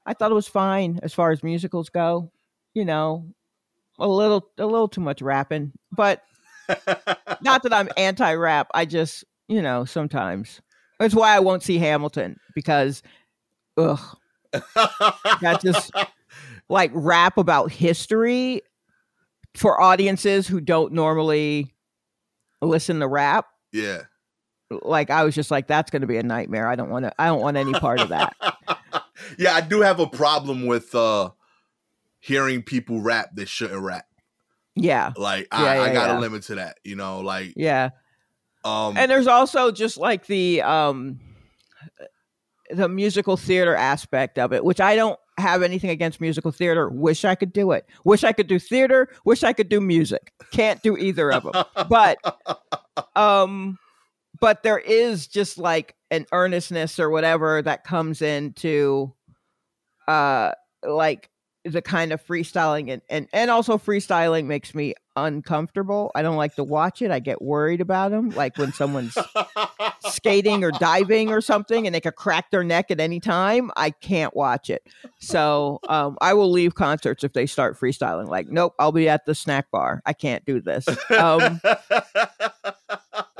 [0.05, 2.31] I thought it was fine as far as musicals go.
[2.73, 3.27] You know,
[3.99, 6.23] a little a little too much rapping, but
[7.41, 8.67] not that I'm anti-rap.
[8.73, 10.61] I just you know sometimes
[10.99, 13.01] that's why I won't see Hamilton because,
[13.77, 13.99] ugh,
[14.51, 15.91] that just
[16.69, 18.61] like rap about history
[19.55, 21.73] for audiences who don't normally
[22.61, 24.03] listen to rap yeah.
[24.69, 26.67] like I was just like, that's going to be a nightmare.
[26.67, 27.13] I don't want to.
[27.19, 28.35] I don't want any part of that.
[29.37, 31.31] yeah, I do have a problem with uh
[32.19, 34.05] hearing people rap that shouldn't rap.
[34.75, 37.89] Yeah, Like Yeah, I, I yeah, got a limit to that, you know, like yeah.
[38.63, 41.19] um And there's also just like the um
[42.69, 46.89] the musical theater aspect of it, which I don't have anything against musical theater.
[46.89, 47.87] Wish I could do it.
[48.03, 49.09] Wish I could do theater.
[49.25, 50.33] Wish I could do music.
[50.51, 51.63] Can't do either of them.
[51.89, 52.17] But
[53.15, 53.77] um
[54.39, 59.13] but there is just like an earnestness or whatever that comes into
[60.07, 60.51] uh
[60.83, 61.29] like
[61.65, 66.11] the kind of freestyling and, and and also freestyling makes me uncomfortable.
[66.15, 67.11] I don't like to watch it.
[67.11, 69.17] I get worried about them like when someone's
[70.07, 73.89] skating or diving or something and they could crack their neck at any time i
[73.89, 74.83] can't watch it.
[75.19, 79.25] So um, i will leave concerts if they start freestyling like nope i'll be at
[79.25, 80.01] the snack bar.
[80.05, 80.87] I can't do this.
[81.11, 81.59] Um,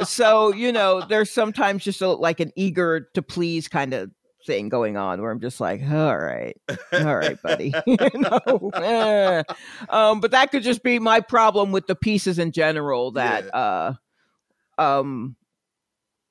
[0.03, 4.11] so you know there's sometimes just a, like an eager to please kind of
[4.45, 6.57] thing going on where i'm just like all right
[6.93, 7.73] all right buddy.
[7.85, 8.71] You know?
[8.75, 9.43] Eh.
[9.89, 13.93] um but that could just be my problem with the pieces in general that uh
[14.77, 15.35] um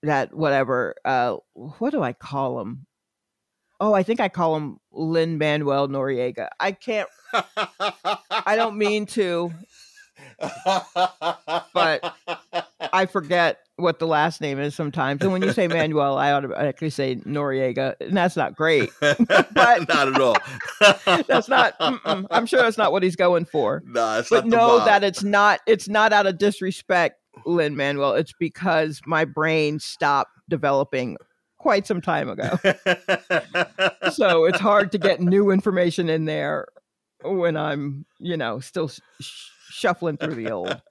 [0.02, 2.86] that whatever uh what do i call them
[3.80, 6.48] oh i think i call him Lin manuel noriega.
[6.59, 9.52] I can't i don't mean to.
[11.74, 12.14] But
[12.93, 15.22] I forget what the last name is sometimes.
[15.22, 18.90] And when you say Manuel, I automatically say Noriega, and that's not great.
[19.00, 20.36] but not at all.
[21.26, 21.78] That's not.
[21.78, 22.26] mm-mm.
[22.30, 23.82] I'm sure that's not what he's going for.
[23.94, 25.60] It's But know that it's not.
[25.66, 28.14] It's not out of disrespect, Lin Manuel.
[28.14, 31.16] It's because my brain stopped developing
[31.59, 32.59] quite some time ago.
[34.12, 36.66] so it's hard to get new information in there
[37.24, 40.81] when I'm, you know, still sh- shuffling through the old.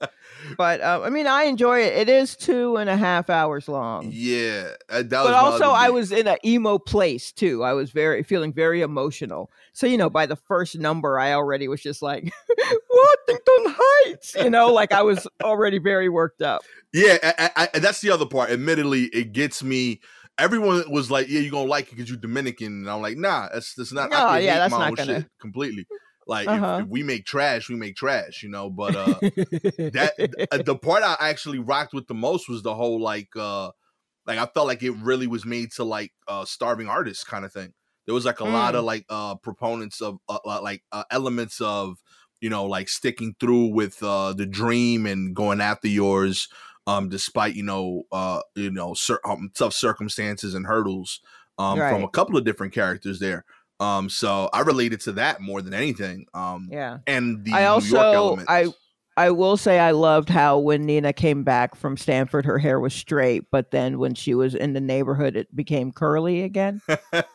[0.56, 1.94] But uh, I mean, I enjoy it.
[1.94, 4.08] It is two and a half hours long.
[4.12, 7.64] yeah, uh, that But also, I was in an emo place too.
[7.64, 9.50] I was very feeling very emotional.
[9.72, 12.32] So you know, by the first number, I already was just like,
[12.90, 14.36] Washington Heights.
[14.36, 16.62] You know, like I was already very worked up.
[16.92, 18.50] Yeah, I, I, I, that's the other part.
[18.50, 20.00] Admittedly, it gets me.
[20.38, 23.48] Everyone was like, "Yeah, you're gonna like it because you're Dominican," and I'm like, "Nah,
[23.52, 24.10] that's that's not.
[24.10, 25.86] No, I yeah, that's my not gonna- completely.
[26.28, 26.78] Like, Uh-huh.
[26.78, 28.70] if, if we make trash, we make trash, you know.
[28.70, 29.22] But uh,
[29.92, 30.14] that
[30.50, 33.72] uh, the part I actually rocked with the most was the whole like, uh
[34.26, 37.52] like I felt like it really was made to like uh starving artists kind of
[37.52, 37.74] thing.
[38.06, 38.76] There was like a lot Mm.
[38.76, 41.98] of like uh proponents of uh, uh, like uh, elements of
[42.40, 46.48] you know like sticking through with uh the dream and going after yours
[46.86, 51.20] um despite you know uh you know cer- um, tough circumstances and hurdles
[51.58, 53.44] um from a couple of different characters there
[53.80, 56.98] um so i related to that more than anything um yeah.
[57.06, 58.44] and the I New York also.
[58.48, 58.68] I
[59.18, 62.94] I will say I loved how when Nina came back from Stanford, her hair was
[62.94, 66.80] straight, but then when she was in the neighborhood, it became curly again.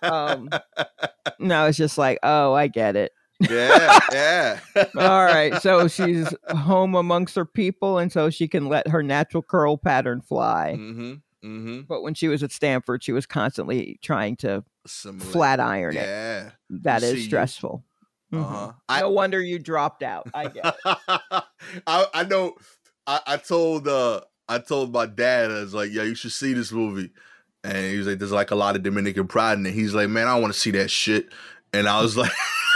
[0.01, 0.49] Um,
[1.39, 3.11] no, it's just like, oh, I get it.
[3.49, 4.59] yeah yeah
[4.95, 9.43] All right, so she's home amongst her people, and so she can let her natural
[9.43, 10.77] curl pattern fly.
[10.79, 11.13] mm-hmm
[11.43, 15.25] mm-hmm But when she was at Stanford, she was constantly trying to Similar.
[15.31, 16.01] flat iron it.
[16.07, 17.83] yeah That is stressful.
[18.33, 18.41] Mhm.
[18.41, 20.27] uh-huh I, No wonder you dropped out.
[20.33, 20.75] I get.
[20.85, 21.43] I
[21.87, 22.55] I know.
[23.05, 26.53] I, I told uh I told my dad I was like, "Yeah, you should see
[26.53, 27.11] this movie,"
[27.63, 30.09] and he was like, "There's like a lot of Dominican pride in it." He's like,
[30.09, 31.29] "Man, I want to see that shit,"
[31.73, 32.31] and I was like,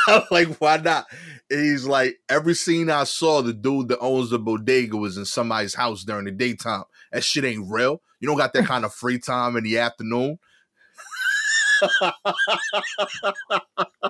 [0.08, 1.08] "I'm like, why not?"
[1.50, 5.26] And he's like, "Every scene I saw, the dude that owns the bodega was in
[5.26, 8.02] somebody's house during the daytime." That shit ain't real.
[8.20, 10.40] You don't got that kind of free time in the afternoon.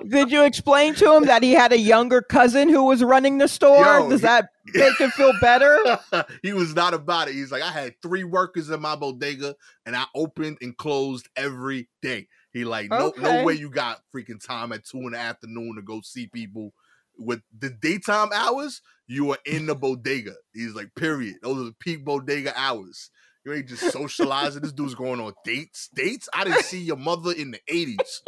[0.08, 3.48] Did you explain to him that he had a younger cousin who was running the
[3.48, 3.84] store?
[3.84, 5.78] Yo, Does he- that make him feel better?
[6.42, 7.34] he was not about it.
[7.34, 9.54] He's like, I had three workers in my bodega
[9.84, 12.28] and I opened and closed every day.
[12.52, 15.82] He like, no, no way you got freaking time at two in the afternoon to
[15.82, 16.72] go see people.
[17.18, 20.34] With the daytime hours, you are in the bodega.
[20.54, 21.36] He's like, period.
[21.42, 23.10] Those are the peak bodega hours.
[23.44, 24.62] You ain't just socializing.
[24.62, 25.88] this dude's going on dates.
[25.94, 26.28] Dates?
[26.34, 28.20] I didn't see your mother in the 80s.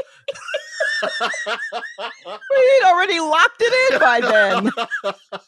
[2.57, 4.71] He'd already locked it in by then.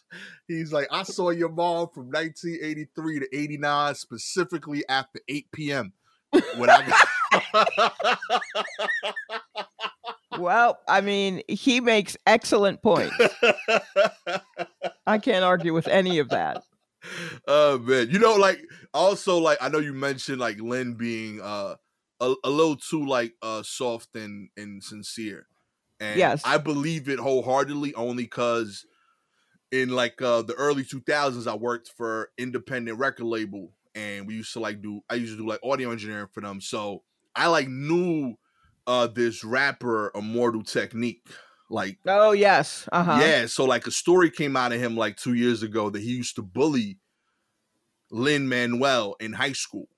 [0.49, 5.93] He's like, I saw your mom from 1983 to 89, specifically after 8 p.m.
[6.57, 8.19] When I got
[10.39, 13.15] Well, I mean, he makes excellent points.
[15.07, 16.65] I can't argue with any of that.
[17.47, 18.61] Oh man, you know, like
[18.95, 21.77] also like I know you mentioned like Lin being uh
[22.21, 25.49] a, a little too like uh soft and and sincere,
[26.01, 26.45] and Yes.
[26.45, 28.87] I believe it wholeheartedly only because
[29.73, 34.53] in like uh the early 2000s I worked for independent record label and we used
[34.55, 37.05] to like do I used to do like audio engineering for them, so
[37.35, 38.37] I like knew
[38.87, 41.29] uh this rapper Immortal Technique
[41.71, 43.19] like Oh yes, uh huh.
[43.19, 46.11] yeah, so like a story came out of him like two years ago that he
[46.13, 46.99] used to bully
[48.11, 49.89] Lin Manuel in high school.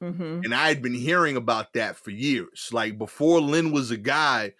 [0.00, 2.70] hmm And I had been hearing about that for years.
[2.72, 4.52] Like before Lin was a guy,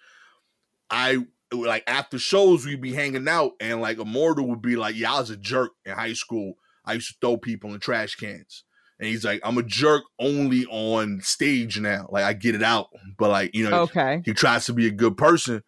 [0.89, 5.13] I like after shows we'd be hanging out and like Immortal would be like, Yeah,
[5.13, 6.55] I was a jerk in high school.
[6.85, 8.63] I used to throw people in trash cans.
[8.99, 12.07] And he's like, I'm a jerk only on stage now.
[12.11, 12.87] Like I get it out.
[13.17, 14.21] But like, you know, Okay.
[14.23, 15.63] he tries to be a good person,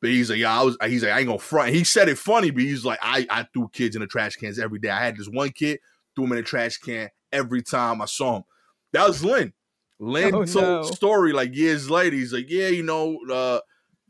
[0.00, 0.76] but he's like, yeah, I was.
[0.86, 1.74] He's like, I ain't gonna front.
[1.74, 4.58] He said it funny, but he's like, I I threw kids in the trash cans
[4.58, 4.90] every day.
[4.90, 5.80] I had this one kid
[6.14, 8.44] threw him in the trash can every time I saw him.
[8.92, 9.52] That was Lin.
[9.98, 10.82] Lin Oh, told no.
[10.82, 12.16] story like years later.
[12.16, 13.60] He's like, yeah, you know, uh,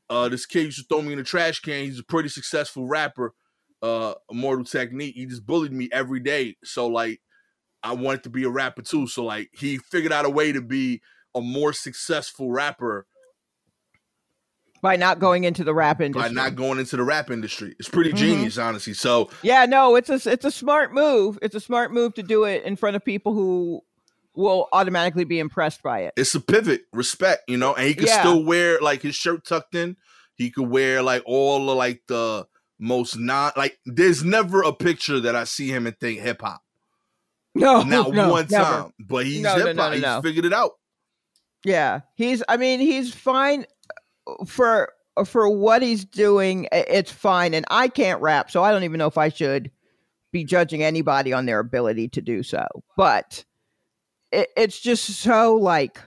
[0.08, 1.84] uh, this kid used to throw me in the trash can.
[1.84, 3.34] He's a pretty successful rapper.
[3.82, 5.14] Uh, Immortal Technique.
[5.14, 6.56] He just bullied me every day.
[6.62, 7.20] So like,
[7.82, 9.06] I wanted to be a rapper too.
[9.06, 11.00] So like, he figured out a way to be
[11.34, 13.06] a more successful rapper
[14.82, 16.28] By not going into the rap industry.
[16.30, 17.74] by not going into the rap industry.
[17.78, 18.16] It's pretty Mhm.
[18.16, 18.94] genius, honestly.
[18.94, 21.38] So yeah, no, it's a it's a smart move.
[21.42, 23.82] It's a smart move to do it in front of people who
[24.34, 26.14] will automatically be impressed by it.
[26.16, 28.20] it's a pivot, respect, you know, and he can Yeah.
[28.20, 29.96] still wear like his shirt tucked in.
[30.34, 32.46] He could wear like all the like the
[32.78, 36.62] most not like there's never a picture that I see him and think hip hop.
[37.54, 38.64] No, Not no, one never.
[38.64, 38.92] time.
[38.98, 39.76] But he's No, hip hop.
[39.76, 40.22] no, He's no.
[40.22, 40.70] figured it out.
[41.64, 42.42] Yeah, he's.
[42.48, 43.66] I mean, he's fine
[44.46, 44.92] for
[45.24, 46.68] for what he's doing.
[46.72, 49.70] It's fine, and I can't rap, so I don't even know if I should
[50.32, 52.64] be judging anybody on their ability to do so.
[52.96, 53.44] But
[54.32, 56.00] it, it's just so like,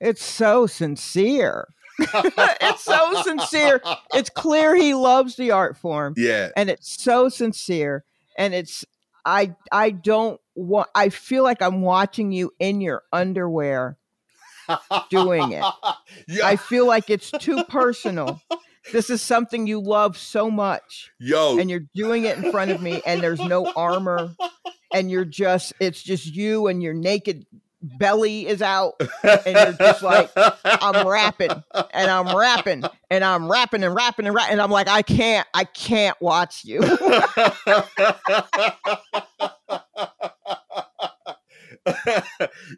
[0.00, 1.66] it's so sincere.
[1.98, 3.82] it's so sincere.
[4.14, 6.48] It's clear he loves the art form, Yeah.
[6.56, 8.04] and it's so sincere.
[8.38, 8.84] And it's
[9.26, 10.88] I I don't want.
[10.94, 13.98] I feel like I'm watching you in your underwear
[15.10, 15.64] doing it.
[16.28, 16.46] yeah.
[16.46, 18.40] I feel like it's too personal.
[18.92, 22.82] This is something you love so much, Yo, and you're doing it in front of
[22.82, 24.34] me, and there's no armor,
[24.92, 27.46] and you're just, it's just you, and your naked
[27.80, 30.30] belly is out, and you're just like,
[30.64, 31.50] I'm rapping,
[31.92, 35.46] and I'm rapping, and I'm rapping and rapping and rapping, and I'm like, I can't,
[35.54, 36.80] I can't watch you.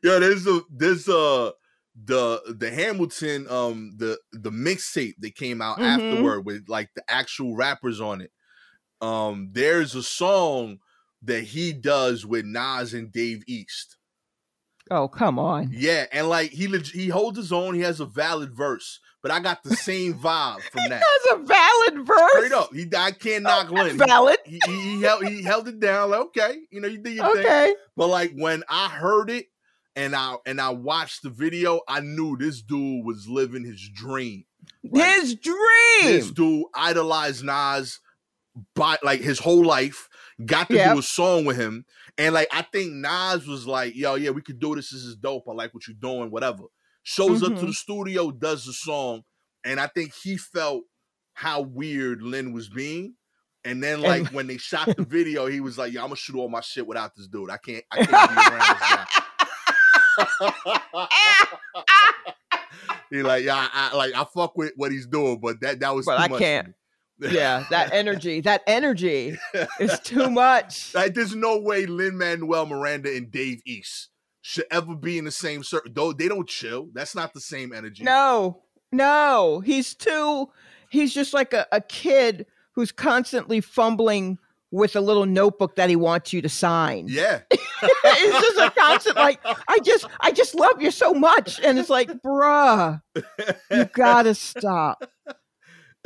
[0.02, 1.50] yeah there's a there's a uh,
[1.94, 5.82] the the Hamilton um the the mixtape that came out Mhm.
[5.84, 8.32] afterward with like the actual rappers on it.
[9.00, 10.78] Um, there's a song
[11.22, 13.96] that he does with Nas and Dave East.
[14.90, 15.70] oh, come on.
[15.72, 17.74] Yeah, and like he leg- he holds his own.
[17.74, 21.00] He has a valid verse, but I got the same vibe from that.
[21.02, 22.30] That's a valid verse.
[22.32, 23.98] Straight up, he I can't knock That's Lin.
[23.98, 24.36] valid.
[24.44, 26.10] He, he, he held he held it down.
[26.10, 27.44] Like okay, you know you do your thing.
[27.46, 27.74] Okay.
[27.96, 29.46] But like when I heard it
[29.96, 34.44] and I and I watched the video, I knew this dude was living his dream.
[34.82, 35.56] Like, His dream.
[36.02, 38.00] This dude idolized Nas
[38.74, 40.08] by like his whole life,
[40.44, 40.92] got to Yep.
[40.94, 41.84] do a song with him.
[42.16, 44.90] And like I think Nas was like, yo, yeah, we could do this.
[44.90, 45.44] This is dope.
[45.48, 46.64] I like what you're doing, whatever.
[47.02, 47.66] Shows up to Mhm.
[47.66, 49.22] the studio, does the song,
[49.64, 50.84] and I think he felt
[51.34, 53.14] how weird Lin was being.
[53.66, 56.36] And then, like when they shot the video, he was like, "Yeah, I'm gonna shoot
[56.36, 57.50] all my shit without this dude.
[57.50, 59.06] I can't, I can't be around this guy."
[63.10, 65.94] he like, yeah, I, I- like I fuck with what he's doing, but that that
[65.94, 66.74] was But too I much can't.
[67.20, 69.38] yeah, that energy, that energy
[69.78, 70.92] is too much.
[70.94, 74.08] Like, there's no way Lin Manuel Miranda and Dave East
[74.42, 75.92] should ever be in the same circle.
[75.94, 76.88] Though they don't chill.
[76.92, 78.02] That's not the same energy.
[78.02, 79.62] No, no.
[79.64, 80.50] He's too
[80.90, 84.38] he's just like a, a kid who's constantly fumbling
[84.70, 87.06] with a little notebook that he wants you to sign.
[87.08, 87.42] Yeah.
[87.50, 91.60] it's just a constant like I just I just love you so much.
[91.60, 93.00] And it's like, bruh,
[93.70, 95.08] you gotta stop.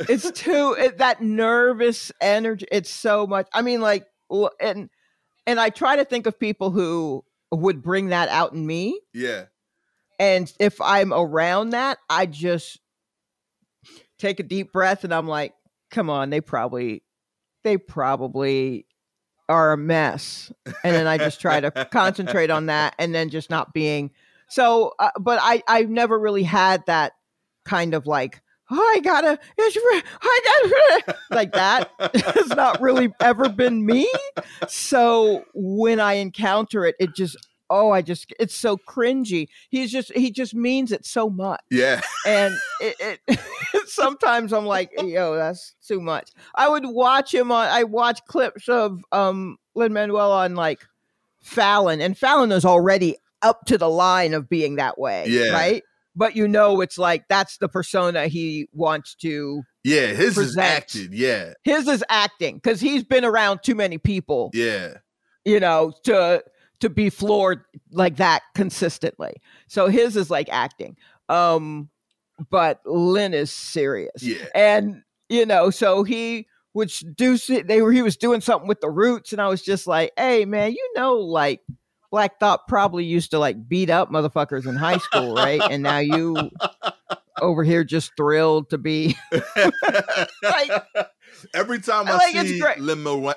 [0.07, 2.67] It's too it, that nervous energy.
[2.71, 3.47] It's so much.
[3.53, 4.05] I mean, like
[4.59, 4.89] and
[5.47, 8.99] and I try to think of people who would bring that out in me.
[9.13, 9.45] Yeah.
[10.19, 12.79] And if I'm around that, I just
[14.19, 15.53] take a deep breath and I'm like,
[15.89, 17.03] come on, they probably
[17.63, 18.85] they probably
[19.47, 20.51] are a mess.
[20.83, 24.11] And then I just try to concentrate on that and then just not being
[24.51, 27.13] so uh, but I I've never really had that
[27.65, 28.41] kind of like
[28.71, 31.91] oh, I gotta, I gotta, like that
[32.35, 34.09] has not really ever been me.
[34.67, 37.37] So when I encounter it, it just
[37.69, 39.47] oh, I just it's so cringy.
[39.69, 41.61] He's just he just means it so much.
[41.71, 42.01] Yeah.
[42.25, 43.39] And it, it
[43.87, 46.31] sometimes I'm like, yo, that's too much.
[46.55, 50.79] I would watch him on I watch clips of um Lin Manuel on like
[51.41, 55.25] Fallon, and Fallon is already up to the line of being that way.
[55.27, 55.51] Yeah.
[55.51, 55.83] Right.
[56.15, 59.63] But you know, it's like that's the persona he wants to.
[59.83, 60.49] Yeah, his present.
[60.49, 61.13] is acted.
[61.13, 61.53] Yeah.
[61.63, 64.51] His is acting because he's been around too many people.
[64.53, 64.95] Yeah.
[65.45, 66.43] You know, to
[66.79, 69.33] to be floored like that consistently.
[69.67, 70.95] So his is like acting.
[71.27, 71.89] Um,
[72.49, 74.21] but Lin is serious.
[74.21, 74.45] Yeah.
[74.55, 78.89] And you know, so he would do they were he was doing something with the
[78.89, 81.61] roots, and I was just like, hey man, you know, like
[82.11, 85.61] Black Thought probably used to like beat up motherfuckers in high school, right?
[85.69, 86.49] and now you
[87.41, 89.15] over here just thrilled to be
[90.43, 90.71] like
[91.53, 92.61] every time I, I like, see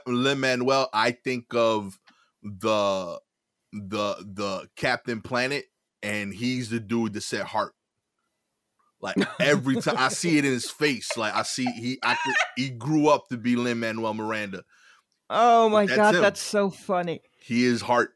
[0.06, 1.98] Lin Manuel, I think of
[2.43, 3.20] the
[3.73, 5.65] the the Captain Planet,
[6.03, 7.74] and he's the dude that said heart.
[9.01, 12.35] Like every time I see it in his face, like I see he I could,
[12.57, 14.62] he grew up to be Lin Manuel Miranda.
[15.28, 16.23] Oh my that's god, him.
[16.23, 17.20] that's so funny.
[17.40, 18.15] He is heart.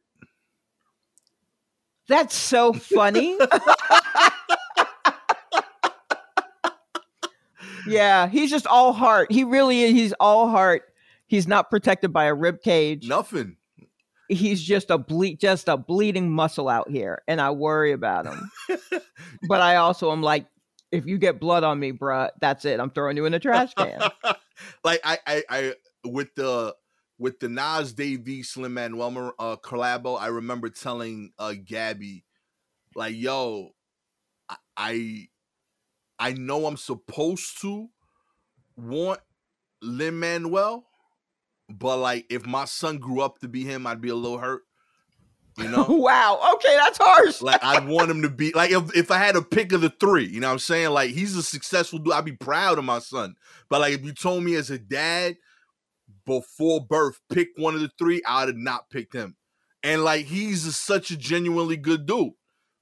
[2.09, 3.37] That's so funny.
[7.89, 9.33] yeah, he's just all heart.
[9.33, 9.93] He really is.
[9.93, 10.83] He's all heart.
[11.27, 13.09] He's not protected by a rib cage.
[13.09, 13.57] Nothing
[14.29, 18.51] he's just a bleed just a bleeding muscle out here and i worry about him.
[19.49, 20.47] But i also am like
[20.93, 22.81] if you get blood on me bruh that's it.
[22.81, 24.01] I'm throwing you in a trash can.
[24.83, 25.75] Like I, I i
[26.05, 26.75] with the
[27.19, 32.25] with the nas Dave East Lin Manuel uh collabo i remember telling uh gabby
[32.95, 33.73] like yo
[34.77, 35.29] i
[36.19, 37.89] i know i'm supposed to
[38.77, 39.21] want
[39.83, 40.87] lin manuel
[41.69, 44.63] but like if my son grew up to be him, I'd be a little hurt.
[45.59, 45.87] You know?
[45.89, 46.53] wow.
[46.55, 47.43] Okay, that's harsh.
[47.43, 49.91] like I'd want him to be like if, if I had a pick of the
[49.91, 50.91] three, you know what I'm saying?
[50.91, 52.13] Like he's a successful dude.
[52.13, 53.35] I'd be proud of my son.
[53.69, 55.37] But like if you told me as a dad
[56.25, 59.37] before birth, pick one of the three, I'd have not picked him.
[59.83, 62.33] And like he's a, such a genuinely good dude.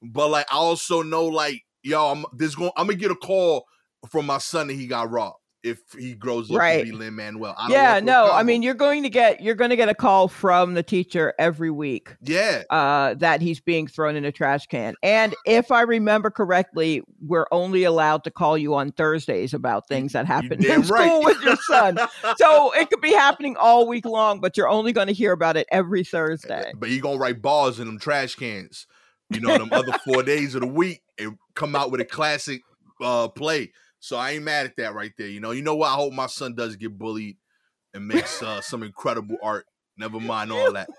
[0.02, 3.64] But like I also know like yo, I'm this going I'm gonna get a call
[4.10, 6.84] from my son that he got robbed if he grows up right.
[6.84, 7.56] to be Lin Manuel.
[7.68, 10.74] Yeah, no, I mean you're going to get you're going to get a call from
[10.74, 12.14] the teacher every week.
[12.22, 14.94] Yeah, uh, that he's being thrown in a trash can.
[15.02, 20.12] And if I remember correctly, we're only allowed to call you on Thursdays about things
[20.12, 21.24] that happen in school right.
[21.24, 21.98] with your son.
[22.36, 25.56] so it could be happening all week long, but you're only going to hear about
[25.56, 26.72] it every Thursday.
[26.76, 28.86] But you're gonna write bars in them trash cans.
[29.30, 32.60] You know, them other four days of the week and come out with a classic
[33.00, 33.72] uh, play.
[34.04, 35.28] So I ain't mad at that right there.
[35.28, 35.88] You know, you know what?
[35.88, 37.38] I hope my son does get bullied
[37.94, 39.64] and makes uh, some incredible art.
[39.96, 40.90] Never mind all that.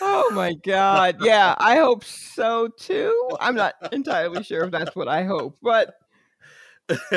[0.00, 1.16] oh my god.
[1.22, 3.30] Yeah, I hope so too.
[3.40, 5.92] I'm not entirely sure if that's what I hope, but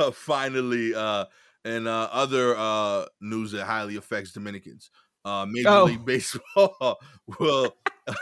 [0.00, 1.26] uh, finally, uh,
[1.66, 4.88] and uh, other uh, news that highly affects Dominicans.
[5.22, 5.84] Uh, Major oh.
[5.84, 6.98] League Baseball
[7.38, 7.76] will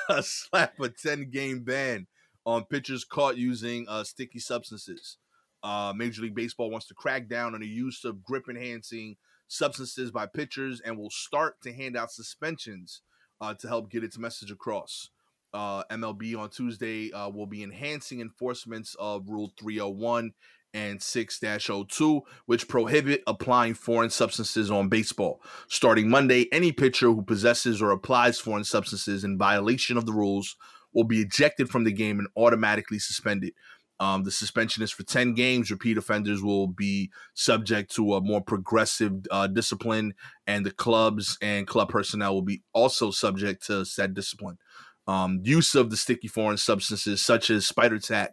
[0.09, 2.09] uh, slap a 10 game ban
[2.45, 5.17] on pitchers caught using uh, sticky substances.
[5.63, 9.17] Uh, Major League Baseball wants to crack down on the use of grip enhancing
[9.49, 13.03] substances by pitchers and will start to hand out suspensions
[13.41, 15.11] uh, to help get its message across.
[15.53, 20.33] Uh, MLB on Tuesday uh, will be enhancing enforcements of Rule 301
[20.73, 21.41] and 6
[21.89, 25.43] 02, which prohibit applying foreign substances on baseball.
[25.69, 30.57] Starting Monday, any pitcher who possesses or applies foreign substances in violation of the rules
[30.93, 33.53] will be ejected from the game and automatically suspended.
[34.01, 35.71] Um, the suspension is for 10 games.
[35.71, 40.15] Repeat offenders will be subject to a more progressive uh, discipline,
[40.47, 44.59] and the clubs and club personnel will be also subject to said discipline.
[45.07, 48.33] Um, use of the sticky foreign substances such as spider tack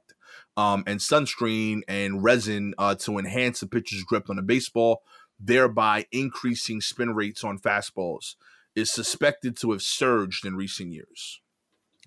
[0.56, 5.02] um, and sunscreen and resin uh, to enhance the pitcher's grip on a baseball,
[5.39, 8.35] thereby increasing spin rates on fastballs,
[8.76, 11.41] is suspected to have surged in recent years.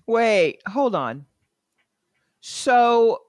[0.07, 1.25] Wait, hold on.
[2.39, 3.19] So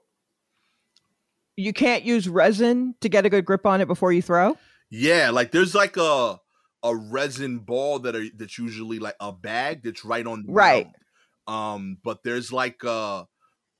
[1.55, 4.57] you can't use resin to get a good grip on it before you throw?
[4.89, 6.39] Yeah, like there's like a
[6.83, 10.83] a resin ball that are that's usually like a bag that's right on the right.
[10.83, 10.95] Ground.
[11.47, 13.25] Um, but there's like a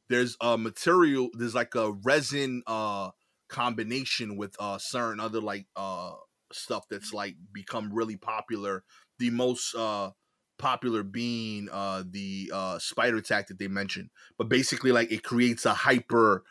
[0.09, 3.11] there's a material there's like a resin uh
[3.49, 6.13] combination with uh certain other like uh
[6.51, 8.83] stuff that's like become really popular.
[9.19, 10.11] The most uh
[10.57, 14.09] popular being uh the uh Spider Tack that they mentioned.
[14.37, 16.43] But basically like it creates a hyper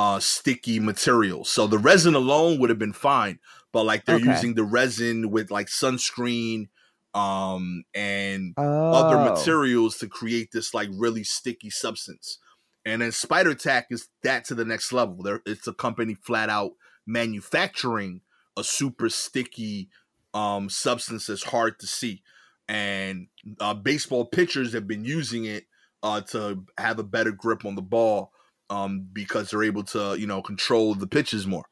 [0.00, 1.44] uh sticky material.
[1.44, 3.38] So the resin alone would have been fine,
[3.72, 4.30] but like they're Okay.
[4.32, 6.68] using the resin with like sunscreen
[7.14, 8.62] um and Oh.
[8.92, 12.38] other materials to create this like really sticky substance.
[12.84, 15.22] And then Spider Tack is that to the next level.
[15.22, 16.72] There it's a company flat out
[17.06, 18.22] manufacturing
[18.56, 19.90] a super sticky
[20.34, 22.22] um substance that's hard to see.
[22.68, 23.28] And
[23.60, 25.64] uh, baseball pitchers have been using it
[26.02, 28.32] uh, to have a better grip on the ball
[28.70, 31.64] um, because they're able to, you know, control the pitches more.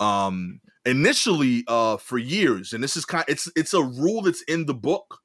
[0.00, 4.66] Um, initially, uh, for years, and this is kind, it's it's a rule that's in
[4.66, 5.20] the book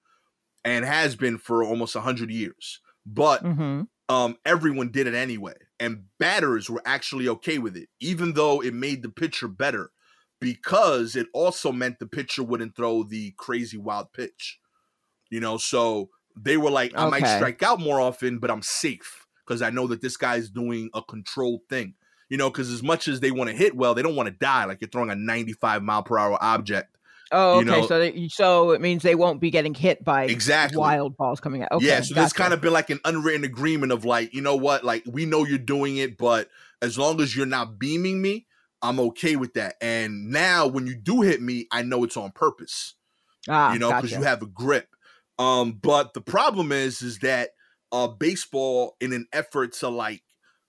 [0.64, 2.80] and has been for almost hundred years.
[3.06, 3.88] But Mhm.
[4.10, 8.74] um, everyone did it anyway, and batters were actually okay with it, even though it
[8.74, 9.92] made the pitcher better,
[10.42, 14.60] because it also meant the pitcher wouldn't throw the crazy wild pitch.
[15.30, 19.26] You know, so they were like, I might strike out more often, but I'm safe
[19.46, 21.96] because I know that this guy's doing a controlled thing.
[22.30, 24.36] You know, because as much as they want to hit well, they don't want to
[24.36, 24.64] die.
[24.64, 26.98] Like you're throwing a 95 mile per hour object.
[27.34, 27.82] Oh, you okay.
[27.82, 30.78] know- so they, so it means they won't be getting hit by Exactly.
[30.78, 31.72] wild balls coming out.
[31.74, 34.56] Okay, yeah, so there's kind of been like an unwritten agreement of like, you know
[34.56, 36.50] what, like we know you're doing it, but
[36.82, 38.48] as long as you're not beaming me,
[38.82, 39.76] I'm okay with that.
[39.82, 42.96] And now when you do hit me, I know it's on purpose.
[43.48, 44.22] ah, you know, because gotcha.
[44.22, 44.88] you have a grip.
[45.38, 47.52] Um, but the problem is, is that
[47.92, 50.24] uh baseball, in an effort to like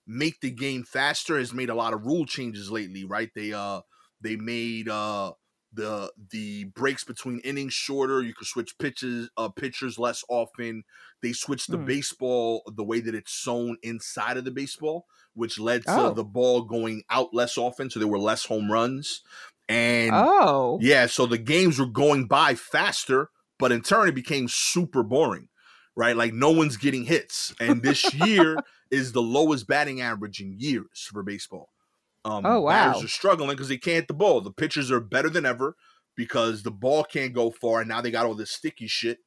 [0.05, 3.29] make the game faster, has made a lot of rule changes lately, right?
[3.35, 3.81] They uh
[4.21, 5.33] they made uh
[5.71, 8.21] the the breaks between innings shorter.
[8.21, 10.83] You could switch pitches, uh pitchers less often.
[11.21, 11.87] They switched the Hmm.
[11.87, 16.11] baseball the way that it's sewn inside of the baseball, which led to Oh.
[16.11, 19.21] the ball going out less often, so there were less home runs.
[19.69, 23.29] And oh, yeah, so the games were going by faster,
[23.59, 25.49] but in turn it became super boring,
[25.95, 26.15] right?
[26.15, 27.53] Like no one's getting hits.
[27.59, 28.57] And this year
[28.91, 31.69] is the lowest batting average in years for baseball.
[32.25, 33.05] Um, Oh, batters wow.
[33.05, 34.41] are struggling because they can't hit the ball.
[34.41, 35.75] The pitchers are better than ever
[36.15, 39.17] because the ball can't go far, and now they got all this sticky shit.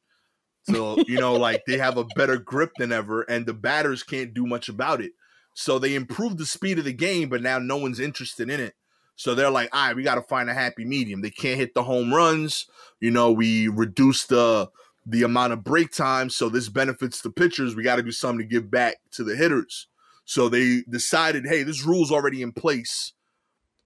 [0.71, 4.35] So you know, like they have a better grip than ever, and the batters can't
[4.35, 5.13] do much about it.
[5.55, 8.75] So they improved the speed of the game, but now no one's interested in it.
[9.15, 11.23] So they're like, all right, we got to find a happy medium.
[11.23, 12.67] They can't hit the home runs.
[13.01, 14.69] You know, we reduce the
[15.07, 17.77] the amount of break time, so this benefits the pitchers.
[17.77, 19.87] We got to do something to give back to the hitters.
[20.25, 23.13] So they decided, hey, this rule's already in place.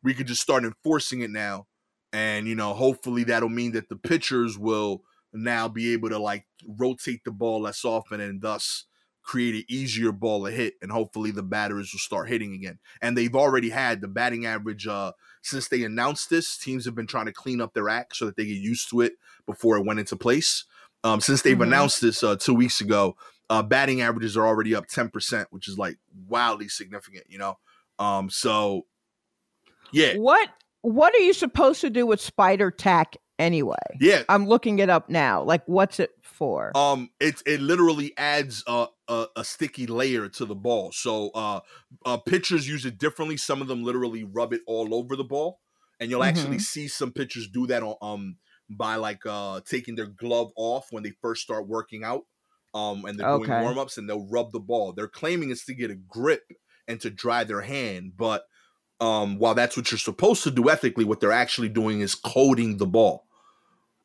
[0.03, 1.67] We could just start enforcing it now,
[2.13, 5.03] and you know, hopefully that'll mean that the pitchers will
[5.33, 8.87] now be able to like rotate the ball less often and thus
[9.23, 13.17] create an easier ball to hit and hopefully the batters will start hitting again and
[13.17, 17.27] they've already had the batting average uh since they announced this teams have been trying
[17.27, 19.13] to clean up their act so that they get used to it
[19.47, 20.65] before it went into place
[21.05, 21.65] um since they've Mhm.
[21.65, 23.17] announced this uh two weeks ago
[23.49, 25.99] uh batting averages are already up 10% which is like
[26.29, 27.59] wildly significant you know
[27.99, 28.87] um so
[29.93, 30.49] yeah what
[30.83, 33.77] what are you supposed to do with spider tack anyway?
[34.01, 35.43] yeah I'm looking it up now.
[35.43, 36.73] Like, what's it for?
[36.77, 41.61] um it it literally adds a, a a sticky layer to the ball so uh
[42.07, 45.61] uh pitchers use it differently some of them literally rub it all over the ball
[45.99, 46.61] and you'll actually Mhm.
[46.63, 48.37] see some pitchers do that on um
[48.71, 52.25] by like uh taking their glove off when they first start working out
[52.75, 53.59] um and they're doing Okay.
[53.59, 54.93] warm-ups and they'll rub the ball.
[54.93, 56.53] They're claiming it's to get a grip
[56.89, 58.45] and to dry their hand but
[59.01, 62.79] um while that's what you're supposed to do ethically what they're actually doing is coating
[62.79, 63.27] the ball.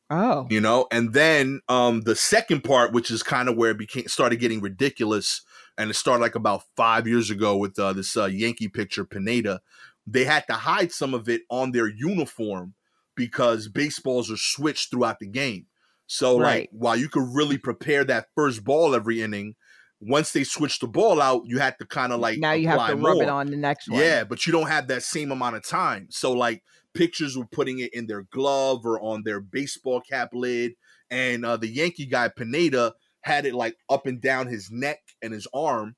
[0.10, 0.88] Oh, you know?
[0.92, 4.62] And then um the second part which is kind of where it became started getting
[4.62, 5.42] ridiculous
[5.78, 9.62] and it started like about five years ago with uh, this uh, yankee pitcher pineda
[10.08, 12.76] they had to hide some of it on their uniform
[13.16, 15.66] because baseballs are switched throughout the game
[16.08, 16.70] so like Right.
[16.72, 19.56] while you could really prepare that first ball every inning
[20.02, 22.90] once they switch the ball out you had to kind of like now you have
[22.90, 24.00] to rub it on the next one.
[24.00, 26.08] Yeah, but you don't have that same amount of time.
[26.12, 26.64] So like
[26.94, 30.74] pictures were putting it in their glove or on their baseball cap lid,
[31.10, 35.34] and uh, the Yankee guy Pineda had it like up and down his neck and
[35.34, 35.96] his arm,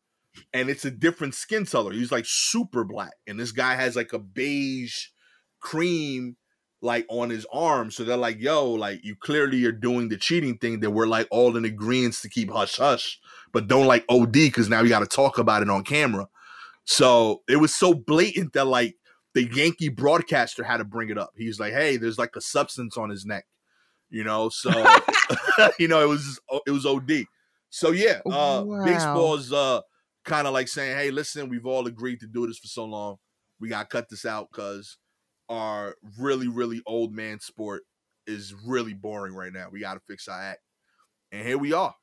[0.54, 1.92] and it's a different skin color.
[1.92, 5.08] He's like super black, and this guy has like a beige
[5.60, 6.38] cream
[6.82, 7.92] like on his arm.
[7.92, 11.28] So they're like, yo, like you clearly are doing the cheating thing that we're like
[11.32, 13.20] all in agreement to keep hush hush,
[13.52, 16.28] but don't like OD because now you got to talk about it on camera.
[16.86, 18.96] So it was so blatant that like
[19.34, 21.32] the Yankee broadcaster had to bring it up.
[21.36, 23.46] He's like, hey, there's like a substance on his neck
[24.10, 24.50] you know.
[24.50, 24.70] So
[25.80, 27.26] you know, it was it was OD.
[27.70, 28.86] So yeah, uh, wow.
[28.86, 29.82] baseball's uh,
[30.26, 33.18] kind of like saying, hey, listen, we've all agreed to do this for so long,
[33.60, 34.98] we got to cut this out because
[35.50, 37.84] our really really old man sport
[38.26, 39.68] is really boring right now.
[39.72, 40.62] We got to fix our act,
[41.32, 41.96] and here we are.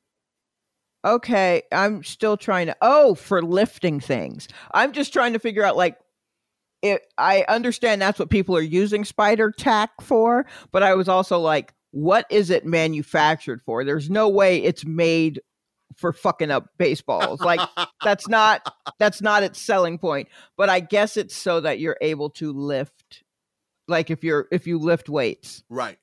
[1.05, 2.77] Okay, I'm still trying to.
[2.81, 5.99] Oh, for lifting things, I'm just trying to figure out like
[6.85, 11.39] it, I understand that's what people are using spider tack for, but I was also
[11.39, 13.85] like, what is it manufactured for?
[13.85, 15.41] There's no way it's made
[15.97, 17.41] for fucking up baseballs.
[17.41, 17.61] Like
[18.05, 20.29] that's not that's not its selling point.
[20.59, 23.23] But I guess it's so that you're able to lift
[23.89, 25.62] like if you're if you lift weights.
[25.69, 25.98] Right.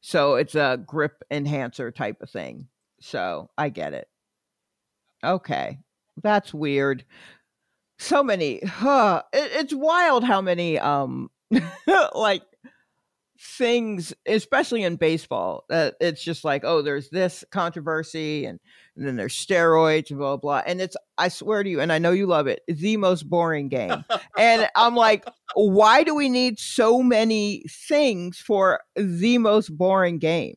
[0.00, 2.68] So it's a grip enhancer type of thing.
[3.00, 4.08] So I get it.
[5.24, 5.78] Okay.
[6.22, 7.04] That's weird.
[7.98, 11.30] So many huh, it, it's wild how many um
[12.14, 12.42] like
[13.38, 18.60] things, especially in baseball, that it's just like, oh, there's this controversy and,
[18.96, 20.62] and, then there's steroids and blah, blah.
[20.66, 23.68] And it's, I swear to you, and I know you love it, the most boring
[23.68, 24.04] game.
[24.38, 30.56] and I'm like, why do we need so many things for the most boring game?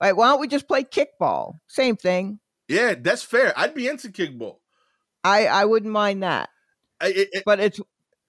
[0.00, 1.54] Like, why don't we just play kickball?
[1.68, 2.40] Same thing.
[2.68, 3.52] Yeah, that's fair.
[3.56, 4.56] I'd be into kickball.
[5.24, 6.48] I I wouldn't mind that.
[7.00, 7.80] I, it, it, but it's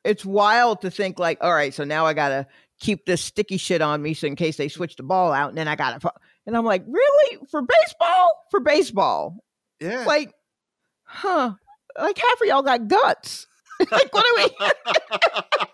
[0.04, 2.48] it's wild to think like, all right, so now I gotta
[2.84, 5.58] keep this sticky shit on me so in case they switch the ball out and
[5.58, 6.14] then I got to
[6.46, 7.38] and I'm like, "Really?
[7.50, 8.30] For baseball?
[8.52, 9.38] For baseball?"
[9.80, 10.04] Yeah.
[10.06, 10.34] Like,
[11.04, 11.54] huh.
[11.98, 13.48] Like half of y'all got guts.
[13.92, 14.72] like what are we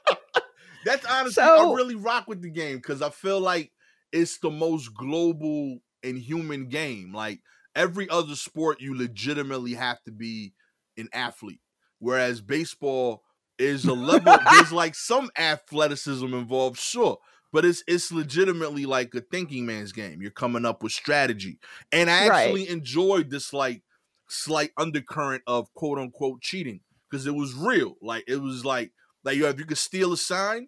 [0.85, 3.71] That's honestly so, I really rock with the game cuz I feel like
[4.11, 7.13] it's the most global and human game.
[7.13, 7.41] Like
[7.75, 10.53] every other sport you legitimately have to be
[10.97, 11.61] an athlete.
[11.97, 13.23] Whereas baseball
[13.59, 17.17] is a level there's like some athleticism involved, sure.
[17.51, 20.21] But it's it's legitimately like a thinking man's game.
[20.21, 21.59] You're coming up with strategy.
[21.91, 22.69] And I actually right.
[22.69, 23.83] enjoyed this like
[24.29, 27.95] slight undercurrent of quote unquote cheating because it was real.
[28.01, 28.91] Like it was like
[29.23, 30.67] like you if you could steal a sign,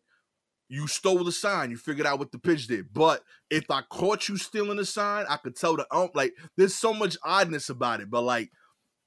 [0.69, 1.69] you stole the sign.
[1.69, 2.93] You figured out what the pitch did.
[2.93, 6.15] But if I caught you stealing the sign, I could tell the ump.
[6.15, 8.09] Like there's so much oddness about it.
[8.09, 8.49] But like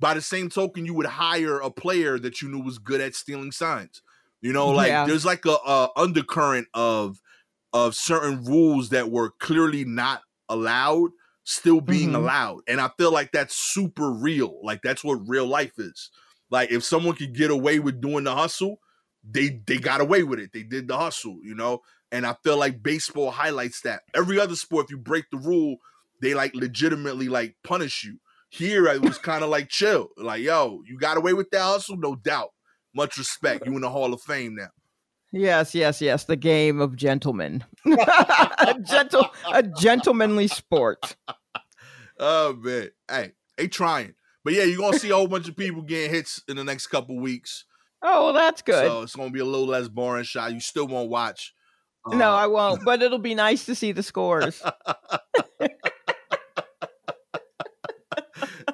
[0.00, 3.14] by the same token, you would hire a player that you knew was good at
[3.14, 4.02] stealing signs.
[4.40, 5.06] You know, like yeah.
[5.06, 7.20] there's like a, a undercurrent of
[7.72, 11.10] of certain rules that were clearly not allowed
[11.44, 12.16] still being mm-hmm.
[12.16, 12.60] allowed.
[12.66, 14.58] And I feel like that's super real.
[14.62, 16.10] Like that's what real life is.
[16.50, 18.80] Like if someone could get away with doing the hustle,
[19.28, 20.52] they they got away with it.
[20.52, 21.82] They did the hustle, you know?
[22.10, 24.02] And I feel like baseball highlights that.
[24.14, 25.76] Every other sport, if you break the rule,
[26.22, 28.18] they like legitimately like punish you.
[28.54, 30.10] Here it was kind of like chill.
[30.16, 32.50] Like, yo, you got away with that hustle, no doubt.
[32.94, 33.66] Much respect.
[33.66, 34.68] You in the Hall of Fame now.
[35.32, 36.24] Yes, yes, yes.
[36.24, 37.64] The game of gentlemen.
[37.84, 41.16] a gentle a gentlemanly sport.
[42.20, 42.90] Oh man.
[43.10, 44.14] Hey, they trying.
[44.44, 46.86] But yeah, you're gonna see a whole bunch of people getting hits in the next
[46.86, 47.64] couple weeks.
[48.04, 48.86] Oh, well, that's good.
[48.86, 50.52] So it's gonna be a little less boring shot.
[50.52, 51.52] You still won't watch.
[52.06, 54.62] No, uh, I won't, but it'll be nice to see the scores.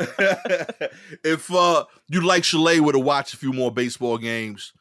[1.25, 4.73] if uh you'd like Shalewa would have watched a few more baseball games,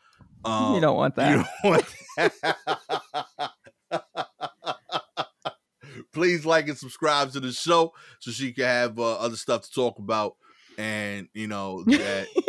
[0.46, 1.32] um, you don't want that.
[1.32, 1.86] You don't want
[2.18, 2.34] that.
[6.14, 9.72] Please like and subscribe to the show so she can have uh, other stuff to
[9.72, 10.36] talk about,
[10.78, 12.28] and you know that.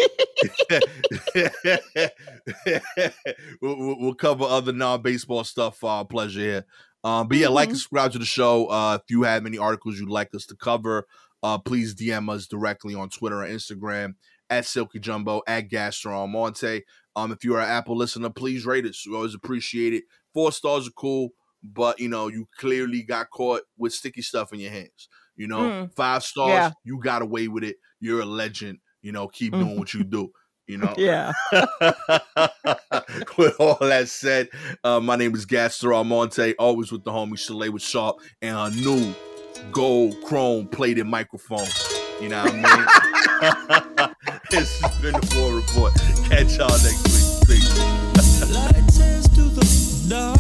[3.61, 6.65] we'll, we'll, cover other non-baseball stuff for our pleasure here.
[7.05, 7.55] Um, but yeah, mm-hmm.
[7.55, 8.67] like and subscribe to the show.
[8.67, 11.07] Uh, if you have any articles you'd like us to cover,
[11.43, 14.15] uh, please DM us directly on Twitter or Instagram
[14.49, 16.83] at Silky Jumbo at Gastor Almonte.
[17.17, 19.05] Um, if you're an Apple listener, please rate us.
[19.07, 20.05] We always appreciate it.
[20.35, 21.31] Four stars are cool,
[21.63, 25.09] but you know you clearly got caught with sticky stuff in your hands.
[25.37, 25.95] You know, mm.
[25.95, 26.71] five stars, yeah.
[26.85, 27.77] you got away with it.
[28.01, 28.79] You're a legend.
[29.03, 30.31] You know, keep doing what you do.
[30.67, 31.33] You know, yeah.
[33.37, 34.51] with all that said,
[34.85, 39.13] uh, my name is Gastor Almonte, always with the homie Shalewa Sharpe and a new
[39.73, 41.67] gold chrome plated microphone.
[42.21, 42.87] You know what I mean?
[44.51, 45.95] this has been the War Report.
[46.29, 47.09] Catch y'all next
[47.49, 47.59] week.
[47.59, 47.75] Peace.
[49.35, 49.65] to the
[50.11, 50.37] dark,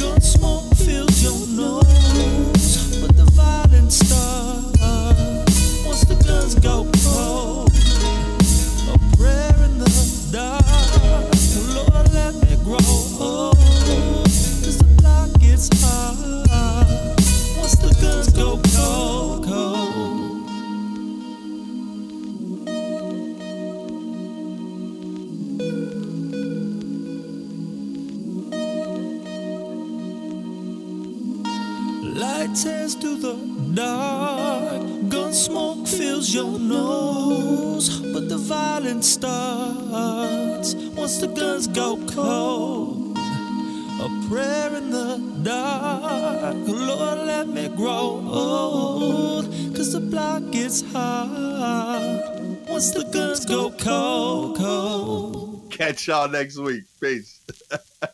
[0.00, 1.83] gun smoke fills your nose,
[33.20, 33.34] the
[33.74, 35.08] dark.
[35.08, 43.16] Gun smoke fills your nose, but the violence starts once the guns go cold.
[43.16, 52.34] A prayer in the dark, Lord, let me grow old, cause the block gets hard
[52.68, 55.70] once the guns go cold, cold.
[55.70, 56.84] Catch y'all next week.
[57.00, 57.40] Peace.